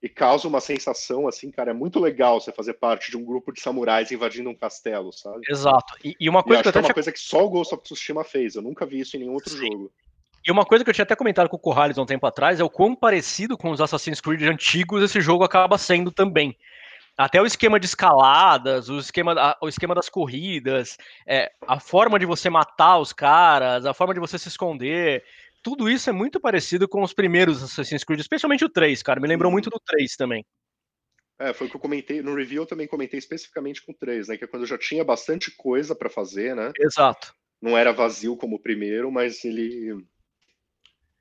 [0.01, 3.51] e causa uma sensação, assim, cara, é muito legal você fazer parte de um grupo
[3.51, 5.41] de samurais invadindo um castelo, sabe?
[5.47, 5.95] Exato.
[6.03, 7.83] E, e uma coisa e que, eu é uma coisa que só o Ghost of
[7.83, 9.67] Tsushima fez, eu nunca vi isso em nenhum outro Sim.
[9.67, 9.91] jogo.
[10.49, 12.59] E uma coisa que eu tinha até comentado com o Corrales há um tempo atrás
[12.59, 16.57] é o quão parecido com os Assassin's Creed antigos esse jogo acaba sendo também.
[17.15, 20.97] Até o esquema de escaladas, o esquema, o esquema das corridas,
[21.27, 25.23] é, a forma de você matar os caras, a forma de você se esconder,
[25.61, 29.19] tudo isso é muito parecido com os primeiros Assassin's Creed, especialmente o 3, cara.
[29.19, 30.43] Me lembrou muito do 3 também.
[31.37, 34.29] É, foi o que eu comentei no review, eu também comentei especificamente com o 3,
[34.29, 34.35] né?
[34.35, 36.71] Que é quando já tinha bastante coisa para fazer, né?
[36.79, 37.35] Exato.
[37.61, 40.03] Não era vazio como o primeiro, mas ele.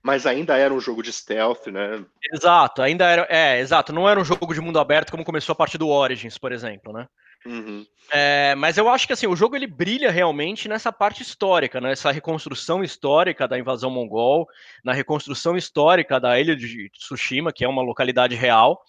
[0.03, 2.05] Mas ainda era um jogo de stealth, né?
[2.33, 3.27] Exato, ainda era.
[3.29, 3.93] É, exato.
[3.93, 6.93] Não era um jogo de mundo aberto como começou a partir do Origins, por exemplo,
[6.93, 7.09] né?
[7.45, 7.87] Uhum.
[8.11, 12.11] É, mas eu acho que assim, o jogo ele brilha realmente nessa parte histórica, nessa
[12.11, 14.47] reconstrução histórica da invasão mongol,
[14.85, 18.83] na reconstrução histórica da ilha de Tsushima, que é uma localidade real.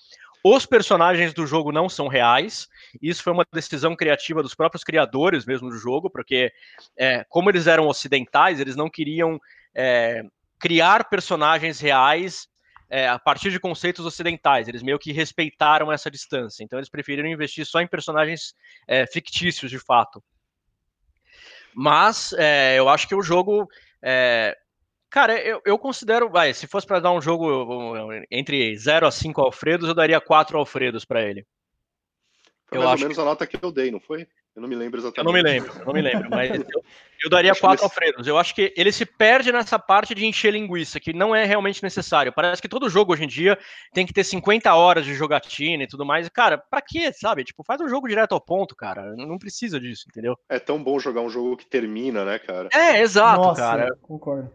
[0.44, 2.68] Os personagens do jogo não são reais.
[3.02, 6.52] Isso foi uma decisão criativa dos próprios criadores mesmo do jogo, porque
[6.98, 9.40] é, como eles eram ocidentais, eles não queriam
[9.76, 10.24] é,
[10.60, 12.48] criar personagens reais
[12.90, 14.68] é, a partir de conceitos ocidentais.
[14.68, 16.64] Eles meio que respeitaram essa distância.
[16.64, 18.54] Então eles preferiram investir só em personagens
[18.88, 20.24] é, fictícios, de fato.
[21.74, 23.68] Mas é, eu acho que o jogo
[24.02, 24.58] é,
[25.10, 29.42] Cara, eu, eu considero, vai, se fosse para dar um jogo entre 0 a 5
[29.42, 31.48] Alfredos, eu daria 4 Alfredos para ele.
[32.68, 33.22] Foi eu mais acho ou menos que...
[33.22, 34.28] a nota que eu dei, não foi?
[34.56, 35.20] Eu não me lembro exatamente.
[35.20, 36.84] Eu não me lembro, não me lembro, mas eu,
[37.24, 38.28] eu daria 4 Alfredos.
[38.28, 41.84] Eu acho que ele se perde nessa parte de encher linguiça, que não é realmente
[41.84, 42.34] necessário.
[42.34, 43.58] Parece que todo jogo hoje em dia
[43.94, 46.28] tem que ter 50 horas de jogatina e tudo mais.
[46.28, 47.44] E, cara, pra quê, sabe?
[47.44, 49.16] Tipo, faz um jogo direto ao ponto, cara.
[49.16, 50.36] Não precisa disso, entendeu?
[50.50, 52.70] É tão bom jogar um jogo que termina, né, cara?
[52.74, 53.98] É, exato, Nossa, cara.
[54.02, 54.52] Concordo.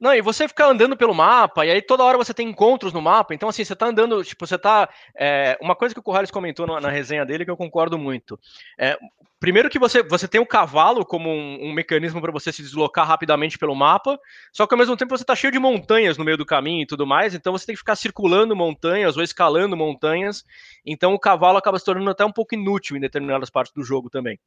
[0.00, 3.02] Não, e você ficar andando pelo mapa, e aí toda hora você tem encontros no
[3.02, 4.88] mapa, então assim, você tá andando, tipo, você tá.
[5.14, 8.40] É, uma coisa que o Corrales comentou na, na, resenha dele que eu concordo muito.
[8.78, 8.96] É,
[9.38, 13.06] primeiro que você, você tem o cavalo como um, um mecanismo para você se deslocar
[13.06, 14.18] rapidamente pelo mapa,
[14.50, 16.86] só que ao mesmo tempo você tá cheio de montanhas no meio do caminho e
[16.86, 20.42] tudo mais, então você tem que ficar circulando montanhas ou escalando montanhas,
[20.84, 24.08] então o cavalo acaba se tornando até um pouco inútil em determinadas partes do jogo
[24.08, 24.38] também.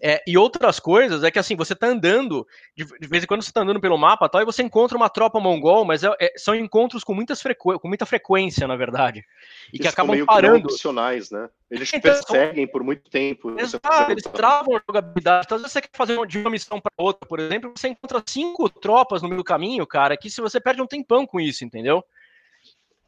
[0.00, 2.46] É, e outras coisas é que assim, você tá andando,
[2.76, 5.40] de, vez em quando você tá andando pelo mapa tal, e você encontra uma tropa
[5.40, 7.78] mongol, mas é, é, são encontros com, muitas frequ...
[7.78, 9.24] com muita frequência, na verdade.
[9.72, 10.68] E que acabam meio parando.
[10.68, 11.48] Que opcionais, né?
[11.70, 13.58] Eles então, perseguem por muito tempo.
[13.58, 15.46] Exato, eles travam a jogabilidade.
[15.46, 18.22] Então, às vezes você quer fazer de uma missão para outra, por exemplo, você encontra
[18.26, 21.64] cinco tropas no meio do caminho, cara, que se você perde um tempão com isso,
[21.64, 22.04] entendeu?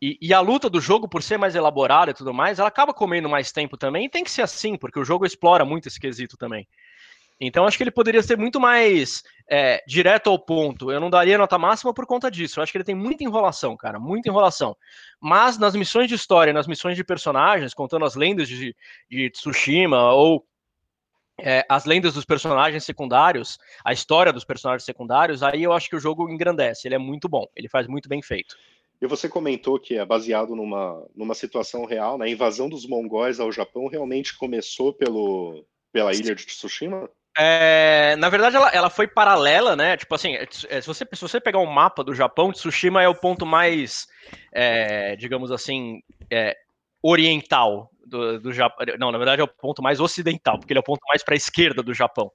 [0.06, 2.92] E, e, a luta do jogo, por ser mais elaborada e tudo mais, ela acaba
[2.92, 5.98] comendo mais tempo também, e tem que ser assim, porque o jogo explora muito esse
[5.98, 6.68] quesito também.
[7.40, 10.92] Então, acho que ele poderia ser muito mais é, direto ao ponto.
[10.92, 12.58] Eu não daria nota máxima por conta disso.
[12.58, 14.76] Eu acho que ele tem muita enrolação, cara, muita enrolação.
[15.18, 18.76] Mas nas missões de história, nas missões de personagens, contando as lendas de,
[19.10, 20.46] de Tsushima ou
[21.40, 25.96] é, as lendas dos personagens secundários, a história dos personagens secundários, aí eu acho que
[25.96, 26.86] o jogo engrandece.
[26.86, 28.54] Ele é muito bom, ele faz muito bem feito.
[29.00, 32.26] E você comentou que é baseado numa, numa situação real, né?
[32.26, 37.10] A invasão dos mongóis ao Japão realmente começou pelo, pela ilha de Tsushima?
[37.36, 39.96] É, na verdade, ela, ela foi paralela, né?
[39.96, 43.14] Tipo assim, é, se você, se você pegar um mapa do Japão, Tsushima é o
[43.14, 44.06] ponto mais,
[44.52, 46.00] é, digamos assim,
[46.30, 46.56] é,
[47.02, 48.86] oriental do, do Japão.
[48.98, 51.34] Não, na verdade é o ponto mais ocidental, porque ele é o ponto mais para
[51.34, 52.30] a esquerda do Japão.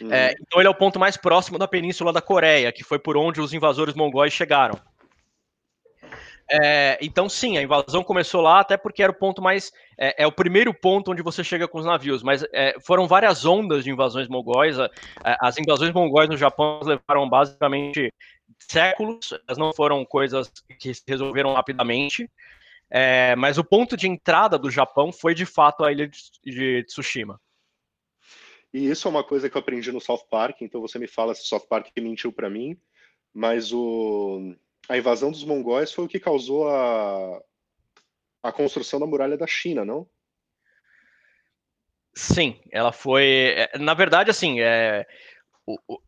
[0.00, 0.12] Hum.
[0.12, 3.16] É, então ele é o ponto mais próximo da península da Coreia, que foi por
[3.16, 4.78] onde os invasores mongóis chegaram.
[6.50, 9.72] É, então, sim, a invasão começou lá, até porque era o ponto mais.
[9.98, 13.44] É, é o primeiro ponto onde você chega com os navios, mas é, foram várias
[13.44, 14.76] ondas de invasões mongóis.
[15.22, 18.12] as invasões mongóis no Japão levaram basicamente
[18.58, 22.28] séculos, elas não foram coisas que se resolveram rapidamente.
[22.90, 26.06] É, mas o ponto de entrada do Japão foi de fato a ilha
[26.44, 27.40] de, Tsushima.
[28.72, 31.34] E isso é uma coisa que eu aprendi no South Park, então você me fala
[31.34, 32.76] se o South Park mentiu para mim,
[33.32, 34.54] mas o
[34.88, 37.40] a invasão dos mongóis foi o que causou a,
[38.42, 40.06] a construção da muralha da China, não?
[42.14, 43.54] Sim, ela foi.
[43.56, 45.06] É, na verdade, assim, é,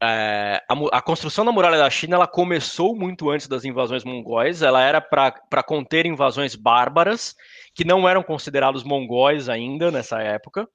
[0.02, 4.62] é, a, a, construção da muralha da China ela começou muito antes das invasões mongóis.
[4.62, 7.34] Ela era para conter invasões bárbaras
[7.74, 10.68] que não eram considerados mongóis ainda nessa época.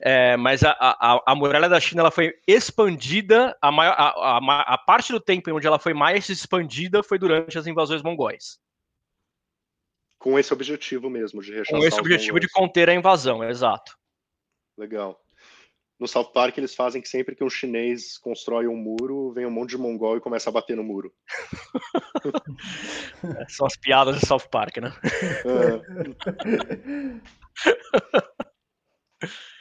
[0.00, 4.74] É, mas a, a, a, muralha da China ela foi expandida, a, maior, a, a,
[4.74, 8.58] a, parte do tempo em onde ela foi mais expandida foi durante as invasões mongóis.
[10.18, 13.96] Com esse objetivo mesmo, de rechaçar Com esse objetivo de conter a invasão, exato.
[14.76, 15.18] Legal.
[15.98, 19.50] No South Park eles fazem que sempre que um chinês constrói um muro, vem um
[19.50, 21.10] monte de mongol e começa a bater no muro.
[23.40, 24.92] é, são as piadas de South Park, né?
[25.46, 25.80] É.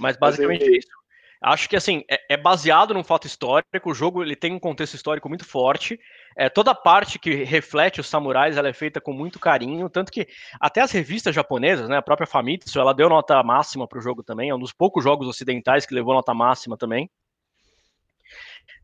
[0.00, 1.00] Mas basicamente é isso.
[1.42, 3.90] Acho que assim é, é, baseado num fato histórico.
[3.90, 5.98] O jogo ele tem um contexto histórico muito forte.
[6.36, 10.12] É, toda a parte que reflete os samurais ela é feita com muito carinho, tanto
[10.12, 10.28] que
[10.60, 14.22] até as revistas japonesas, né, a própria Famitsu, ela deu nota máxima para o jogo
[14.22, 14.50] também.
[14.50, 17.10] É um dos poucos jogos ocidentais que levou nota máxima também.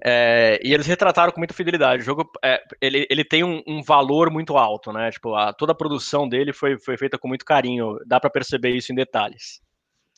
[0.03, 2.03] É, e eles retrataram com muita fidelidade.
[2.03, 5.11] O jogo é, ele, ele tem um, um, valor muito alto, né?
[5.11, 7.99] Tipo, a, toda a produção dele foi, foi feita com muito carinho.
[8.07, 9.61] Dá para perceber isso em detalhes.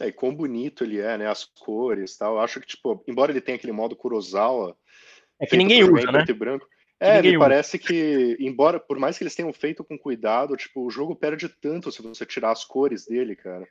[0.01, 1.27] É, e quão bonito ele é, né?
[1.27, 2.35] As cores tal.
[2.35, 4.77] Eu acho que, tipo, embora ele tenha aquele modo Kurosawa.
[5.41, 6.25] É que ninguém usa, né?
[6.33, 6.66] branco,
[7.01, 7.39] é, me usa.
[7.39, 11.49] parece que, embora, por mais que eles tenham feito com cuidado, tipo, o jogo perde
[11.49, 13.66] tanto se você tirar as cores dele, cara.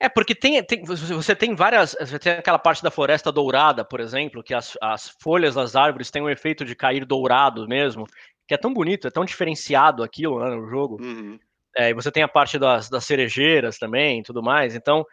[0.00, 1.96] É, porque tem, tem, você tem várias.
[1.98, 6.10] Você tem aquela parte da floresta dourada, por exemplo, que as, as folhas das árvores
[6.10, 8.06] têm o um efeito de cair dourado mesmo,
[8.46, 11.00] que é tão bonito, é tão diferenciado aquilo né, no jogo.
[11.00, 11.38] Uhum.
[11.76, 14.74] É, e você tem a parte das, das cerejeiras também tudo mais.
[14.74, 15.06] Então,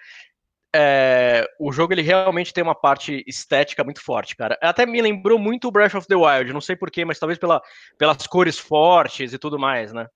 [0.73, 4.57] é, o jogo ele realmente tem uma parte estética muito forte, cara.
[4.61, 7.61] Até me lembrou muito o Breath of the Wild, não sei porquê, mas talvez pela,
[7.97, 10.07] pelas cores fortes e tudo mais, né?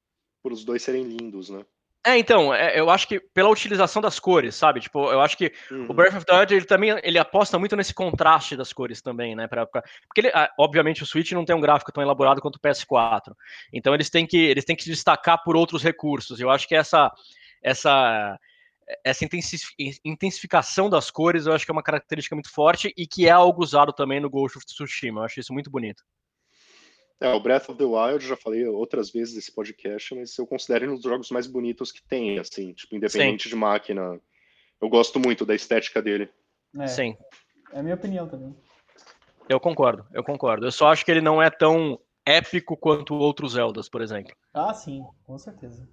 [0.42, 1.66] Por os dois serem lindos, né?
[2.08, 4.80] É, então, é, eu acho que pela utilização das cores, sabe?
[4.80, 5.88] Tipo, eu acho que uhum.
[5.90, 9.36] o Breath of the Wild, ele também ele aposta muito nesse contraste das cores também,
[9.36, 9.48] né?
[9.48, 12.60] Pra, pra porque, ele, obviamente, o Switch não tem um gráfico tão elaborado quanto o
[12.60, 13.34] PS4.
[13.74, 16.40] Então, eles têm que, eles têm que se destacar por outros recursos.
[16.40, 17.12] Eu acho que essa,
[17.64, 18.38] essa,
[19.04, 19.26] essa
[20.06, 23.64] intensificação das cores, eu acho que é uma característica muito forte e que é algo
[23.64, 25.22] usado também no Ghost of Tsushima.
[25.22, 26.04] Eu acho isso muito bonito.
[27.20, 30.92] É, o Breath of the Wild, já falei outras vezes nesse podcast, mas eu considero
[30.92, 33.50] um dos jogos mais bonitos que tem, assim, tipo, independente Sim.
[33.50, 34.20] de máquina.
[34.82, 36.30] Eu gosto muito da estética dele.
[36.78, 37.18] É, Sim.
[37.72, 38.56] É a minha opinião também.
[39.48, 40.66] Eu concordo, eu concordo.
[40.66, 44.36] Eu só acho que ele não é tão épico quanto outros Zeldas, por exemplo.
[44.54, 45.88] Ah, sim, com certeza.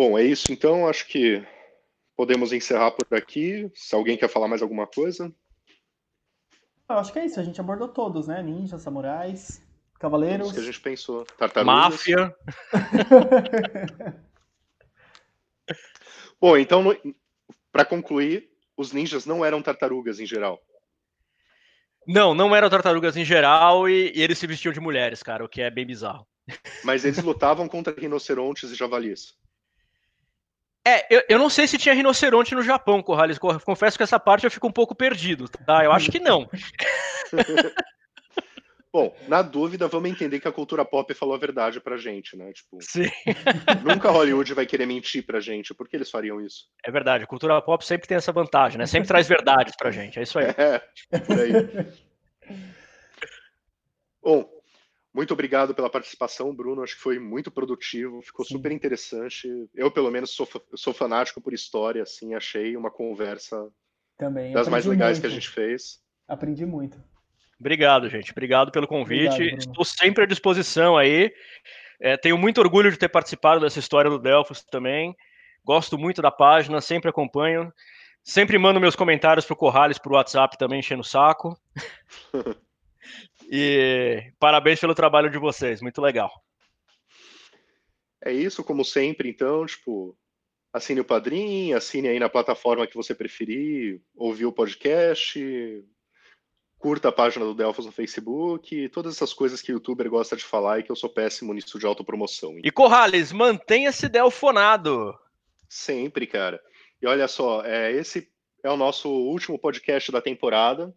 [0.00, 0.88] Bom, é isso então.
[0.88, 1.46] Acho que
[2.16, 3.70] podemos encerrar por aqui.
[3.74, 5.30] Se alguém quer falar mais alguma coisa.
[6.88, 8.42] Eu acho que é isso, a gente abordou todos, né?
[8.42, 9.62] Ninjas, samurais,
[9.98, 10.46] cavaleiros.
[10.46, 11.26] Isso que a gente pensou.
[11.36, 11.66] Tartarugas.
[11.66, 12.34] Máfia.
[16.40, 16.82] Bom, então,
[17.70, 18.48] para concluir,
[18.78, 20.62] os ninjas não eram tartarugas em geral.
[22.06, 25.48] Não, não eram tartarugas em geral e, e eles se vestiam de mulheres, cara, o
[25.48, 26.26] que é bem bizarro.
[26.84, 29.38] Mas eles lutavam contra rinocerontes e javalis.
[30.86, 33.38] É, eu, eu não sei se tinha rinoceronte no Japão, Corrales.
[33.38, 35.84] Confesso que essa parte eu fico um pouco perdido, tá?
[35.84, 36.48] Eu acho que não.
[38.92, 42.52] Bom, na dúvida, vamos entender que a cultura pop falou a verdade pra gente, né?
[42.52, 43.08] Tipo, Sim.
[43.86, 45.72] nunca Hollywood vai querer mentir pra gente.
[45.72, 46.64] Por que eles fariam isso?
[46.84, 48.86] É verdade, a cultura pop sempre tem essa vantagem, né?
[48.86, 50.18] Sempre traz verdades pra gente.
[50.18, 50.46] É isso aí.
[50.58, 51.52] É, por aí.
[54.22, 54.59] Bom,
[55.12, 56.82] muito obrigado pela participação, Bruno.
[56.82, 58.54] Acho que foi muito produtivo, ficou Sim.
[58.54, 59.48] super interessante.
[59.74, 63.68] Eu, pelo menos, sou, sou fanático por história, assim, achei uma conversa
[64.16, 64.52] Também.
[64.52, 65.20] das mais legais muito.
[65.22, 65.98] que a gente fez.
[66.28, 67.02] Aprendi muito.
[67.58, 68.30] Obrigado, gente.
[68.30, 69.34] Obrigado pelo convite.
[69.34, 71.32] Obrigado, Estou sempre à disposição aí.
[72.00, 75.14] É, tenho muito orgulho de ter participado dessa história do Delfos também.
[75.64, 77.70] Gosto muito da página, sempre acompanho.
[78.22, 81.58] Sempre mando meus comentários pro Corrales pro WhatsApp também, enchendo o saco.
[83.52, 86.30] E parabéns pelo trabalho de vocês, muito legal.
[88.24, 90.16] É isso, como sempre, então, tipo,
[90.72, 95.42] assine o Padrim, assine aí na plataforma que você preferir, ouvir o podcast,
[96.78, 100.44] curta a página do Delfos no Facebook, todas essas coisas que o youtuber gosta de
[100.44, 102.56] falar e que eu sou péssimo nisso de autopromoção.
[102.62, 105.18] E Corrales, mantenha-se delfonado.
[105.68, 106.60] Sempre, cara.
[107.02, 108.30] E olha só, é, esse
[108.62, 110.94] é o nosso último podcast da temporada.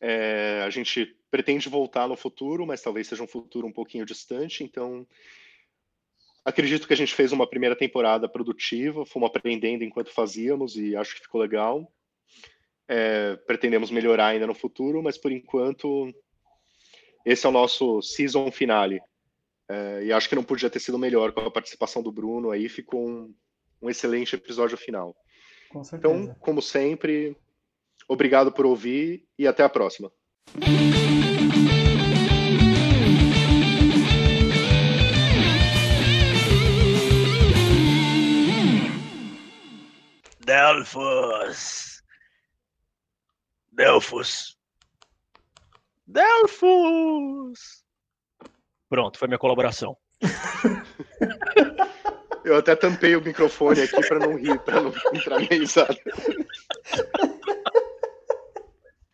[0.00, 4.64] É, a gente pretende voltar no futuro, mas talvez seja um futuro um pouquinho distante.
[4.64, 5.06] Então,
[6.44, 11.14] acredito que a gente fez uma primeira temporada produtiva, fomos aprendendo enquanto fazíamos e acho
[11.14, 11.90] que ficou legal.
[12.88, 16.12] É, pretendemos melhorar ainda no futuro, mas por enquanto
[17.24, 19.00] esse é o nosso season finale.
[19.68, 22.68] É, e acho que não podia ter sido melhor com a participação do Bruno aí,
[22.68, 23.34] ficou um,
[23.82, 25.16] um excelente episódio final.
[25.70, 27.36] Com então, como sempre,
[28.08, 30.12] Obrigado por ouvir e até a próxima.
[40.46, 42.02] Delfos.
[43.72, 44.56] Delfos.
[46.06, 47.84] Delfos.
[48.88, 49.96] Pronto, foi minha colaboração.
[52.44, 55.98] Eu até tampei o microfone aqui para não rir, para não entrar minha risada.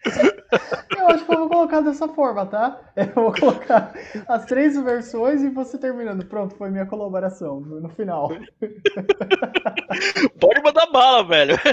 [0.96, 2.78] Eu acho que eu vou colocar dessa forma, tá?
[2.94, 3.92] Eu vou colocar
[4.28, 6.24] as três versões e você terminando.
[6.26, 8.30] Pronto, foi minha colaboração no final.
[10.38, 11.56] Pode mandar bala, velho.